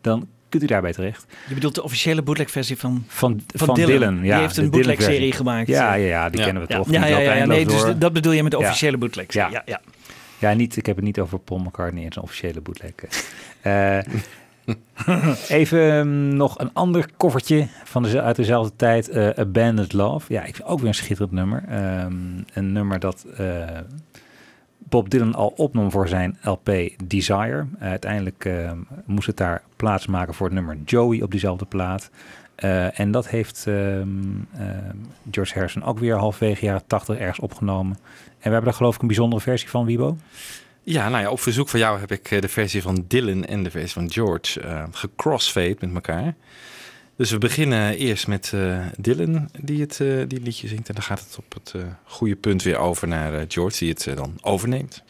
dan 0.01 0.27
kunt 0.49 0.63
u 0.63 0.65
daarbij 0.65 0.91
terecht. 0.93 1.25
Je 1.47 1.53
bedoelt 1.53 1.75
de 1.75 1.83
officiële 1.83 2.21
bootleg-versie 2.21 2.77
van, 2.77 3.03
Van, 3.07 3.41
van, 3.55 3.75
Dylan. 3.75 4.15
ja. 4.15 4.21
Die 4.21 4.33
heeft 4.33 4.55
de 4.55 4.61
een 4.61 4.69
bootleg-serie 4.69 5.31
gemaakt. 5.31 5.67
Ja, 5.67 5.93
ja, 5.93 6.05
ja, 6.07 6.29
die 6.29 6.39
Ja. 6.39 6.45
kennen 6.45 6.63
we 6.67 6.73
ja. 6.73 6.77
toch. 6.77 6.91
Ja, 6.91 7.45
nee, 7.45 7.65
dus 7.65 7.83
dat 7.97 8.13
bedoel 8.13 8.31
je 8.31 8.43
met 8.43 8.51
de 8.51 8.57
officiële 8.57 8.97
bootlegs. 8.97 9.33
Ja. 9.35 9.45
Ja. 9.47 9.51
Ja, 9.51 9.61
ja. 9.65 9.81
Ja, 10.39 10.53
niet, 10.53 10.77
ik 10.77 10.85
heb 10.85 10.95
het 10.95 11.05
niet 11.05 11.19
over 11.19 11.39
Paul 11.39 11.59
McCartney 11.59 12.05
en 12.05 12.13
zijn 12.13 12.25
officiële 12.25 12.61
bootleg. 12.61 12.91
Eh, 13.61 13.97
even 15.47 15.79
um, 15.79 16.35
nog 16.35 16.59
een 16.59 16.69
ander 16.73 17.09
koffertje 17.17 17.67
van 17.83 18.03
de, 18.03 18.21
uit 18.21 18.35
dezelfde 18.35 18.75
tijd. 18.75 19.09
eh 19.09 19.29
Abandoned 19.29 19.93
Love. 19.93 20.33
Ja, 20.33 20.43
ik 20.43 20.55
vind 20.55 20.67
ook 20.67 20.79
weer 20.79 20.87
een 20.87 20.95
schitterend 20.95 21.31
nummer. 21.31 21.63
Ehm, 21.67 22.13
een 22.53 22.71
nummer 22.71 22.99
dat 22.99 23.25
eh, 23.37 23.67
Bob 24.77 25.09
Dylan 25.09 25.35
al 25.35 25.53
opnam 25.55 25.91
voor 25.91 26.07
zijn 26.07 26.37
LP 26.41 26.71
Desire. 27.03 27.65
Eh, 27.79 27.89
uiteindelijk 27.89 28.45
ehm, 28.45 28.77
moest 29.05 29.27
het 29.27 29.37
daar 29.37 29.61
plaats 29.75 30.07
maken 30.07 30.33
voor 30.33 30.45
het 30.45 30.55
nummer 30.55 30.77
Joey 30.85 31.21
op 31.21 31.31
diezelfde 31.31 31.65
plaat. 31.65 32.09
En 32.93 33.11
dat 33.11 33.27
heeft 33.27 33.63
ehm, 33.67 34.07
ehm, 34.57 34.95
George 35.31 35.53
Harrison 35.53 35.83
ook 35.83 35.99
weer 35.99 36.15
halfwege 36.17 36.65
jaren 36.65 36.87
80 36.87 37.17
ergens 37.17 37.39
opgenomen. 37.39 37.93
En 37.93 38.47
we 38.47 38.49
hebben 38.49 38.63
daar 38.63 38.73
geloof 38.73 38.95
ik 38.95 39.01
een 39.01 39.07
bijzondere 39.07 39.41
versie 39.41 39.69
van, 39.69 39.85
Wibo. 39.85 40.17
Ja, 40.83 41.09
nou 41.09 41.23
ja, 41.23 41.29
op 41.29 41.39
verzoek 41.39 41.69
van 41.69 41.79
jou 41.79 41.99
heb 41.99 42.11
ik 42.11 42.31
eh, 42.31 42.41
de 42.41 42.47
versie 42.47 42.81
van 42.81 43.05
Dylan 43.07 43.45
en 43.45 43.63
de 43.63 43.71
versie 43.71 43.93
van 43.93 44.11
George 44.11 44.61
eh 44.61 44.83
gecrossfade 44.91 45.77
met 45.79 45.93
elkaar. 45.93 46.35
Dus 47.15 47.31
we 47.31 47.37
beginnen 47.37 47.97
eerst 47.97 48.27
met 48.27 48.51
eh, 48.53 48.85
Dylan 48.97 49.49
die 49.59 49.81
het 49.81 49.97
die 50.27 50.41
liedje 50.41 50.67
zingt. 50.67 50.87
En 50.87 50.93
dan 50.93 51.03
gaat 51.03 51.19
het 51.19 51.37
op 51.37 51.53
het 51.53 51.75
goede 52.03 52.35
punt 52.35 52.63
weer 52.63 52.77
over 52.77 53.07
naar 53.07 53.45
George 53.47 53.77
die 53.77 53.89
het 53.89 54.17
dan 54.17 54.37
overneemt. 54.41 55.03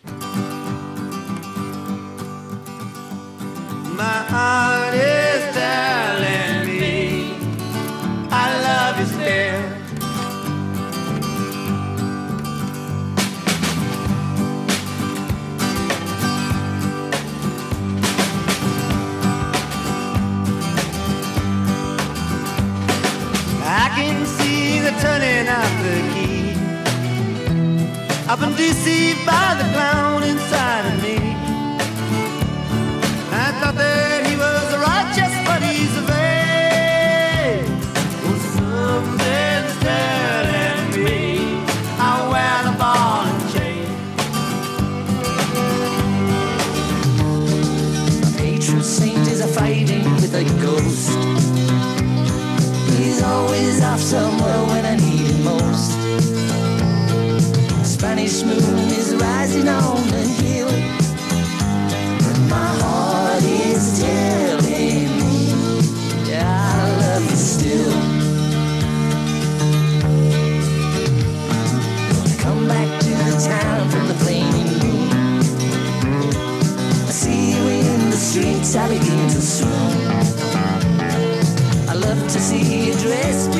turning 25.02 25.47
out 25.47 25.72
the 25.82 25.97
key. 26.14 26.54
I've 28.30 28.39
been 28.39 28.56
deceived 28.56 29.26
by 29.26 29.56
the 29.58 29.66
clown 29.74 30.22
inside 30.22 30.86
of 30.91 31.02
me. 31.02 31.18
I 33.34 33.47
thought 33.60 33.76
that 33.84 34.28
he 34.28 34.36
was 34.45 34.68
righteous, 34.89 35.34
but 35.47 35.60
he's 35.64 35.93
a 35.97 36.04
vain. 36.12 37.66
Well, 38.22 38.41
something's 38.58 39.74
telling 39.88 40.84
me 40.93 41.20
I 41.97 42.14
wear 42.32 42.58
the 42.68 42.76
ball 42.82 43.26
and 43.32 43.43
chain. 43.54 43.89
Patron 48.38 48.62
true 48.62 48.84
saint 48.84 49.26
is 49.28 49.41
a 49.41 49.47
fighting 49.47 50.06
with 50.22 50.36
a 50.36 50.45
ghost. 50.62 51.10
He's 52.99 53.20
always 53.24 53.82
after. 53.82 54.40
Spanish 58.02 58.41
moon 58.41 58.89
is 58.89 59.14
rising 59.14 59.70
on 59.70 60.08
the 60.08 60.24
hill. 60.41 60.72
But 62.18 62.39
my 62.49 62.72
heart 62.82 63.43
is 63.43 64.02
telling 64.02 65.20
me, 65.22 65.54
I 66.34 66.97
love 66.97 67.24
you 67.30 67.36
still. 67.36 67.93
Come 72.39 72.68
back 72.68 72.89
to 73.02 73.10
the 73.10 73.38
town 73.47 73.88
from 73.91 74.08
the 74.08 74.16
flaming 74.16 74.80
moon. 74.82 75.12
I 77.08 77.12
see 77.12 77.54
you 77.54 77.64
in 77.68 78.10
the 78.10 78.18
streets, 78.18 78.76
I 78.76 78.88
begin 78.89 79.30
to 79.30 79.41
swoon. 79.41 80.08
I 81.88 81.93
love 81.93 82.24
to 82.24 82.39
see 82.39 82.88
you 82.88 82.93
dressed 82.93 83.51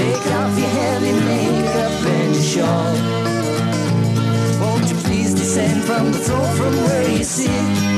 Take 0.00 0.26
off 0.28 0.58
your 0.58 0.66
heavy 0.66 1.12
makeup 1.12 2.06
and 2.06 2.34
your 2.34 2.42
shawl. 2.42 2.94
Won't 4.58 4.88
you 4.88 4.96
please 5.04 5.34
descend 5.34 5.84
from 5.84 6.10
the 6.10 6.18
throne 6.18 6.56
from 6.56 6.74
where 6.84 7.10
you 7.10 7.22
sit? 7.22 7.89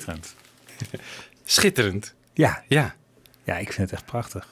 Schitterend. 0.00 0.34
Schitterend. 1.44 2.14
Ja. 2.32 2.62
Ja. 2.68 2.94
Ja, 3.44 3.56
ik 3.56 3.72
vind 3.72 3.90
het 3.90 3.92
echt 4.00 4.04
prachtig. 4.10 4.46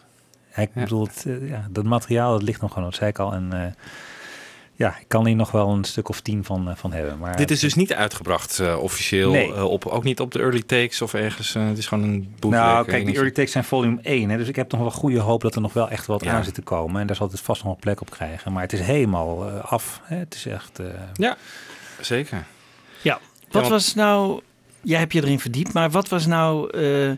Ja, 0.57 0.63
ik 0.63 0.73
bedoel, 0.73 1.07
het, 1.07 1.25
eh, 1.27 1.49
ja, 1.49 1.67
dat 1.71 1.85
materiaal 1.85 2.33
dat 2.33 2.43
ligt 2.43 2.61
nog 2.61 2.73
gewoon, 2.73 2.85
dat 2.89 2.95
zei 2.99 3.11
ik 3.11 3.19
al. 3.19 3.33
En 3.33 3.53
eh, 3.53 3.73
ja, 4.75 4.97
ik 5.01 5.09
kan 5.09 5.27
hier 5.27 5.37
nog 5.37 5.51
wel 5.51 5.69
een 5.71 5.85
stuk 5.85 6.09
of 6.09 6.21
tien 6.21 6.45
van, 6.45 6.69
eh, 6.71 6.77
van 6.77 6.93
hebben. 6.93 7.19
Maar 7.19 7.37
Dit 7.37 7.51
is 7.51 7.61
dus 7.61 7.75
niet 7.75 7.93
uitgebracht 7.95 8.59
eh, 8.59 8.79
officieel, 8.83 9.31
Nee. 9.31 9.55
eh, 9.55 9.65
op, 9.65 9.87
ook 9.87 10.05
niet 10.05 10.21
op 10.21 10.31
de 10.33 10.39
early 10.39 10.63
takes 10.63 11.03
of 11.03 11.15
ergens. 11.15 11.55
eh, 11.55 11.67
het 11.67 11.79
is 11.79 11.87
gewoon 11.87 12.05
een 12.05 12.35
boek. 12.39 12.51
Nou, 12.51 12.87
kijk, 12.87 13.05
die 13.07 13.15
early 13.15 13.31
takes 13.31 13.53
zijn 13.53 13.65
volume 13.65 13.99
1. 14.03 14.29
Hè, 14.31 14.37
dus 14.37 14.49
ik 14.49 14.57
heb 14.57 14.71
nog 14.73 14.81
wel 14.81 14.91
goede 14.91 15.19
hoop 15.19 15.41
dat 15.41 15.55
er 15.55 15.61
nog 15.61 15.73
wel 15.73 15.89
echt 15.89 16.07
wat 16.07 16.25
Ja. 16.25 16.33
aan 16.33 16.45
zit 16.45 16.55
te 16.55 16.63
komen. 16.63 17.01
En 17.01 17.07
daar 17.07 17.17
zal 17.17 17.29
het 17.29 17.41
vast 17.41 17.65
nog 17.65 17.73
een 17.75 17.81
plek 17.81 18.01
op 18.01 18.11
krijgen. 18.11 18.53
Maar 18.53 18.63
het 18.63 18.73
is 18.73 18.81
helemaal 18.81 19.51
af. 19.51 20.01
Hè. 20.05 20.17
Het 20.17 20.35
is 20.35 20.47
echt... 20.47 20.79
eh, 20.79 20.87
Ja, 21.15 21.37
zeker. 22.01 22.45
Ja, 23.03 23.13
wat 23.51 23.53
want- 23.53 23.69
was 23.69 23.95
nou... 23.95 24.41
Jij 24.83 24.99
hebt 24.99 25.13
je 25.13 25.23
erin 25.23 25.41
verdiept, 25.41 25.73
maar 25.73 25.91
wat 25.91 26.09
was 26.09 26.27
nou 26.27 26.71
eh, 26.79 27.11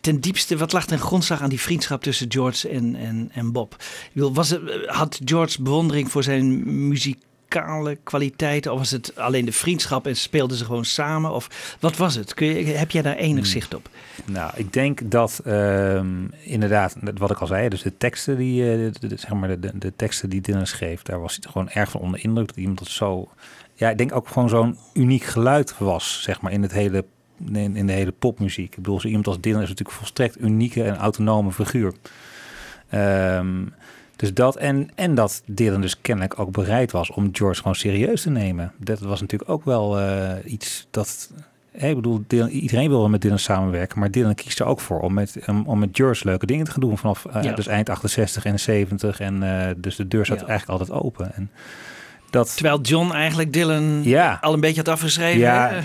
ten 0.00 0.20
diepste... 0.20 0.56
Wat 0.56 0.72
lag 0.72 0.86
ten 0.86 0.98
grondslag 0.98 1.40
aan 1.40 1.48
die 1.48 1.60
vriendschap 1.60 2.02
tussen 2.02 2.26
George 2.32 2.68
en, 2.68 2.94
en, 2.96 3.30
en 3.34 3.52
Bob? 3.52 3.72
Ik 3.78 4.10
bedoel, 4.12 4.34
was 4.34 4.50
het, 4.50 4.60
had 4.86 5.20
George 5.24 5.62
bewondering 5.62 6.10
voor 6.10 6.22
zijn 6.22 6.62
muzikale 6.88 7.98
kwaliteiten? 8.02 8.72
Of 8.72 8.78
was 8.78 8.90
het 8.90 9.16
alleen 9.16 9.44
de 9.44 9.52
vriendschap 9.52 10.06
en 10.06 10.16
speelden 10.16 10.56
ze 10.56 10.64
gewoon 10.64 10.84
samen? 10.84 11.30
Of 11.32 11.76
wat 11.80 11.96
was 11.96 12.14
het? 12.14 12.34
Kun 12.34 12.46
je, 12.46 12.64
heb 12.64 12.90
jij 12.90 13.02
daar 13.02 13.16
enig 13.16 13.42
Hmm. 13.42 13.52
zicht 13.52 13.74
op? 13.74 13.88
Nou, 14.24 14.52
ik 14.56 14.72
denk 14.72 15.10
dat 15.10 15.40
ehm, 15.44 16.08
inderdaad, 16.42 16.96
wat 17.14 17.30
ik 17.30 17.38
al 17.38 17.46
zei, 17.46 17.68
dus 17.68 17.82
de 17.82 17.96
teksten 17.96 18.36
die, 18.36 18.70
eh, 18.72 18.92
de, 19.00 19.08
de- 19.08 19.16
zeg 19.16 19.30
maar 19.32 19.48
de, 19.48 19.60
de, 19.60 19.70
de 19.78 19.92
teksten 19.96 20.30
die 20.30 20.40
Dylan 20.40 20.66
schreef, 20.66 21.02
daar 21.02 21.20
was 21.20 21.38
hij 21.40 21.50
gewoon 21.52 21.70
erg 21.70 21.90
van 21.90 22.00
onder 22.00 22.24
indruk. 22.24 22.46
Dat 22.46 22.56
iemand 22.56 22.78
dat 22.78 22.88
zo, 22.88 23.28
ja, 23.82 23.90
ik 23.90 23.98
denk 23.98 24.14
ook 24.14 24.28
gewoon 24.28 24.48
zo'n 24.48 24.76
uniek 24.94 25.22
geluid 25.24 25.78
was, 25.78 26.22
zeg 26.22 26.40
maar, 26.40 26.52
in 26.52 26.62
het 26.62 26.72
hele 26.72 27.04
in, 27.52 27.76
in 27.76 27.86
de 27.86 27.92
hele 27.92 28.12
popmuziek. 28.12 28.70
Ik 28.70 28.76
bedoel, 28.76 29.00
zo 29.00 29.06
iemand 29.06 29.26
als 29.26 29.40
Dylan 29.40 29.62
is 29.62 29.68
natuurlijk 29.68 29.96
volstrekt 29.98 30.40
unieke 30.40 30.82
en 30.82 30.96
autonome 30.96 31.52
figuur. 31.52 31.92
Ehm, 32.88 33.64
dus 34.16 34.34
dat 34.34 34.56
en, 34.56 34.90
en 34.94 35.14
dat 35.14 35.42
Dylan 35.46 35.80
dus 35.80 36.00
kennelijk 36.00 36.38
ook 36.38 36.50
bereid 36.50 36.92
was 36.92 37.10
om 37.10 37.28
George 37.32 37.58
gewoon 37.58 37.74
serieus 37.74 38.22
te 38.22 38.30
nemen. 38.30 38.72
Dat 38.78 38.98
was 39.00 39.20
natuurlijk 39.20 39.50
ook 39.50 39.64
wel 39.64 39.98
eh, 40.00 40.52
iets 40.52 40.86
dat. 40.90 41.30
hè, 41.72 41.88
ik 41.88 41.94
bedoel, 41.94 42.24
Dylan- 42.26 42.48
iedereen 42.48 42.88
wil 42.88 43.08
met 43.08 43.20
Dylan 43.22 43.38
samenwerken, 43.38 43.98
maar 43.98 44.10
Dylan 44.10 44.34
kiest 44.34 44.60
er 44.60 44.66
ook 44.66 44.80
voor 44.80 45.00
om 45.00 45.14
met, 45.14 45.36
om, 45.46 45.62
om 45.66 45.78
met 45.78 45.88
George 45.92 46.24
leuke 46.24 46.46
dingen 46.46 46.64
te 46.64 46.70
gaan 46.70 46.80
doen 46.80 46.98
vanaf 46.98 47.24
eh, 47.24 47.42
Ja. 47.42 47.52
dus 47.54 47.66
eind 47.66 47.88
68 47.90 48.44
en 48.44 48.60
70. 48.60 49.20
En 49.20 49.42
eh, 49.42 49.74
dus 49.76 49.96
de 49.96 50.08
deur 50.08 50.26
Ja. 50.26 50.34
eigenlijk 50.46 50.68
altijd 50.80 50.90
open. 51.02 51.34
En 51.34 51.50
dat, 52.32 52.54
Terwijl 52.54 52.80
John 52.80 53.12
eigenlijk 53.12 53.52
Dylan 53.52 54.02
Ja. 54.02 54.38
al 54.40 54.52
een 54.52 54.60
beetje 54.60 54.76
had 54.84 54.88
afgeschreven. 54.88 55.40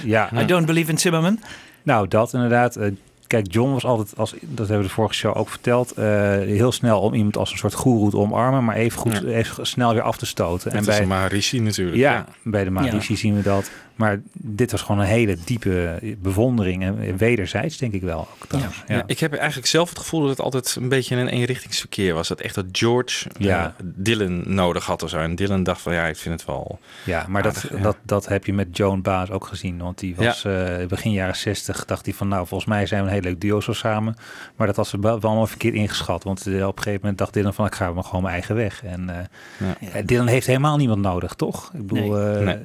Ja. 0.05 0.29
I 0.41 0.45
don't 0.45 0.65
believe 0.65 0.91
in 0.91 0.97
Zimmerman. 0.97 1.39
Nou, 1.83 2.07
dat 2.07 2.33
inderdaad. 2.33 2.75
Eh, 2.75 2.91
kijk, 3.27 3.53
John 3.53 3.71
was 3.71 3.85
altijd, 3.85 4.17
als, 4.17 4.31
dat 4.41 4.57
hebben 4.57 4.77
we 4.77 4.83
de 4.83 4.89
vorige 4.93 5.13
show 5.13 5.37
ook 5.37 5.49
verteld, 5.49 5.91
eh, 5.91 6.05
heel 6.37 6.71
snel 6.71 6.99
om 7.01 7.13
iemand 7.13 7.37
als 7.37 7.51
een 7.51 7.57
soort 7.57 7.73
goeroe 7.73 8.09
te 8.09 8.17
omarmen, 8.17 8.63
maar 8.65 8.75
even, 8.75 8.99
goed, 8.99 9.21
Ja. 9.25 9.29
even 9.33 9.67
snel 9.67 9.93
weer 9.93 10.01
af 10.01 10.17
te 10.17 10.25
stoten. 10.25 10.71
En 10.71 10.85
bij 10.85 11.05
Maharishi 11.05 11.59
natuurlijk. 11.59 11.97
Ja, 11.97 12.25
bij 12.43 12.63
de 12.63 12.69
Maharishi 12.69 13.15
zien 13.17 13.35
we 13.35 13.41
dat. 13.41 13.69
Maar 13.97 14.21
dit 14.33 14.71
was 14.71 14.81
gewoon 14.81 15.01
een 15.01 15.07
hele 15.07 15.37
diepe 15.45 15.99
bewondering 16.21 16.83
en 16.83 17.17
wederzijds, 17.17 17.77
denk 17.77 17.93
ik 17.93 18.01
wel. 18.01 18.19
Ook 18.19 18.47
trouwens. 18.47 18.83
Ja. 18.87 19.03
ik 19.05 19.19
heb 19.19 19.33
eigenlijk 19.33 19.67
zelf 19.67 19.89
het 19.89 19.99
gevoel 19.99 20.21
dat 20.21 20.29
het 20.29 20.39
altijd 20.41 20.75
een 20.79 20.89
beetje 20.89 21.15
een 21.15 21.27
eenrichtingsverkeer 21.27 22.13
was. 22.13 22.27
Dat 22.27 22.41
echt 22.41 22.55
dat 22.55 22.65
George 22.71 23.29
Ja. 23.37 23.65
eh, 23.77 23.85
Dylan 23.95 24.43
nodig 24.53 24.85
had 24.85 25.03
of 25.03 25.09
zo. 25.09 25.17
En 25.19 25.35
Dylan 25.35 25.63
dacht 25.63 25.81
van 25.81 25.93
ja, 25.93 26.05
ik 26.05 26.17
vind 26.17 26.35
het 26.39 26.45
wel. 26.47 26.79
Ja, 27.03 27.25
maar 27.27 27.43
dat, 27.43 27.65
ja. 27.71 27.77
dat, 27.77 27.97
dat 28.03 28.27
heb 28.27 28.45
je 28.45 28.53
met 28.53 28.77
Joan 28.77 29.01
Baez 29.01 29.29
ook 29.29 29.45
gezien. 29.45 29.77
Want 29.77 29.99
die 29.99 30.15
was 30.15 30.45
eh, 30.45 30.85
begin 30.87 31.11
jaren 31.11 31.35
60, 31.35 31.85
dacht 31.85 32.05
hij 32.05 32.13
van 32.13 32.27
nou, 32.27 32.47
volgens 32.47 32.69
mij 32.69 32.85
zijn 32.85 33.01
we 33.01 33.07
een 33.07 33.13
heel 33.13 33.23
leuk 33.23 33.41
duo 33.41 33.61
zo 33.61 33.73
samen. 33.73 34.15
Maar 34.55 34.67
dat 34.67 34.75
was 34.75 34.91
wel 34.91 35.01
wel 35.01 35.29
allemaal 35.29 35.47
verkeerd 35.47 35.73
ingeschat. 35.73 36.23
Want 36.23 36.47
eh, 36.47 36.67
op 36.67 36.77
een 36.77 36.83
gegeven 36.83 36.99
moment 37.01 37.17
dacht 37.17 37.33
Dylan 37.33 37.53
van 37.53 37.65
ik 37.65 37.75
ga 37.75 37.91
maar 37.91 38.03
gewoon 38.03 38.21
mijn 38.21 38.33
eigen 38.33 38.55
weg. 38.55 38.83
En 38.83 39.09
eh, 39.09 40.05
Dylan 40.05 40.27
heeft 40.27 40.47
helemaal 40.47 40.77
niemand 40.77 41.01
nodig, 41.01 41.33
toch? 41.33 41.71
Ik 41.73 41.87
bedoel, 41.87 42.11
Nee. 42.15 42.43
Nee. 42.43 42.57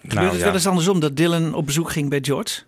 Gebeurt 0.00 0.14
Nou, 0.14 0.26
het 0.28 0.38
ja. 0.38 0.44
wel 0.44 0.54
eens 0.54 0.66
andersom 0.66 1.00
dat 1.00 1.16
Dylan 1.16 1.54
op 1.54 1.66
bezoek 1.66 1.90
ging 1.90 2.10
bij 2.10 2.18
George? 2.22 2.60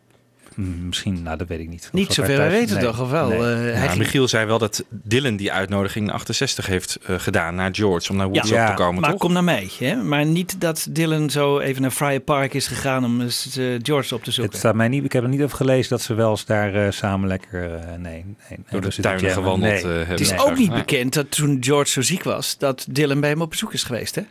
Mm, 0.55 0.87
Misschien, 0.87 1.23
nou 1.23 1.37
dat 1.39 1.49
weet 1.49 1.61
ik 1.61 1.69
niet. 1.69 1.89
Niet 1.93 2.13
zover 2.13 2.37
wij 2.37 2.49
thuis- 2.49 2.59
weten 2.61 2.75
nee. 2.77 2.85
toch, 2.85 3.01
of 3.01 3.11
wel? 3.11 3.29
Nee. 3.29 3.39
Eh, 3.39 3.45
hij 3.45 3.73
Ja, 3.73 3.87
ging- 3.87 3.99
Michiel 3.99 4.29
zei 4.29 4.47
wel 4.47 4.59
dat 4.59 4.85
Dylan 4.91 5.37
die 5.37 5.53
uitnodiging 5.53 6.07
in 6.07 6.13
68 6.13 6.67
heeft 6.67 6.99
eh, 7.07 7.15
gedaan 7.19 7.55
naar 7.55 7.69
George 7.75 8.11
om 8.11 8.17
naar 8.17 8.27
Woodstock 8.29 8.57
Ja, 8.57 8.69
te 8.75 8.83
komen, 8.83 9.01
maar 9.01 9.11
toch? 9.11 9.19
kom 9.19 9.33
naar 9.33 9.45
mij. 9.45 9.71
Hè? 9.79 9.95
Maar 9.97 10.27
niet 10.27 10.61
dat 10.61 10.87
Dylan 10.91 11.31
zo 11.31 11.59
even 11.59 11.83
naar 11.83 11.91
Friar 11.91 12.21
Park 12.21 12.55
is 12.55 12.67
gegaan 12.67 13.05
om 13.05 13.21
eens 13.21 13.57
eh, 13.57 13.65
George 13.83 14.15
op 14.15 14.25
te 14.25 14.31
zoeken. 14.31 14.53
Het 14.53 14.61
staat 14.63 14.75
mij 14.75 14.89
niet, 14.89 15.05
ik 15.05 15.13
heb 15.13 15.23
er 15.23 15.29
niet 15.29 15.43
over 15.43 15.57
gelezen 15.57 15.91
dat 15.91 16.03
ze 16.03 16.15
wel 16.15 16.31
eens 16.31 16.45
daar 16.45 16.75
eh, 16.75 16.91
samen 16.91 17.29
lekker, 17.29 17.75
eh, 17.75 17.89
nee, 17.89 17.99
nee, 18.01 18.25
nee, 18.49 18.59
Door 18.71 18.81
de 18.81 18.89
tuinen 19.01 19.25
jammen. 19.25 19.43
gewandeld, 19.45 19.73
Nee. 19.73 19.83
hebben. 19.83 20.07
Het 20.07 20.21
is 20.21 20.31
Nee. 20.31 20.39
ook 20.41 20.57
niet 20.57 20.69
Nee. 20.71 20.79
bekend 20.79 21.15
dat 21.15 21.31
toen 21.31 21.57
George 21.61 21.91
zo 21.91 22.03
ziek 22.03 22.23
was, 22.23 22.59
dat 22.59 22.87
Dylan 22.91 23.21
bij 23.21 23.31
hem 23.31 23.41
op 23.43 23.51
bezoek 23.51 23.73
is 23.73 23.83
geweest. 23.83 24.15
Hè? 24.15 24.23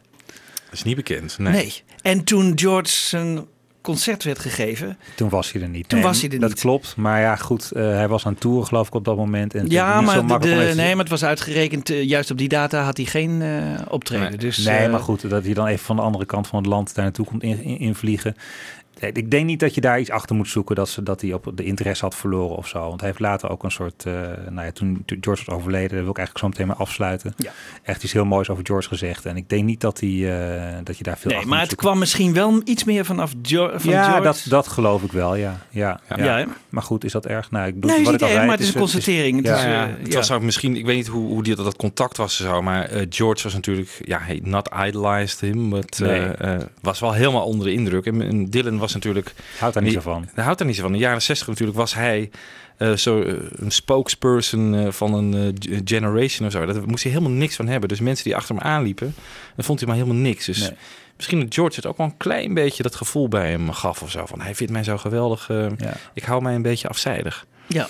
Dat 0.70 0.74
is 0.74 0.84
niet 0.84 0.96
bekend. 0.96 1.38
Nee. 1.38 1.52
Nee. 1.54 1.84
En 2.02 2.24
toen 2.24 2.52
George 2.56 2.90
zijn 2.92 3.46
concert 3.82 4.24
werd 4.24 4.40
gegeven. 4.40 4.98
Toen 5.16 5.30
was 5.30 5.52
hij 5.52 5.62
er 5.62 5.70
niet. 5.70 5.90
Toen 5.90 6.00
Nee, 6.00 6.08
was 6.08 6.22
hij 6.22 6.30
er 6.30 6.40
dat 6.40 6.50
niet. 6.50 6.60
klopt. 6.60 6.96
Maar 6.96 7.22
ja, 7.22 7.36
goed, 7.36 7.72
eh, 7.72 7.84
hij 7.84 8.08
was 8.08 8.26
aan 8.26 8.32
het 8.32 8.42
toeren 8.42 8.68
geloof 8.68 8.88
ik 8.88 8.94
op 8.94 9.06
dat 9.06 9.16
moment. 9.18 9.56
En 9.56 9.66
Ja, 9.70 10.02
maar, 10.02 10.40
de, 10.40 10.52
even- 10.62 10.76
nee, 10.78 10.90
maar 10.96 11.04
het 11.04 11.10
was 11.10 11.24
uitgerekend. 11.24 11.90
eh, 11.90 12.04
juist 12.04 12.32
op 12.32 12.38
die 12.38 12.48
data 12.48 12.82
had 12.84 12.98
hij 12.98 13.06
geen 13.06 13.42
eh, 13.42 13.82
optreden. 13.90 14.40
Dus, 14.40 14.58
nee, 14.58 14.90
maar 14.90 15.00
goed, 15.00 15.30
dat 15.30 15.44
hij 15.44 15.54
dan 15.54 15.68
even 15.68 15.86
van 15.86 15.96
de 15.96 16.02
andere 16.02 16.26
kant 16.26 16.48
van 16.48 16.58
het 16.60 16.68
land 16.68 16.96
daar 16.96 17.04
naartoe 17.04 17.26
komt 17.26 17.44
in- 17.44 17.64
in- 17.64 17.80
invliegen. 17.80 18.34
Nee, 18.36 18.77
ik 19.00 19.32
denk 19.32 19.46
niet 19.46 19.60
dat 19.60 19.76
je 19.76 19.82
daar 19.82 20.00
iets 20.00 20.10
achter 20.10 20.36
moet 20.36 20.48
zoeken 20.50 20.76
dat, 20.76 20.90
ze, 20.90 21.04
dat 21.04 21.22
hij 21.22 21.34
op 21.34 21.52
de 21.56 21.64
interesse 21.64 22.04
had 22.04 22.16
verloren 22.16 22.58
of 22.58 22.68
zo. 22.68 22.80
Want 22.80 23.00
hij 23.00 23.10
heeft 23.10 23.22
later 23.22 23.50
ook 23.50 23.64
een 23.64 23.72
soort, 23.72 24.04
eh, 24.06 24.14
nou 24.50 24.66
ja, 24.66 24.72
toen, 24.72 25.04
George 25.22 25.44
was 25.46 25.56
overleden, 25.56 25.90
daar 25.90 26.02
wil 26.02 26.10
ik 26.10 26.18
eigenlijk 26.18 26.38
zo 26.38 26.48
meteen 26.48 26.68
maar 26.68 26.76
afsluiten. 26.76 27.34
Ja. 27.38 27.52
Echt 27.84 28.04
iets 28.04 28.14
heel 28.14 28.26
moois 28.26 28.50
over 28.50 28.66
George 28.66 28.88
gezegd. 28.88 29.26
En 29.26 29.38
ik 29.38 29.50
denk 29.50 29.64
niet 29.64 29.82
dat, 29.82 30.00
hij, 30.00 30.10
eh, 30.10 30.78
dat 30.84 30.98
je 30.98 31.04
daar 31.04 31.18
veel 31.18 31.30
Nee, 31.32 31.40
achter 31.40 31.50
maar 31.50 31.60
moet 31.60 31.60
het 31.60 31.68
zoeken. 31.68 31.78
kwam 31.88 32.00
misschien 32.00 32.34
wel 32.34 32.62
iets 32.64 32.84
meer 32.84 33.06
vanaf 33.06 33.34
Jo- 33.42 33.72
van 33.76 33.92
ja, 33.92 34.04
George. 34.04 34.22
dat, 34.24 34.46
dat 34.50 34.68
geloof 34.68 35.04
ik 35.04 35.12
wel, 35.12 35.36
ja. 35.36 35.58
ja, 35.70 36.00
ja. 36.16 36.46
Maar 36.70 36.84
goed, 36.84 37.04
is 37.04 37.12
dat 37.12 37.26
erg? 37.26 37.52
Nou, 37.52 37.68
ik 37.68 37.74
bedoel, 37.74 37.90
Nee, 37.90 38.04
wat 38.04 38.12
niet 38.12 38.22
ik 38.22 38.28
al 38.28 38.28
erg, 38.28 38.36
zei, 38.38 38.48
maar 38.50 38.58
het 38.58 38.68
is 38.68 38.74
een 38.74 38.80
constatering. 38.82 39.36
Het 39.46 39.56
is, 39.58 39.64
eh, 39.64 39.72
Ja, 39.72 39.90
het 40.04 40.14
was 40.14 40.32
ook 40.32 40.42
misschien, 40.42 40.76
ik 40.76 40.86
weet 40.86 40.96
niet 40.96 41.08
hoe, 41.08 41.28
hoe 41.28 41.44
die, 41.44 41.56
dat 41.56 41.76
contact 41.76 42.18
was 42.18 42.36
zo, 42.36 42.62
maar 42.62 42.90
George 43.10 43.44
was 43.44 43.54
natuurlijk, 43.54 44.00
ja, 44.06 44.20
hij 44.20 44.40
not 44.44 44.70
idolized 44.88 45.40
him, 45.40 45.68
maar 45.68 45.84
Nee. 45.98 46.58
was 46.82 47.00
wel 47.00 47.14
helemaal 47.14 47.46
onder 47.46 47.66
de 47.66 47.74
indruk. 47.74 48.06
En, 48.06 48.22
en 48.22 48.46
Dylan 48.50 48.78
was 48.78 48.87
natuurlijk... 48.94 49.34
Houdt 49.60 49.74
daar 49.74 49.84
niet 49.84 49.92
die- 49.94 50.02
zo 50.02 50.12
van. 50.12 50.30
Hij 50.34 50.44
houdt 50.44 50.58
daar 50.60 50.68
niet 50.68 50.76
zo 50.76 50.82
van. 50.82 50.92
In 50.92 50.98
de 50.98 51.04
jaren 51.04 51.22
60 51.22 51.48
natuurlijk 51.48 51.78
was 51.78 51.94
hij 51.94 52.30
eh, 52.78 52.94
zo 52.94 53.22
eh, 53.22 53.34
een 53.52 53.72
spokesperson 53.72 54.76
eh, 54.76 54.92
van 54.92 55.14
een 55.14 55.58
generation 55.86 56.46
of 56.48 56.52
zo. 56.54 56.66
Daar 56.66 56.88
moest 56.88 57.04
hij 57.04 57.12
helemaal 57.12 57.34
niks 57.34 57.56
van 57.56 57.68
hebben. 57.68 57.90
Dus 57.90 58.00
mensen 58.00 58.24
die 58.24 58.36
achter 58.36 58.56
hem 58.56 58.64
aanliepen, 58.64 59.16
dan 59.56 59.66
vond 59.66 59.80
hij 59.80 59.88
maar 59.88 59.98
helemaal 59.98 60.22
niks. 60.22 60.46
Dus 60.46 60.60
Nee. 60.60 60.72
misschien 61.16 61.40
dat 61.40 61.54
George 61.54 61.76
het 61.76 61.86
ook 61.86 61.98
wel 61.98 62.06
een 62.08 62.18
klein 62.18 62.54
beetje 62.54 62.84
dat 62.84 62.96
gevoel 62.96 63.28
bij 63.28 63.50
hem 63.50 63.72
gaf 63.72 64.02
of 64.02 64.12
zo. 64.12 64.26
Van 64.26 64.42
hij 64.42 64.56
vindt 64.56 64.74
mij 64.74 64.84
zo 64.84 64.98
geweldig, 64.98 65.48
Ja. 65.78 65.94
ik 66.14 66.24
hou 66.24 66.42
mij 66.42 66.56
een 66.56 66.62
beetje 66.62 66.88
afzijdig. 66.88 67.46
Ja. 67.68 67.88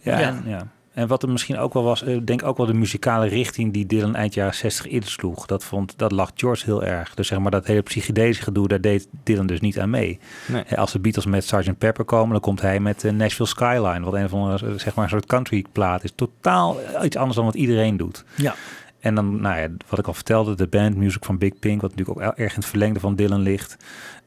Ja, 0.00 0.18
Ja. 0.18 0.42
ja. 0.46 0.66
En 0.94 1.06
wat 1.06 1.22
er 1.22 1.28
misschien 1.28 1.58
ook 1.58 1.72
wel 1.72 1.82
was, 1.82 2.02
eh, 2.02 2.14
ik 2.14 2.26
denk 2.26 2.42
ook 2.42 2.56
wel 2.56 2.66
de 2.66 2.74
muzikale 2.74 3.26
richting 3.26 3.72
die 3.72 3.86
Dylan 3.86 4.14
eind 4.14 4.34
jaren 4.34 4.54
60 4.54 4.86
insloeg. 4.86 5.46
Dat, 5.46 5.64
vond, 5.64 5.98
dat 5.98 6.12
lag 6.12 6.30
George 6.34 6.64
heel 6.64 6.84
erg. 6.84 7.14
Dus 7.14 7.26
zeg 7.26 7.38
maar 7.38 7.50
dat 7.50 7.66
hele 7.66 7.82
psychedelische 7.82 8.42
gedoe, 8.42 8.68
daar 8.68 8.80
deed 8.80 9.08
Dylan 9.22 9.46
dus 9.46 9.60
niet 9.60 9.80
aan 9.80 9.90
mee. 9.90 10.18
Nee. 10.46 10.62
Hè, 10.66 10.76
Als 10.76 10.92
de 10.92 10.98
Beatles 10.98 11.26
met 11.26 11.44
Sgt. 11.44 11.78
Pepper 11.78 12.04
komen, 12.04 12.30
dan 12.30 12.40
komt 12.40 12.60
hij 12.60 12.80
met 12.80 13.04
eh, 13.04 13.12
Nashville 13.12 13.48
Skyline. 13.48 14.00
Wat 14.00 14.14
een 14.14 14.28
van 14.28 14.56
de, 14.56 14.78
zeg 14.78 14.94
maar 14.94 15.04
een 15.04 15.10
soort 15.10 15.26
country 15.26 15.64
plaat 15.72 16.04
is. 16.04 16.12
Totaal 16.14 16.76
iets 17.02 17.16
anders 17.16 17.36
dan 17.36 17.44
wat 17.44 17.54
iedereen 17.54 17.96
doet. 17.96 18.24
Ja. 18.34 18.54
En 19.00 19.14
dan, 19.14 19.40
nou 19.40 19.60
ja, 19.60 19.68
wat 19.88 19.98
ik 19.98 20.06
al 20.06 20.14
vertelde, 20.14 20.54
de 20.54 20.66
band 20.66 20.96
Music 20.96 21.24
van 21.24 21.38
Big 21.38 21.58
Pink, 21.58 21.80
wat 21.80 21.90
natuurlijk 21.90 22.18
ook 22.18 22.36
erg 22.36 22.52
in 22.52 22.58
het 22.58 22.68
verlengde 22.68 23.00
van 23.00 23.14
Dylan 23.14 23.40
ligt. 23.40 23.76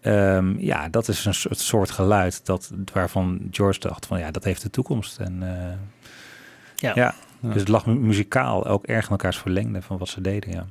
Ehm, 0.01 0.59
ja, 0.59 0.89
dat 0.89 1.07
is 1.07 1.26
een 1.26 1.34
soort, 1.34 1.59
soort 1.59 1.91
geluid 1.91 2.45
dat, 2.45 2.72
waarvan 2.93 3.47
George 3.51 3.80
dacht 3.80 4.05
van 4.05 4.20
ja, 4.20 4.32
dat 4.32 4.43
heeft 4.43 4.61
de 4.61 4.70
toekomst. 4.70 5.20
En 5.20 5.38
eh, 5.41 5.74
Ja. 6.80 6.91
ja. 6.95 7.15
dus 7.39 7.59
het 7.59 7.67
lag 7.67 7.86
mu- 7.86 7.93
muzikaal 7.93 8.65
ook 8.67 8.86
erg 8.86 9.03
in 9.05 9.09
elkaars 9.11 9.38
verlengde 9.38 9.82
van 9.82 9.97
wat 9.97 10.09
ze 10.09 10.21
deden, 10.21 10.51
ja. 10.51 10.65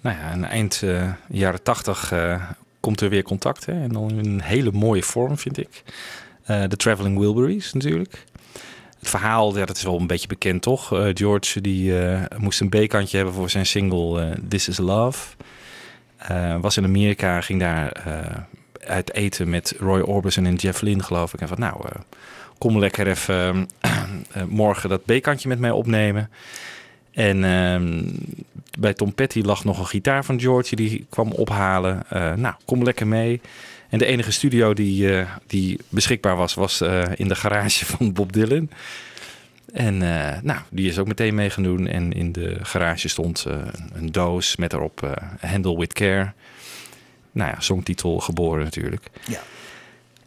Nou 0.00 0.16
ja, 0.16 0.30
en 0.30 0.44
eind 0.44 0.82
eh, 0.82 1.12
jaren 1.28 1.62
80 1.62 2.12
eh, 2.12 2.42
komt 2.80 3.00
er 3.00 3.08
weer 3.08 3.22
contact. 3.22 3.66
Hè? 3.66 3.72
En 3.82 3.88
dan 3.92 4.10
in 4.10 4.18
een 4.18 4.42
hele 4.42 4.72
mooie 4.72 5.02
vorm, 5.02 5.38
vind 5.38 5.58
ik. 5.58 5.82
Eh, 6.44 6.62
De 6.68 6.76
Traveling 6.76 7.18
Wilburys 7.18 7.72
natuurlijk. 7.72 8.24
Het 8.98 9.08
verhaal, 9.08 9.58
ja, 9.58 9.64
dat 9.64 9.76
is 9.76 9.82
wel 9.82 9.98
een 9.98 10.06
beetje 10.06 10.28
bekend, 10.28 10.62
toch? 10.62 10.92
Eh, 10.92 11.08
George 11.14 11.60
die 11.60 11.98
eh, 12.06 12.38
moest 12.38 12.60
een 12.60 12.68
B-kantje 12.68 13.16
hebben 13.16 13.34
voor 13.34 13.50
zijn 13.50 13.66
single 13.66 14.36
This 14.48 14.68
Is 14.68 14.78
Love. 14.78 15.36
Eh, 16.16 16.56
was 16.60 16.76
in 16.76 16.84
Amerika, 16.84 17.40
ging 17.40 17.60
daar 17.60 17.92
eh, 17.92 18.36
uit 18.88 19.12
eten 19.12 19.50
met 19.50 19.74
Roy 19.78 20.00
Orbison 20.00 20.46
en 20.46 20.54
Jeff 20.54 20.80
Lynne, 20.80 21.02
geloof 21.02 21.34
ik. 21.34 21.40
En 21.40 21.48
van, 21.48 21.58
nou, 21.60 21.74
eh, 21.88 22.00
kom 22.60 22.78
lekker 22.78 23.06
even 23.06 23.68
eh, 24.32 24.42
morgen 24.48 24.88
dat 24.88 25.04
B-kantje 25.04 25.48
met 25.48 25.58
mij 25.58 25.70
opnemen. 25.70 26.30
En 27.12 27.44
ehm, 27.44 28.02
bij 28.78 28.94
Tom 28.94 29.14
Petty 29.14 29.40
lag 29.40 29.64
nog 29.64 29.78
een 29.78 29.86
gitaar 29.86 30.24
van 30.24 30.40
George, 30.40 30.76
die 30.76 31.06
kwam 31.08 31.32
ophalen. 31.32 32.02
Eh, 32.08 32.34
nou, 32.34 32.54
kom 32.64 32.82
lekker 32.82 33.06
mee. 33.06 33.40
En 33.88 33.98
de 33.98 34.04
enige 34.04 34.32
studio 34.32 34.74
die, 34.74 35.16
eh, 35.16 35.26
die 35.46 35.78
beschikbaar 35.88 36.36
was, 36.36 36.54
was 36.54 36.80
in 37.14 37.28
de 37.28 37.34
garage 37.34 37.86
van 37.96 38.12
Bob 38.12 38.32
Dylan. 38.32 38.70
En 39.72 39.98
nou, 40.42 40.60
die 40.70 40.88
is 40.88 40.98
ook 40.98 41.06
meteen 41.06 41.34
mee 41.34 41.50
gaan 41.50 41.62
doen. 41.62 41.86
En 41.86 42.12
in 42.12 42.32
de 42.32 42.58
garage 42.62 43.08
stond 43.08 43.46
een 43.92 44.12
doos 44.12 44.56
met 44.56 44.72
erop 44.72 45.18
Handle 45.40 45.78
with 45.78 45.92
Care. 45.92 46.32
Nou 47.32 47.50
ja, 47.50 47.60
songtitel 47.60 48.18
geboren 48.18 48.64
natuurlijk. 48.64 49.06
Ja. 49.26 49.40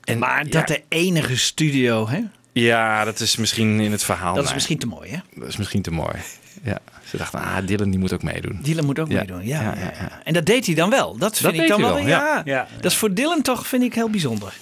En, 0.03 0.19
maar 0.19 0.43
dat 0.43 0.53
ja, 0.53 0.75
de 0.75 0.81
enige 0.87 1.37
studio, 1.37 2.07
hè? 2.07 2.19
ja, 2.51 3.03
dat 3.03 3.19
is 3.19 3.35
misschien 3.37 3.79
in 3.79 3.91
het 3.91 4.03
verhaal. 4.03 4.35
dat 4.35 4.45
is 4.45 4.53
misschien 4.53 4.77
te 4.77 4.87
mooi, 4.87 5.09
hè? 5.09 5.17
Dat 5.35 5.47
is 5.47 5.57
misschien 5.57 5.81
te 5.81 5.91
mooi. 5.91 6.15
Ja, 6.63 6.79
ze 7.03 7.17
dachten, 7.17 7.39
ah, 7.39 7.57
Dylan 7.65 7.89
die 7.89 7.99
moet 7.99 8.13
ook 8.13 8.23
meedoen. 8.23 8.59
Dylan 8.61 8.85
moet 8.85 8.99
ook 8.99 9.09
Ja. 9.11 9.17
meedoen, 9.17 9.45
ja, 9.45 9.61
Ja, 9.61 9.75
ja. 9.77 10.21
En 10.23 10.33
dat 10.33 10.45
deed 10.45 10.65
hij 10.65 10.75
dan 10.75 10.89
wel. 10.89 11.17
Dat 11.17 11.37
vind 11.37 11.53
ik 11.53 11.59
deed 11.59 11.67
dan 11.69 11.79
hij 11.81 11.89
wel, 11.89 11.97
wel, 11.97 12.07
ja. 12.07 12.19
ja. 12.35 12.41
Ja, 12.45 12.67
Dat 12.81 12.91
is 12.91 12.97
voor 12.97 13.13
Dylan 13.13 13.41
toch, 13.41 13.67
vind 13.67 13.83
ik, 13.83 13.93
heel 13.93 14.09
bijzonder. 14.09 14.53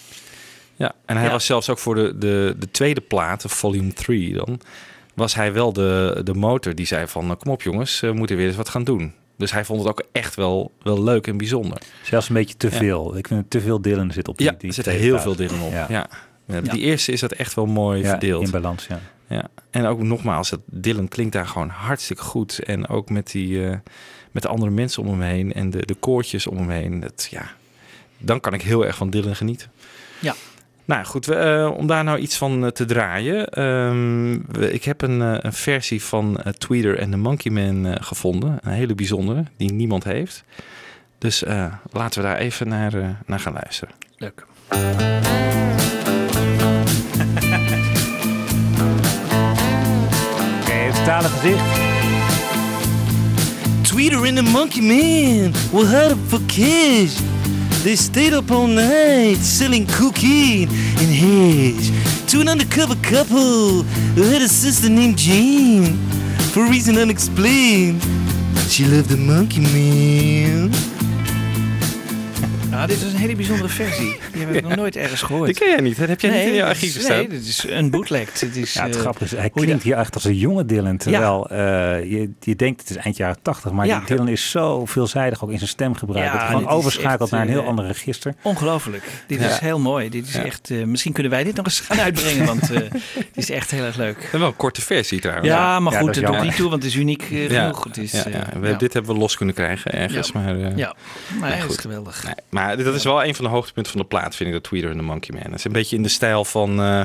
Ja, 0.75 0.91
en 1.05 1.15
hij 1.15 1.25
Ja. 1.25 1.31
was 1.31 1.45
zelfs 1.45 1.69
ook 1.69 1.79
voor 1.79 1.95
de, 1.95 2.17
de, 2.17 2.55
de 2.59 2.71
tweede 2.71 3.01
plaat, 3.01 3.43
volume 3.47 3.93
3 3.93 4.33
dan, 4.33 4.59
was 5.13 5.35
hij 5.35 5.53
wel 5.53 5.73
de, 5.73 6.21
de 6.23 6.33
motor 6.33 6.75
die 6.75 6.85
zei 6.85 7.07
van, 7.07 7.25
nou, 7.25 7.37
kom 7.37 7.51
op 7.51 7.61
jongens, 7.61 7.99
we 7.99 8.11
moeten 8.13 8.35
weer 8.35 8.47
eens 8.47 8.55
wat 8.55 8.69
gaan 8.69 8.83
doen. 8.83 9.13
Dus 9.41 9.51
hij 9.51 9.65
vond 9.65 9.79
het 9.79 9.89
ook 9.89 10.03
echt 10.11 10.35
wel, 10.35 10.71
wel 10.83 11.03
leuk 11.03 11.27
en 11.27 11.37
bijzonder. 11.37 11.81
Zelfs 12.03 12.29
een 12.29 12.35
beetje 12.35 12.57
te 12.57 12.69
Ja. 12.71 12.77
veel. 12.77 13.17
Ik 13.17 13.27
vind 13.27 13.39
het 13.39 13.49
te 13.49 13.61
veel 13.61 13.81
Dylan 13.81 14.11
zit 14.11 14.27
op 14.27 14.37
die, 14.37 14.47
Ja, 14.47 14.55
die 14.57 14.67
er 14.67 14.73
zit 14.73 14.85
heel 14.85 15.19
veel 15.19 15.35
Dylan 15.35 15.61
op. 15.61 15.71
Ja. 15.71 15.85
Ja. 15.89 16.07
Ja. 16.45 16.55
Ja. 16.55 16.61
Die 16.61 16.81
eerste 16.81 17.11
is 17.11 17.19
dat 17.19 17.31
echt 17.31 17.53
wel 17.53 17.65
mooi 17.65 18.01
Ja, 18.01 18.09
verdeeld. 18.09 18.43
in 18.45 18.51
balans, 18.51 18.87
ja. 18.87 18.99
Ja. 19.27 19.47
En 19.69 19.85
ook 19.85 20.01
nogmaals, 20.01 20.49
dat 20.49 20.59
Dylan 20.65 21.07
klinkt 21.07 21.33
daar 21.33 21.47
gewoon 21.47 21.69
hartstikke 21.69 22.23
goed. 22.23 22.59
En 22.59 22.87
ook 22.87 23.09
met, 23.09 23.31
die, 23.31 23.65
eh, 23.67 23.75
met 24.31 24.43
de 24.43 24.49
andere 24.49 24.71
mensen 24.71 25.03
om 25.03 25.09
hem 25.09 25.21
heen 25.21 25.53
en 25.53 25.69
de, 25.69 25.85
de 25.85 25.93
koortjes 25.95 26.47
om 26.47 26.57
hem 26.57 26.69
heen. 26.69 26.99
Dat, 26.99 27.27
ja, 27.31 27.51
dan 28.17 28.39
kan 28.39 28.53
ik 28.53 28.61
heel 28.61 28.85
erg 28.85 28.95
van 28.95 29.09
Dylan 29.09 29.35
genieten. 29.35 29.71
Ja. 30.19 30.35
Nou 30.91 31.05
goed, 31.05 31.25
we, 31.25 31.35
eh, 31.35 31.71
om 31.77 31.87
daar 31.87 32.03
nou 32.03 32.19
iets 32.19 32.37
van 32.37 32.65
eh, 32.65 32.71
te 32.71 32.85
draaien. 32.85 33.47
ehm, 33.49 34.37
we- 34.51 34.71
ik 34.73 34.83
heb 34.83 35.01
een, 35.01 35.21
eh, 35.21 35.35
een 35.39 35.53
versie 35.53 36.03
van 36.03 36.39
Tweeter 36.57 36.97
en 36.97 37.11
de 37.11 37.17
Monkey 37.17 37.51
Man 37.51 37.85
eh, 37.85 37.95
gevonden. 38.05 38.57
Een 38.61 38.71
hele 38.71 38.95
bijzondere, 38.95 39.43
die 39.57 39.73
niemand 39.73 40.03
heeft. 40.03 40.43
Dus 41.17 41.43
eh, 41.43 41.65
laten 41.91 42.21
we 42.21 42.27
daar 42.27 42.37
even 42.37 42.67
naar, 42.67 43.17
naar 43.25 43.39
gaan 43.39 43.53
luisteren. 43.53 43.93
Leuk. 44.17 44.45
Oké, 50.61 50.71
het 50.71 50.95
stalen 50.95 51.29
gezicht. 51.29 51.63
Tweeter 53.81 54.17
and 54.27 54.35
the 54.35 54.43
Monkey 54.43 54.81
Man 54.81 55.51
were 55.71 55.85
hard 55.97 56.11
up 56.11 56.17
for 56.27 56.39
cash. 56.45 57.13
They 57.83 57.95
stayed 57.95 58.33
up 58.33 58.51
all 58.51 58.67
night 58.67 59.37
selling 59.37 59.87
cocaine 59.87 60.69
and 60.99 61.09
hash 61.09 61.89
to 62.27 62.39
an 62.39 62.47
undercover 62.47 62.95
couple 63.01 63.81
who 64.13 64.21
had 64.21 64.43
a 64.43 64.47
sister 64.47 64.87
named 64.87 65.17
Jane. 65.17 65.97
For 66.53 66.63
a 66.63 66.69
reason 66.69 66.95
unexplained, 66.97 68.03
she 68.69 68.85
loved 68.85 69.09
the 69.09 69.17
Monkey 69.17 69.61
Man. 69.61 70.69
Nou, 72.69 72.87
dit 72.87 73.01
is 73.01 73.13
een 73.13 73.19
hele 73.19 73.35
bijzondere 73.35 73.69
versie. 73.69 74.20
Die 74.31 74.45
heb 74.45 74.53
ik 74.55 74.61
nog 74.63 74.75
nooit 74.75 74.95
ergens 74.95 75.21
gehoord. 75.21 75.45
Die 75.45 75.55
ken 75.55 75.67
jij 75.69 75.79
niet, 75.79 75.97
hè? 75.97 76.05
heb 76.05 76.21
jij 76.21 76.29
niet 76.31 76.47
in 76.47 76.53
je 76.53 76.69
is- 76.85 77.03
staan? 77.03 77.17
Nee, 77.17 77.27
dit 77.27 77.45
is 77.47 77.65
een 77.69 77.89
bootleg. 77.89 78.31
Dit 78.31 78.55
is, 78.55 78.73
Ja, 78.73 78.83
het 78.85 78.95
eh, 78.95 79.01
grappige 79.01 79.25
is, 79.25 79.31
hij 79.31 79.43
je 79.53 79.61
klinkt 79.61 79.83
hier 79.83 79.97
echt 79.97 80.13
als 80.13 80.23
een 80.23 80.35
jonge 80.37 80.65
Dylan. 80.65 80.97
Terwijl 80.97 81.49
eh, 81.49 81.57
je, 82.11 82.29
je 82.39 82.55
denkt 82.55 82.79
het 82.81 82.89
is 82.89 82.95
eind 82.95 83.17
jaren 83.17 83.41
80, 83.41 83.71
maar 83.71 83.85
Ja. 83.85 83.97
die 83.97 84.07
Dylan 84.07 84.27
is 84.27 84.49
zo 84.49 84.85
veelzijdig 84.85 85.43
ook 85.43 85.51
in 85.51 85.57
zijn 85.57 85.69
stemgebruik. 85.69 86.25
Ja, 86.25 86.31
dat 86.31 86.39
hij 86.39 86.47
gewoon 86.47 86.61
dit 86.61 86.71
is 86.71 86.75
overschakelt 86.77 87.21
echt, 87.21 87.31
naar 87.31 87.41
een 87.41 87.47
heel 87.47 87.61
eh, 87.61 87.67
ander 87.67 87.85
register. 87.85 88.33
Ongelooflijk. 88.41 89.03
Dit 89.27 89.39
Ja. 89.39 89.47
is 89.49 89.59
heel 89.59 89.79
mooi. 89.79 90.09
Dit 90.09 90.27
is 90.27 90.33
Ja. 90.33 90.43
echt, 90.43 90.69
eh, 90.69 90.83
misschien 90.83 91.13
kunnen 91.13 91.31
wij 91.31 91.43
dit 91.43 91.55
nog 91.55 91.65
eens 91.65 91.79
gaan 91.79 91.99
uitbrengen, 91.99 92.45
want 92.45 92.71
eh 92.71 92.79
dit 92.79 93.27
is 93.33 93.49
echt 93.49 93.71
heel 93.71 93.83
erg 93.83 93.95
leuk. 93.95 94.29
En 94.31 94.39
wel 94.39 94.47
een 94.47 94.55
korte 94.55 94.81
versie 94.81 95.19
trouwens. 95.19 95.47
Ja, 95.47 95.79
maar 95.79 95.93
Ja, 95.93 95.99
goed, 95.99 96.07
dat 96.13 96.23
het 96.23 96.33
doet 96.33 96.41
niet 96.41 96.55
toe, 96.55 96.69
want 96.69 96.83
het 96.83 96.91
is 96.91 96.97
uniek 96.97 97.23
Ja. 97.29 97.47
genoeg. 97.61 97.83
Het 97.83 97.97
is, 97.97 98.11
ja, 98.11 98.23
ja. 98.29 98.59
We, 98.59 98.67
ja. 98.67 98.73
Dit 98.77 98.93
hebben 98.93 99.13
we 99.13 99.19
los 99.19 99.35
kunnen 99.37 99.55
krijgen 99.55 99.91
ergens. 99.93 100.27
Ja. 100.33 100.39
Maar, 100.39 100.55
eh, 100.61 100.77
Ja, 100.77 100.95
maar 101.39 101.49
het 101.49 101.57
is 101.59 101.63
goed. 101.65 101.79
geweldig. 101.79 102.23
Nee, 102.23 102.33
maar 102.49 102.83
dat 102.83 102.95
is 102.95 103.03
wel 103.03 103.23
een 103.23 103.35
van 103.35 103.45
de 103.45 103.51
hoogtepunten 103.51 103.91
van 103.91 104.01
de 104.01 104.07
plaat, 104.07 104.20
vind 104.29 104.39
ik, 104.49 104.51
dat 104.51 104.63
Tweeter 104.63 104.89
en 104.89 104.97
de 104.97 105.03
Monkey 105.03 105.35
Man. 105.35 105.43
Het 105.51 105.59
is 105.59 105.63
een 105.65 105.71
beetje 105.71 105.95
in 105.95 106.03
de 106.03 106.09
stijl 106.09 106.45
van 106.45 106.79
eh, 106.81 106.99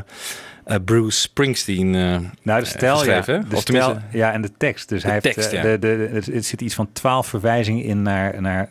eh, 0.64 0.76
Bruce 0.84 1.20
Springsteen. 1.20 1.94
eh, 1.94 2.18
Nou, 2.42 2.60
de 2.60 2.66
stijl, 2.66 3.04
ja. 3.04 3.20
De 3.20 3.42
Of 3.54 3.60
stijl, 3.60 3.98
ja, 4.12 4.32
en 4.32 4.42
de 4.42 4.50
tekst. 4.56 4.88
Dus 4.88 5.02
De 5.02 5.08
hij 5.08 5.20
tekst, 5.20 5.50
heeft, 5.50 5.52
ja. 5.52 5.62
de, 5.62 5.78
de, 5.78 6.20
de- 6.24 6.32
er 6.32 6.42
zit 6.42 6.60
iets 6.60 6.74
van 6.74 6.88
twaalf 6.92 7.26
verwijzingen 7.26 7.84
in 7.84 8.02
naar, 8.02 8.40
naar 8.42 8.68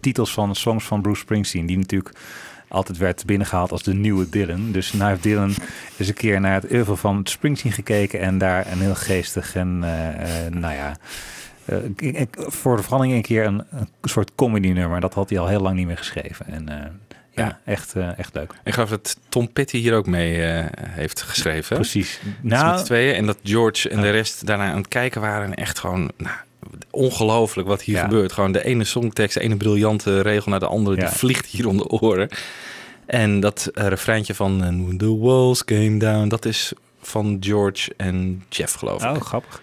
titels 0.00 0.32
van 0.32 0.54
songs 0.54 0.84
van 0.84 1.02
Bruce 1.02 1.20
Springsteen. 1.20 1.66
Die 1.66 1.78
natuurlijk 1.78 2.14
altijd 2.68 2.98
werd 2.98 3.24
binnengehaald 3.26 3.70
als 3.72 3.82
de 3.82 3.94
nieuwe 3.94 4.28
Dylan. 4.28 4.72
Dus 4.72 4.92
nou 4.92 5.10
heeft 5.10 5.22
Dylan 5.22 5.54
eens 5.98 6.08
een 6.08 6.14
keer 6.14 6.40
naar 6.40 6.54
het 6.62 6.72
oeuvre 6.72 6.96
van 6.96 7.20
Springsteen 7.24 7.72
gekeken. 7.72 8.20
En 8.20 8.38
daar 8.38 8.66
een 8.72 8.80
heel 8.80 8.94
geestig 8.94 9.54
en, 9.54 9.78
nou 10.50 10.74
ja... 10.74 10.96
ik- 11.96 12.00
ik- 12.16 12.36
voor 12.38 12.76
de 12.76 12.82
verandering 12.82 13.16
een 13.16 13.22
keer 13.22 13.46
een, 13.46 13.62
een 13.70 13.88
soort 14.02 14.30
comedy 14.34 14.68
nummer. 14.68 15.00
Dat 15.00 15.14
had 15.14 15.30
hij 15.30 15.38
al 15.38 15.46
heel 15.48 15.60
lang 15.60 15.76
niet 15.76 15.86
meer 15.86 15.96
geschreven. 15.98 16.46
En 16.46 16.68
ja, 17.36 17.58
echt, 17.64 17.94
eh, 17.94 18.18
echt 18.18 18.34
leuk. 18.34 18.52
Ik 18.64 18.72
geloof 18.72 18.88
dat 18.88 19.16
Tom 19.28 19.52
Petty 19.52 19.78
hier 19.78 19.94
ook 19.94 20.06
mee 20.06 20.42
eh, 20.42 20.64
heeft 20.90 21.22
geschreven. 21.22 21.76
Precies. 21.76 22.18
Dus 22.22 22.32
met 22.42 22.52
Nou, 22.60 22.78
z'n 22.78 22.84
tweeën. 22.84 23.14
En 23.14 23.26
dat 23.26 23.38
George 23.42 23.88
en 23.88 24.00
de 24.00 24.10
rest 24.10 24.46
daarna 24.46 24.70
aan 24.70 24.76
het 24.76 24.88
kijken 24.88 25.20
waren. 25.20 25.46
En 25.46 25.54
echt 25.54 25.78
gewoon, 25.78 26.10
nou, 26.16 26.36
ongelooflijk 26.90 27.68
wat 27.68 27.82
hier 27.82 27.96
Ja. 27.96 28.02
gebeurt. 28.02 28.32
Gewoon 28.32 28.52
de 28.52 28.64
ene 28.64 28.84
songtekst, 28.84 29.34
de 29.36 29.42
ene 29.42 29.56
briljante 29.56 30.20
regel 30.20 30.50
naar 30.50 30.60
de 30.60 30.66
andere. 30.66 30.96
Ja. 30.96 31.06
Die 31.08 31.16
vliegt 31.18 31.46
hier 31.46 31.68
om 31.68 31.76
de 31.76 31.88
oren. 31.88 32.28
En 33.06 33.40
dat 33.40 33.70
eh, 33.74 33.86
refreintje 33.86 34.34
van 34.34 34.94
the 34.98 35.16
walls 35.18 35.64
came 35.64 35.96
down. 35.98 36.28
Dat 36.28 36.44
is 36.44 36.72
van 37.00 37.36
George 37.40 37.92
en 37.96 38.44
Jeff, 38.48 38.74
geloof 38.74 39.04
ik. 39.04 39.10
Oh, 39.16 39.20
grappig. 39.20 39.60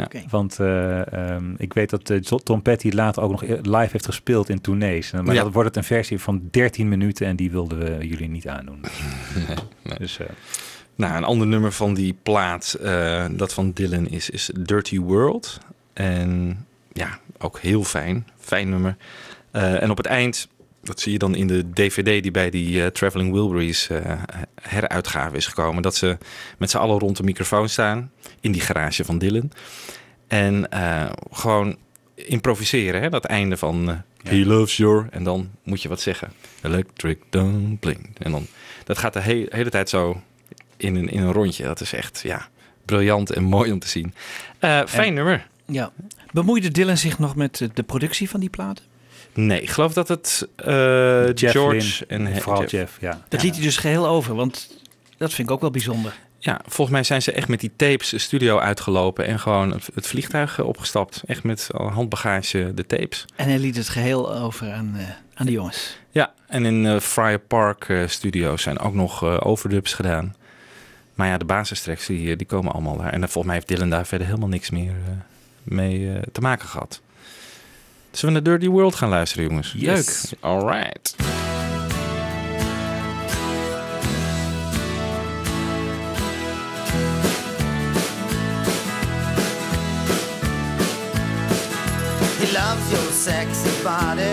Ja. 0.00 0.20
Want 0.28 0.58
eh, 0.60 1.12
ehm, 1.12 1.54
ik 1.56 1.72
weet 1.72 1.90
dat 1.90 2.10
eh, 2.10 2.18
Tom 2.18 2.62
Petty 2.62 2.90
later 2.90 3.22
ook 3.22 3.30
nog 3.30 3.42
live 3.42 3.88
heeft 3.92 4.04
gespeeld 4.06 4.48
in 4.48 4.60
tournees. 4.60 5.10
Maar 5.10 5.34
Ja. 5.34 5.42
dat 5.42 5.52
wordt 5.52 5.68
het 5.68 5.76
een 5.76 5.84
versie 5.84 6.18
van 6.20 6.42
13 6.50 6.88
minuten 6.88 7.26
en 7.26 7.36
die 7.36 7.50
wilden 7.50 7.78
we 7.78 8.06
jullie 8.08 8.28
niet 8.28 8.48
aandoen. 8.48 8.80
Dus 9.98 10.18
eh, 10.18 10.26
Nou, 10.94 11.16
een 11.16 11.24
ander 11.24 11.46
nummer 11.46 11.72
van 11.72 11.94
die 11.94 12.16
plaat, 12.22 12.78
dat 13.30 13.52
van 13.52 13.72
Dylan 13.72 14.06
is, 14.08 14.30
is 14.30 14.50
Dirty 14.58 14.98
World. 14.98 15.58
En 15.92 16.58
ja, 16.92 17.18
ook 17.38 17.58
heel 17.58 17.84
fijn. 17.84 18.26
Fijn 18.38 18.68
nummer. 18.68 18.96
En 19.50 19.90
op 19.90 19.96
het 19.96 20.06
eind, 20.06 20.48
dat 20.82 21.00
zie 21.00 21.12
je 21.12 21.18
dan 21.18 21.34
in 21.34 21.46
de 21.46 21.70
DVD 21.72 22.22
die 22.22 22.30
bij 22.30 22.50
die 22.50 22.82
eh, 22.82 22.86
Traveling 22.86 23.32
Wilburys 23.32 23.88
eh, 23.88 24.22
heruitgave 24.62 25.36
is 25.36 25.46
gekomen. 25.46 25.82
Dat 25.82 25.96
ze 25.96 26.18
met 26.58 26.70
z'n 26.70 26.76
allen 26.76 26.98
rond 26.98 27.16
de 27.16 27.22
microfoon 27.22 27.68
staan 27.68 28.10
in 28.40 28.52
die 28.52 28.60
garage 28.60 29.04
van 29.04 29.18
Dylan. 29.18 29.50
En 30.28 30.70
eh, 30.70 31.10
gewoon 31.30 31.76
improviseren, 32.14 33.00
hè? 33.02 33.08
dat 33.08 33.24
einde 33.24 33.56
van 33.56 34.02
He 34.22 34.44
loves 34.46 34.76
your... 34.76 35.06
En 35.10 35.24
dan 35.24 35.50
moet 35.62 35.82
je 35.82 35.88
wat 35.88 36.00
zeggen. 36.00 36.32
Electric 36.62 37.18
dumpling. 37.30 38.10
En 38.18 38.30
dan, 38.30 38.46
dat 38.84 38.98
gaat 38.98 39.12
de 39.12 39.20
he- 39.20 39.46
hele 39.48 39.70
tijd 39.70 39.88
zo 39.88 40.20
in 40.76 40.94
een, 40.96 41.08
in 41.08 41.22
een 41.22 41.32
rondje. 41.32 41.64
Dat 41.64 41.80
is 41.80 41.92
echt, 41.92 42.20
ja, 42.22 42.48
briljant 42.84 43.30
en 43.30 43.42
mooi 43.42 43.72
om 43.72 43.78
te 43.78 43.88
zien. 43.88 44.14
Eh, 44.58 44.80
fijn 44.86 45.08
En- 45.08 45.14
nummer. 45.14 45.48
Ja. 45.66 45.92
Bemoeide 46.32 46.70
Dylan 46.70 46.96
zich 46.96 47.18
nog 47.18 47.36
met 47.36 47.68
de 47.74 47.82
productie 47.82 48.30
van 48.30 48.40
die 48.40 48.50
platen? 48.50 48.84
Nee, 49.34 49.60
ik 49.60 49.70
geloof 49.70 49.92
dat 49.92 50.08
het 50.08 50.48
eh, 50.56 51.34
Jeff 51.34 51.52
George 51.52 52.06
en 52.06 52.42
vooral 52.42 52.64
Jeff, 52.64 53.00
ja. 53.00 53.22
Dat 53.28 53.42
liet 53.42 53.54
hij 53.54 53.64
dus 53.64 53.76
geheel 53.76 54.06
over, 54.06 54.34
want 54.34 54.70
dat 55.16 55.32
vind 55.32 55.48
ik 55.48 55.54
ook 55.54 55.60
wel 55.60 55.70
bijzonder. 55.70 56.12
Ja, 56.38 56.60
volgens 56.62 56.90
mij 56.90 57.02
zijn 57.02 57.22
ze 57.22 57.32
echt 57.32 57.48
met 57.48 57.60
die 57.60 57.72
tapes 57.76 58.08
de 58.08 58.18
studio 58.18 58.58
uitgelopen 58.58 59.26
en 59.26 59.38
gewoon 59.40 59.70
het, 59.70 60.06
vliegtuig 60.06 60.60
opgestapt. 60.60 61.22
Echt 61.26 61.42
met 61.42 61.68
al 61.72 61.90
handbagage 61.90 62.72
de 62.74 62.86
tapes. 62.86 63.24
En 63.36 63.48
hij 63.48 63.58
liet 63.58 63.76
het 63.76 63.88
geheel 63.88 64.34
over 64.34 64.72
aan, 64.72 64.94
eh, 64.96 65.04
aan 65.34 65.46
de 65.46 65.52
jongens. 65.52 65.98
Ja, 66.10 66.32
en 66.46 66.64
in 66.64 66.86
eh 66.86 67.00
Friar 67.00 67.38
Park 67.38 67.88
eh, 67.88 68.06
Studios 68.06 68.62
zijn 68.62 68.78
ook 68.78 68.94
nog 68.94 69.22
eh, 69.22 69.36
overdubs 69.40 69.94
gedaan. 69.94 70.34
Maar 71.14 71.28
ja, 71.28 71.38
de 71.38 71.44
basistracks 71.44 72.06
die, 72.06 72.36
die 72.36 72.46
komen 72.46 72.72
allemaal 72.72 72.96
daar. 72.96 73.12
En 73.12 73.20
volgens 73.20 73.44
mij 73.44 73.54
heeft 73.54 73.68
Dylan 73.68 73.90
daar 73.90 74.06
verder 74.06 74.26
helemaal 74.26 74.48
niks 74.48 74.70
meer 74.70 74.94
eh, 75.06 75.12
mee 75.62 76.20
te 76.32 76.40
maken 76.40 76.68
gehad. 76.68 77.00
Zullen 78.12 78.34
we 78.34 78.40
naar 78.40 78.58
Dirty 78.58 78.68
World 78.68 78.94
gaan 78.94 79.08
luisteren, 79.08 79.44
jongens? 79.44 79.74
Yes. 79.76 80.30
Leuk. 80.30 80.44
All 80.44 80.68
right. 80.70 81.14
He 92.40 92.46
loves 92.52 92.90
your 92.90 93.12
sexy 93.12 93.70
body. 93.82 94.32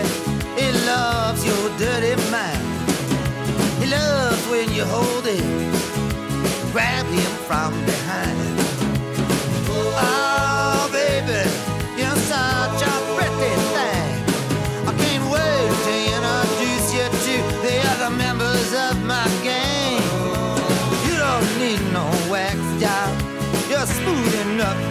He 0.56 0.72
loves 0.86 1.44
your 1.44 1.68
dirty 1.78 2.16
mind. 2.30 2.64
He 3.80 3.86
loves 3.86 4.42
when 4.48 4.72
you 4.72 4.84
hold 4.84 5.26
him, 5.26 5.70
grab 6.72 7.06
him 7.06 7.32
from 7.46 7.72
behind. 7.84 7.97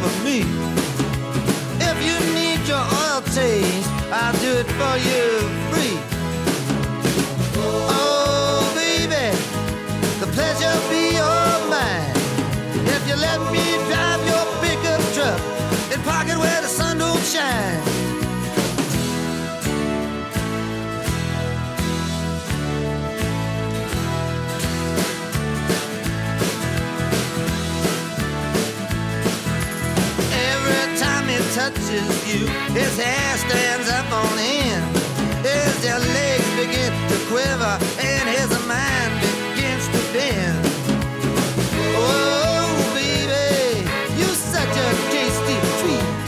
For 0.08 0.24
me. 0.24 0.40
If 1.90 1.98
you 2.08 2.18
need 2.40 2.60
your 2.68 2.86
oil 3.02 3.22
change, 3.36 3.86
I'll 4.12 4.38
do 4.46 4.52
it 4.64 4.70
for 4.80 4.96
you 5.10 5.24
free. 5.70 5.98
Oh, 7.60 8.72
baby, 8.76 9.28
the 10.22 10.28
pleasure 10.36 10.78
be 10.92 11.18
all 11.20 11.60
mine. 11.70 12.16
If 12.96 13.02
you 13.10 13.16
let 13.16 13.40
me 13.52 13.66
drive 13.90 14.22
your 14.32 14.46
pickup 14.62 15.02
truck 15.14 15.58
park 16.08 16.30
it 16.30 16.38
where 16.38 16.62
the 16.62 16.68
sun 16.70 16.98
don't 17.00 17.24
shine. 17.24 17.97
time 31.00 31.28
he 31.28 31.38
touches 31.54 32.10
you, 32.28 32.48
his 32.74 32.98
hair 32.98 33.38
stands 33.38 33.90
up 33.90 34.12
on 34.12 34.40
end. 34.40 34.86
His 35.46 35.84
legs 35.86 36.50
begin 36.56 36.92
to 37.10 37.18
quiver 37.30 37.78
and 38.02 38.28
his 38.28 38.50
mind 38.66 39.14
begins 39.22 39.86
to 39.94 40.02
bend. 40.14 40.66
Oh, 41.94 42.92
baby, 42.96 43.86
you 44.18 44.26
such 44.26 44.76
a 44.86 44.90
tasty 45.14 45.58
treat. 45.80 46.28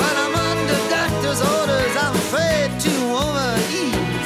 But 0.00 0.14
I'm 0.22 0.34
under 0.34 0.80
doctor's 0.88 1.42
orders, 1.42 1.94
I'm 2.00 2.16
afraid 2.24 2.70
to 2.86 2.94
overeat. 3.24 4.24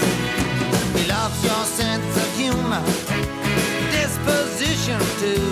He 0.94 1.08
loves 1.10 1.42
your 1.42 1.64
sense 1.64 2.16
of 2.16 2.28
humor, 2.36 2.82
disposition 3.90 5.00
too. 5.18 5.46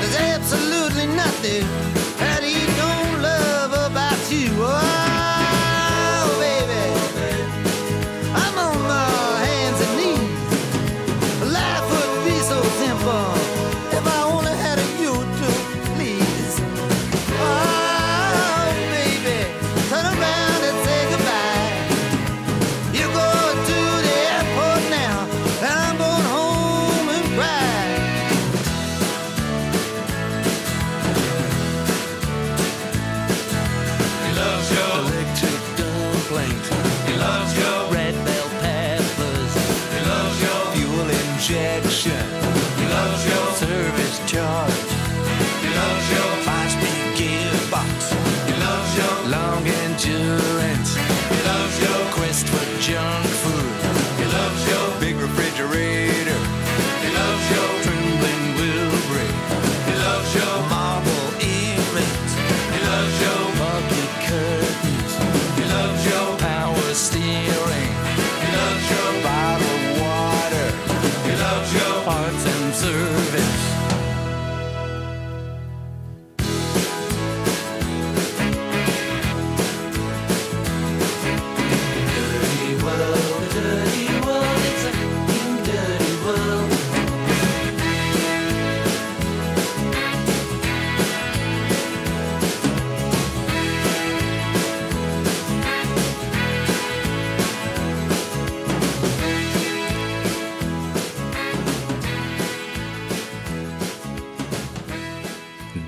There's 0.00 0.16
absolutely 0.34 1.06
nothing 1.06 1.83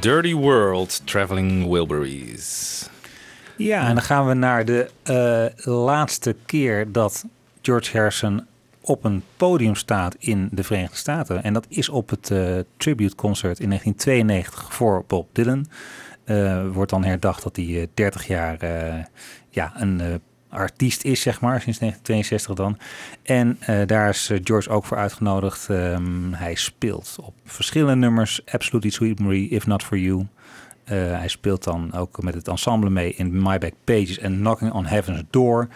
Dirty 0.06 0.34
World, 0.34 1.06
Traveling 1.06 1.70
Wilburys. 1.70 2.88
Ja, 3.56 3.88
en 3.88 3.94
dan 3.94 4.02
gaan 4.02 4.26
we 4.26 4.34
naar 4.34 4.64
de 4.64 4.90
eh, 5.02 5.66
laatste 5.74 6.36
keer 6.44 6.92
dat 6.92 7.24
George 7.62 7.96
Harrison 7.96 8.46
op 8.80 9.04
een 9.04 9.22
podium 9.36 9.74
staat 9.74 10.16
in 10.18 10.48
de 10.52 10.62
Verenigde 10.64 10.96
Staten. 10.96 11.42
En 11.42 11.52
dat 11.52 11.66
is 11.68 11.88
op 11.88 12.10
het 12.10 12.30
eh, 12.30 12.58
tribute 12.76 13.14
concert 13.14 13.60
in 13.60 13.68
1992 13.68 14.74
voor 14.74 15.04
Bob 15.06 15.28
Dylan. 15.32 15.66
Eh, 16.24 16.68
wordt 16.72 16.90
dan 16.90 17.04
herdacht 17.04 17.42
dat 17.42 17.56
hij 17.56 17.80
eh, 17.80 17.86
30 17.94 18.26
jaar 18.26 18.58
ja, 19.50 19.72
een 19.76 20.20
artiest 20.56 21.04
is, 21.04 21.20
zeg 21.20 21.40
maar, 21.40 21.60
sinds 21.60 21.78
1962 21.78 22.54
dan. 22.54 22.78
En 23.22 23.56
eh, 23.60 23.86
daar 23.86 24.08
is 24.08 24.30
eh, 24.30 24.38
George 24.44 24.70
ook 24.70 24.84
voor 24.84 24.96
uitgenodigd. 24.96 25.68
Ehm, 25.70 26.32
hij 26.32 26.54
speelt 26.54 27.16
op 27.20 27.34
verschillende 27.44 27.96
nummers. 27.96 28.40
Absolutely 28.46 28.90
Sweet 28.90 29.18
Marie, 29.20 29.48
If 29.48 29.66
Not 29.66 29.82
For 29.82 29.98
You. 29.98 30.26
Eh, 30.84 30.96
hij 30.96 31.28
speelt 31.28 31.64
dan 31.64 31.92
ook 31.92 32.22
met 32.22 32.34
het 32.34 32.48
ensemble 32.48 32.90
mee 32.90 33.14
in 33.14 33.42
My 33.42 33.58
Back 33.58 33.72
Pages 33.84 34.18
en 34.18 34.36
Knocking 34.36 34.72
on 34.72 34.86
Heaven's 34.86 35.22
Door. 35.30 35.68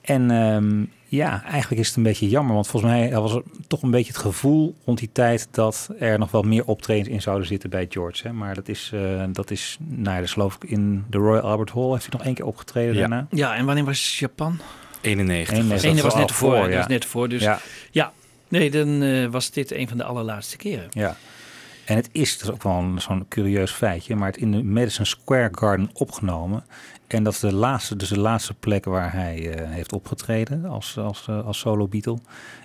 En 0.00 0.30
ehm, 0.30 0.84
ja, 1.08 1.42
eigenlijk 1.44 1.80
is 1.80 1.86
het 1.88 1.96
een 1.96 2.02
beetje 2.02 2.28
jammer, 2.28 2.54
want 2.54 2.66
volgens 2.66 2.92
mij 2.92 3.10
was 3.12 3.34
er 3.34 3.42
toch 3.66 3.82
een 3.82 3.90
beetje 3.90 4.12
het 4.12 4.20
gevoel 4.20 4.74
rond 4.84 4.98
die 4.98 5.10
tijd 5.12 5.48
dat 5.50 5.88
er 5.98 6.18
nog 6.18 6.30
wel 6.30 6.42
meer 6.42 6.64
optredens 6.64 7.08
in 7.08 7.22
zouden 7.22 7.46
zitten 7.46 7.70
bij 7.70 7.86
George. 7.88 8.26
Hè? 8.26 8.32
Maar 8.32 8.54
dat 8.54 8.68
is, 8.68 8.90
eh, 8.94 9.24
dat 9.32 9.50
is, 9.50 9.76
nou 9.80 10.14
ja, 10.14 10.20
dus 10.20 10.32
geloof 10.32 10.54
ik 10.54 10.70
in 10.70 11.04
de 11.10 11.18
Royal 11.18 11.42
Albert 11.42 11.70
Hall 11.70 11.90
heeft 11.90 12.02
hij 12.02 12.12
nog 12.12 12.24
één 12.24 12.34
keer 12.34 12.44
opgetreden 12.46 12.94
Ja. 12.94 13.00
daarna. 13.00 13.26
Ja, 13.30 13.54
en 13.56 13.64
wanneer 13.66 13.84
was 13.84 14.18
Japan? 14.18 14.58
91. 15.00 15.56
Eén 15.56 15.62
De 15.62 15.68
was 15.68 15.82
ene 15.82 15.94
dat 15.94 16.02
was 16.04 16.14
net 16.14 16.32
voor, 16.32 16.70
ja. 16.70 16.76
was 16.76 16.86
net 16.86 17.04
voor. 17.04 17.28
Dus 17.28 17.42
ja, 17.42 17.60
Ja. 17.90 18.12
nee, 18.48 18.70
dan 18.70 19.02
eh, 19.02 19.26
was 19.26 19.50
dit 19.50 19.72
een 19.72 19.88
van 19.88 19.96
de 19.96 20.04
allerlaatste 20.04 20.56
keren. 20.56 20.86
Ja. 20.90 21.16
En 21.84 21.96
het 21.96 22.08
is, 22.12 22.38
dat 22.38 22.48
is 22.48 22.54
ook 22.54 22.62
wel 22.62 22.72
een- 22.72 23.00
zo'n 23.00 23.26
curieus 23.28 23.70
feitje, 23.70 24.16
maar 24.16 24.26
het 24.28 24.36
in 24.36 24.50
de 24.52 24.62
Madison 24.62 25.06
Square 25.06 25.48
Garden 25.52 25.90
opgenomen. 25.92 26.64
En 27.06 27.22
dat 27.22 27.32
is 27.32 27.40
de 27.40 27.52
laatste, 27.52 27.96
dus 27.96 28.08
de 28.08 28.18
laatste 28.18 28.54
plek 28.54 28.84
waar 28.84 29.12
hij 29.12 29.50
eh, 29.54 29.70
heeft 29.70 29.92
opgetreden 29.92 30.64
als, 30.64 30.98
als, 30.98 31.26
eh, 31.28 31.46
als 31.46 31.58
solo 31.58 31.88
Beatle. 31.88 32.18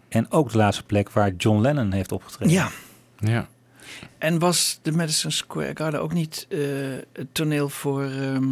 En 0.10 0.32
ook 0.32 0.52
de 0.52 0.58
laatste 0.58 0.84
plek 0.84 1.10
waar 1.10 1.32
John 1.38 1.62
Lennon 1.62 1.92
heeft 1.92 2.12
opgetreden. 2.12 2.54
Ja. 2.54 2.70
Ja. 3.20 3.48
En 4.18 4.40
was 4.40 4.80
de 4.82 4.92
Madison 4.92 5.32
Square 5.32 5.72
Garden 5.74 6.02
ook 6.02 6.14
niet 6.14 6.46
eh, 6.50 6.60
het 7.14 7.28
toneel 7.32 7.70
voor 7.70 8.04
ehm, 8.04 8.44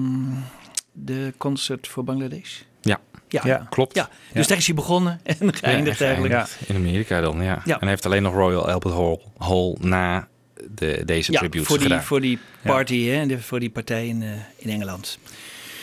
de 0.91 1.33
concert 1.37 1.87
voor 1.87 2.03
Bangladesh? 2.03 2.61
Ja. 2.81 2.99
Ja, 3.27 3.41
Ja. 3.45 3.67
Klopt. 3.69 3.95
Ja, 3.95 4.09
dus 4.33 4.47
daar 4.47 4.57
is 4.57 4.65
hij 4.65 4.75
begonnen 4.75 5.19
en 5.39 5.53
geëindigd 5.53 5.99
Ja, 5.99 6.05
eigenlijk. 6.05 6.49
In 6.65 6.75
Amerika 6.75 7.21
dan, 7.21 7.43
ja. 7.43 7.61
Ja. 7.65 7.73
En 7.73 7.79
hij 7.79 7.89
heeft 7.89 8.05
alleen 8.05 8.23
nog 8.23 8.33
Royal 8.33 8.69
Albert 8.69 8.93
Hall, 8.93 9.19
Hall 9.37 9.75
na 9.79 10.27
de, 10.69 11.01
deze 11.05 11.31
Ja, 11.31 11.37
tributes 11.39 11.67
voor 11.67 11.77
die, 11.77 11.87
gedaan. 11.87 12.03
voor 12.03 12.21
die 12.21 12.39
party, 12.63 13.05
hè, 13.05 13.25
de, 13.25 13.41
voor 13.41 13.59
die 13.59 13.69
partij 13.69 14.07
in, 14.07 14.23
in 14.55 14.69
Engeland. 14.69 15.19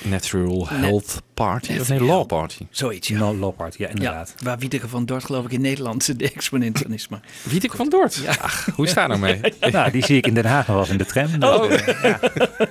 Natural 0.04 0.66
Health 0.66 1.22
Party, 1.44 1.78
of 1.78 1.88
nee, 1.88 1.98
Natural 1.98 2.16
Law 2.18 2.26
Party. 2.26 2.66
Zoiets, 2.70 3.08
ja. 3.08 3.18
No 3.18 3.36
Law 3.36 3.56
Party, 3.56 3.82
ja 3.82 3.88
inderdaad. 3.88 4.34
Ja, 4.38 4.44
waar 4.44 4.58
Wieteke 4.58 4.88
van 4.88 5.04
Dort 5.06 5.24
geloof 5.24 5.44
ik 5.44 5.52
in 5.52 5.60
Nederland 5.60 6.18
de 6.18 6.30
exponent 6.34 6.78
van 6.78 6.92
is. 6.92 7.08
Maar 7.08 7.20
Wieteke 7.50 7.76
van 7.76 7.88
Dort? 7.88 8.22
Ach, 8.40 8.68
hoe 8.74 8.84
is 8.86 8.94
daar 8.94 9.08
nou 9.08 9.20
mee? 9.20 9.40
Nou, 9.70 9.90
die 9.90 10.04
zie 10.04 10.16
ik 10.16 10.26
in 10.26 10.34
Den 10.34 10.44
Haag 10.44 10.66
nog 10.66 10.76
wel 10.76 10.86
in 10.90 10.98
de 10.98 11.04
tram. 11.06 11.40
Dus, 11.40 11.48
Oh. 11.50 11.72
eh, 11.72 12.02
ja, 12.02 12.18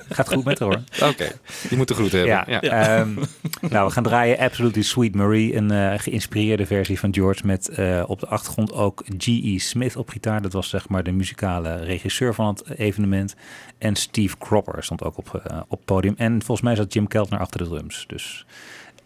gaat 0.08 0.28
goed 0.32 0.44
met 0.44 0.58
haar 0.58 0.68
hoor. 0.68 0.82
Oké, 1.10 1.32
die 1.68 1.76
moet 1.76 1.88
de 1.88 1.94
groet 1.94 2.12
hebben. 2.12 2.30
Ja, 2.30 2.44
Ja. 2.48 2.60
ehm, 2.60 3.14
nou, 3.60 3.86
we 3.86 3.92
gaan 3.92 4.02
draaien 4.02 4.38
Absolutely 4.38 4.82
Sweet 4.82 5.14
Marie, 5.14 5.54
een 5.56 5.70
eh, 5.70 5.92
geïnspireerde 5.98 6.66
versie 6.66 6.98
van 6.98 7.14
George 7.14 7.46
met 7.46 7.68
eh, 7.68 8.02
op 8.06 8.20
de 8.20 8.26
achtergrond 8.26 8.72
ook 8.72 9.04
G.E. 9.18 9.58
Smith 9.58 9.96
op 9.96 10.08
gitaar. 10.08 10.42
Dat 10.42 10.52
was 10.52 10.68
zeg 10.68 10.88
maar 10.88 11.02
de 11.02 11.12
muzikale 11.12 11.76
regisseur 11.84 12.34
van 12.34 12.46
het 12.46 12.78
evenement. 12.78 13.34
En 13.78 13.96
Steve 13.96 14.38
Cropper 14.38 14.84
stond 14.84 15.02
ook 15.02 15.18
op, 15.18 15.42
op 15.68 15.80
podium. 15.84 16.14
En 16.16 16.32
volgens 16.42 16.60
mij 16.60 16.74
zat 16.76 16.92
Jim 16.92 17.08
Keltner 17.08 17.38
achter 17.40 17.58
de 17.62 17.68
drums. 17.68 18.04
Dus 18.06 18.46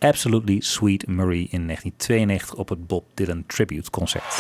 Absolutely 0.01 0.61
Sweet 0.61 1.07
Marie 1.07 1.49
in 1.51 1.67
1992 1.67 2.55
op 2.55 2.69
het 2.69 2.87
Bob 2.87 3.05
Dylan 3.15 3.45
Tribute 3.47 3.91
Concert. 3.91 4.39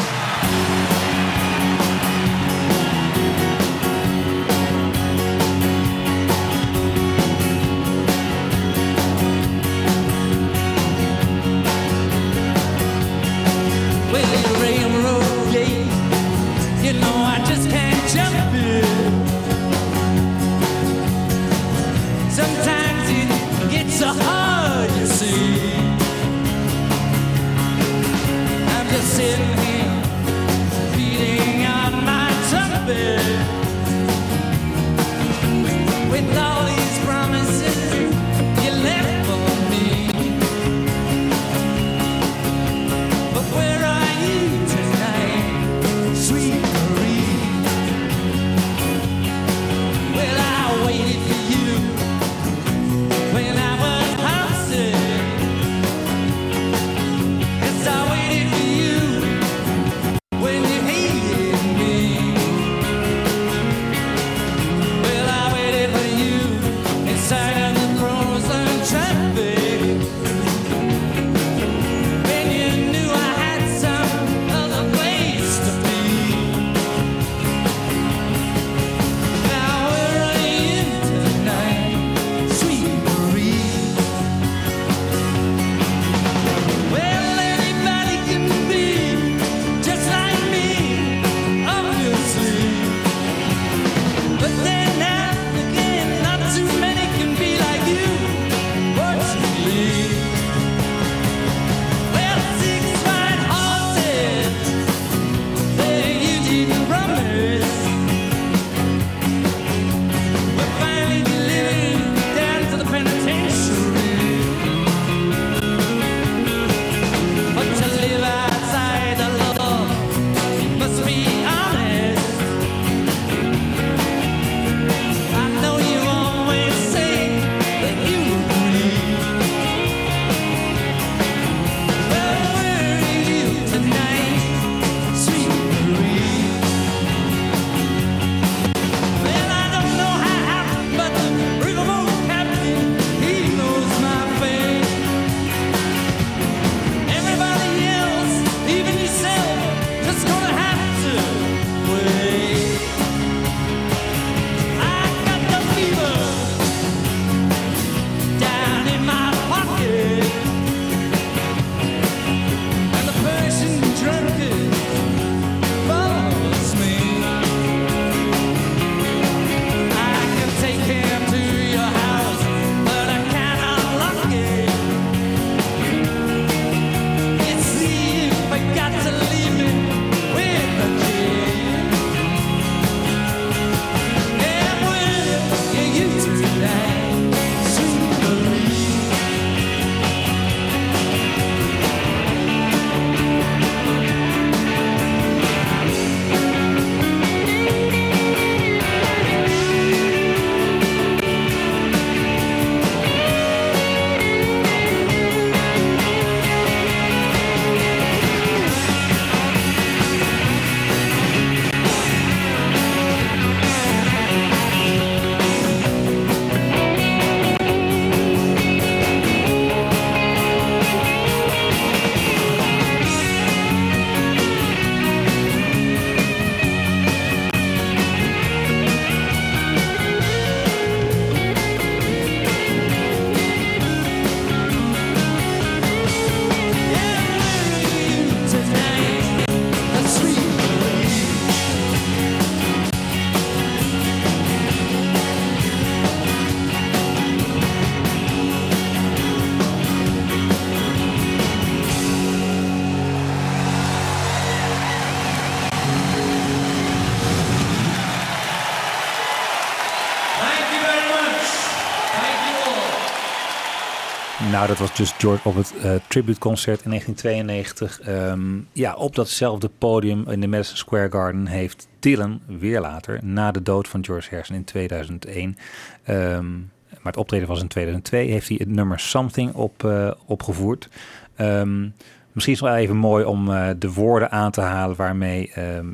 Nou, 264.61 264.73
dat 264.73 264.81
was 264.81 264.97
dus 264.97 265.13
George 265.13 265.49
op 265.49 265.55
het 265.55 265.75
uh, 265.77 265.95
tributeconcert 266.09 266.83
in 266.83 266.91
1992. 266.91 268.01
Um, 268.09 268.15
ehm, 268.15 268.61
ja, 268.73 268.95
op 268.95 269.15
datzelfde 269.15 269.71
podium 269.79 270.29
in 270.29 270.41
de 270.41 270.47
Madison 270.47 270.77
Square 270.77 271.11
Garden 271.11 271.47
heeft 271.47 271.89
Dylan 271.99 272.41
weer 272.47 272.81
later, 272.81 273.19
na 273.23 273.51
de 273.51 273.63
dood 273.63 273.89
van 273.89 274.05
George 274.05 274.29
Harrison 274.31 274.57
in 274.57 274.65
2001, 274.65 275.45
um, 275.49 275.57
ehm, 276.03 276.59
maar 276.91 277.13
het 277.13 277.17
optreden 277.17 277.49
was 277.49 277.61
in 277.61 277.69
2002, 277.69 278.31
heeft 278.31 278.49
hij 278.49 278.57
het 278.61 278.69
nummer 278.69 278.99
Something 278.99 279.55
op, 279.55 279.83
uh, 279.85 280.11
opgevoerd. 280.27 280.89
Um, 281.37 281.95
misschien 282.33 282.55
is 282.55 282.61
wel 282.61 282.75
even 282.75 282.97
mooi 282.97 283.25
om 283.25 283.49
uh, 283.49 283.69
de 283.79 283.93
woorden 283.93 284.31
aan 284.31 284.51
te 284.51 284.61
halen 284.61 284.97
waarmee 284.97 285.53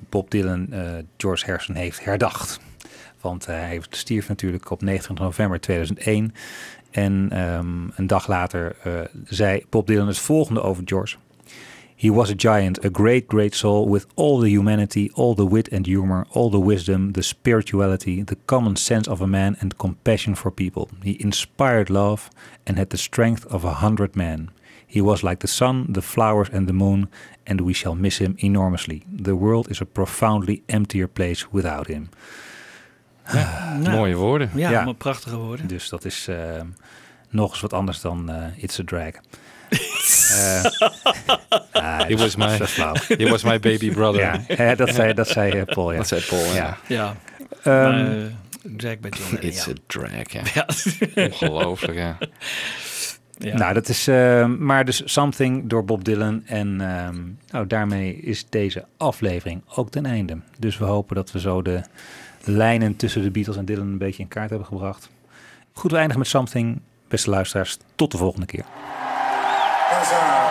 Bob 0.09 0.31
Dylan 0.31 0.69
George 1.17 1.47
Harrison 1.47 1.75
heeft 1.75 2.05
herdacht. 2.05 2.61
Want 3.21 3.47
hij 3.47 3.81
stierf 3.91 4.29
natuurlijk 4.29 4.71
op 4.71 4.83
29 4.83 5.25
november 5.25 5.61
2001. 5.61 6.35
En 6.97 7.41
um, 7.41 7.91
een 7.97 8.07
dag 8.07 8.27
later 8.27 8.77
uh, 8.87 8.93
zei 9.25 9.65
Bob 9.71 9.87
Dylan 9.87 10.07
het 10.07 10.19
volgende 10.19 10.63
over 10.63 10.83
George. 10.87 11.17
He 11.97 12.13
was 12.13 12.31
a 12.31 12.35
giant, 12.37 12.85
a 12.85 12.89
great, 12.93 13.25
great 13.29 13.55
soul 13.55 13.91
with 13.91 14.07
all 14.15 14.41
the 14.41 14.49
humanity, 14.49 15.11
all 15.15 15.35
the 15.35 15.49
wit 15.49 15.73
and 15.73 15.87
humor, 15.87 16.27
all 16.31 16.51
the 16.51 16.65
wisdom, 16.65 17.13
the 17.13 17.23
spirituality, 17.23 18.25
the 18.25 18.37
common 18.45 18.77
sense 18.77 19.11
of 19.11 19.21
a 19.21 19.27
man, 19.27 19.57
and 19.61 19.77
compassion 19.77 20.37
for 20.37 20.51
people. 20.51 20.89
He 21.03 21.17
inspired 21.21 21.89
love 21.89 22.29
and 22.67 22.79
had 22.79 22.89
the 22.89 22.97
strength 22.97 23.47
of 23.47 23.65
a 23.65 23.73
hundred 23.73 24.15
men. 24.15 24.51
He 24.87 25.01
was 25.01 25.23
like 25.23 25.39
the 25.39 25.49
sun, 25.49 25.87
the 25.93 26.03
flowers, 26.03 26.49
and 26.53 26.67
the 26.67 26.73
moon, 26.73 27.09
and 27.47 27.61
we 27.61 27.73
shall 27.73 27.95
miss 27.95 28.19
him 28.19 28.37
enormously. 28.39 29.03
The 29.23 29.35
world 29.35 29.71
is 29.71 29.81
a 29.81 29.87
profoundly 29.87 30.63
emptier 30.67 31.09
place 31.09 31.53
without 31.53 31.87
him. 31.89 32.09
Ja, 33.33 33.77
nou, 33.81 33.97
mooie 33.97 34.15
woorden. 34.15 34.51
Ja, 34.55 34.71
ja. 34.71 34.93
prachtige 34.93 35.37
woorden. 35.37 35.67
Dus 35.67 35.89
dat 35.89 36.05
is 36.05 36.27
uh, 36.29 36.37
nog 37.29 37.51
eens 37.51 37.61
wat 37.61 37.73
anders 37.73 38.01
dan 38.01 38.31
uh, 38.31 38.45
It's 38.57 38.81
a 38.81 38.85
Drag. 38.85 39.13
uh, 39.71 40.65
ah, 41.83 42.07
he, 42.07 42.17
was 42.17 42.37
my, 42.37 42.59
he 43.17 43.29
was 43.31 43.43
my 43.43 43.61
baby 43.61 43.91
brother. 43.91 44.45
Ja, 44.49 44.75
dat 44.75 44.95
zei, 44.95 45.15
dat 45.15 45.29
zei 45.29 45.65
Paul. 45.65 45.93
Ja. 45.93 45.97
Dat 45.97 46.09
zei 46.09 46.23
Paul, 46.29 46.55
ja. 46.55 46.79
ja. 46.87 47.17
Um, 47.65 48.37
drag 48.63 48.99
bij 48.99 49.11
John 49.11 49.47
It's 49.47 49.69
a 49.69 49.73
drag, 49.87 50.33
ja. 50.33 50.67
Ongelooflijk, 51.15 51.99
ja. 51.99 52.19
Ja. 53.39 53.57
Nou, 53.57 53.75
dat 53.75 53.89
is 53.89 54.09
uh, 54.09 54.47
maar 54.47 54.85
dus 54.85 55.03
Something 55.05 55.69
door 55.69 55.85
Bob 55.85 56.05
Dylan. 56.05 56.43
En 56.47 56.77
nou, 57.51 57.67
daarmee 57.67 58.17
is 58.17 58.47
deze 58.49 58.85
aflevering 58.97 59.63
ook 59.75 59.91
ten 59.91 60.07
einde. 60.07 60.39
Dus 60.59 60.79
we 60.79 60.85
hopen 60.85 61.17
dat 61.17 61.33
we 61.33 61.41
zo 61.41 61.63
de 61.63 61.83
lijnen 62.47 62.97
tussen 62.97 63.23
de 63.23 63.31
Beatles 63.31 63.57
en 63.57 63.65
Dylan 63.65 63.87
een 63.87 63.99
beetje 63.99 64.23
in 64.23 64.29
kaart 64.29 64.51
hebben 64.51 64.69
gebracht. 64.69 65.09
Goed, 65.73 65.91
we 65.91 65.97
eindigen 65.97 66.19
met 66.19 66.29
Something. 66.29 66.81
Beste 67.09 67.31
luisteraars, 67.31 67.79
tot 67.95 68.11
de 68.11 68.19
volgende 68.19 68.47
keer. 68.47 68.65
There's 69.91 70.13
a 70.13 70.47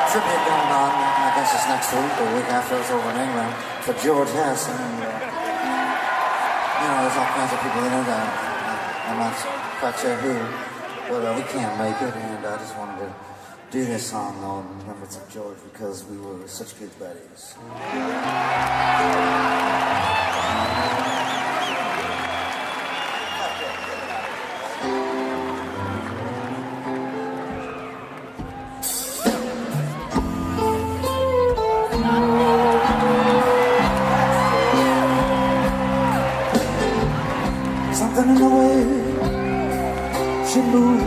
on, 0.83 0.91
I 1.27 1.31
guess 1.35 1.67
next 1.67 1.91
week, 1.91 2.11
the 2.17 2.23
week 2.35 2.49
after 2.49 2.79
it's 2.79 2.91
over 2.91 3.09
in 3.09 3.17
England. 3.17 3.53
She 40.55 40.61
moved 40.61 41.03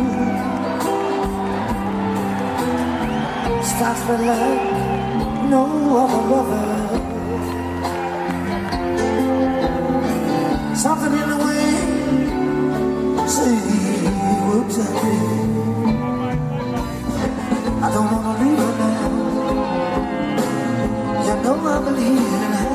starts 3.65 4.03
to 4.07 4.15
like 4.29 4.65
no 5.53 5.65
other 6.03 6.23
lover. 6.31 6.69
Something 10.85 11.15
in 11.23 11.29
the 11.33 11.39
way 11.47 11.67
she 13.33 13.49
looks 14.51 14.77
at 14.85 14.93
me. 15.03 15.17
I 17.85 17.89
don't 17.95 18.09
wanna 18.13 18.35
leave 18.43 18.63
her 18.65 18.73
now. 18.83 19.09
You 21.27 21.35
know 21.43 21.57
I 21.73 21.79
believe 21.87 22.33
in 22.43 22.53
her. 22.59 22.68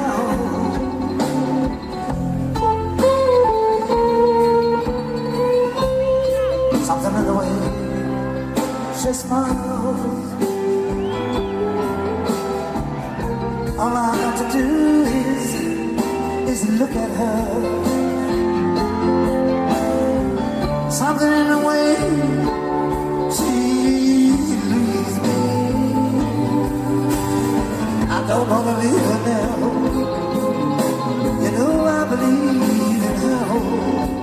She 9.04 9.12
smiles. 9.12 10.32
All 13.78 13.96
I 13.98 14.16
got 14.22 14.36
to 14.42 14.46
do 14.58 14.68
is 15.28 15.46
is 16.52 16.62
look 16.80 16.92
at 16.92 17.12
her. 17.20 17.46
Something 20.90 21.34
in 21.42 21.48
the 21.54 21.60
way 21.68 21.86
she 23.36 23.52
leaves 24.72 25.16
me. 25.26 25.42
I 28.16 28.20
don't 28.30 28.48
wanna 28.50 28.76
leave 28.84 29.06
her 29.10 29.20
now. 29.32 29.56
You 31.44 31.52
know 31.58 31.86
I 32.00 32.02
believe 32.10 33.04
in 33.10 33.16
her. 33.24 34.23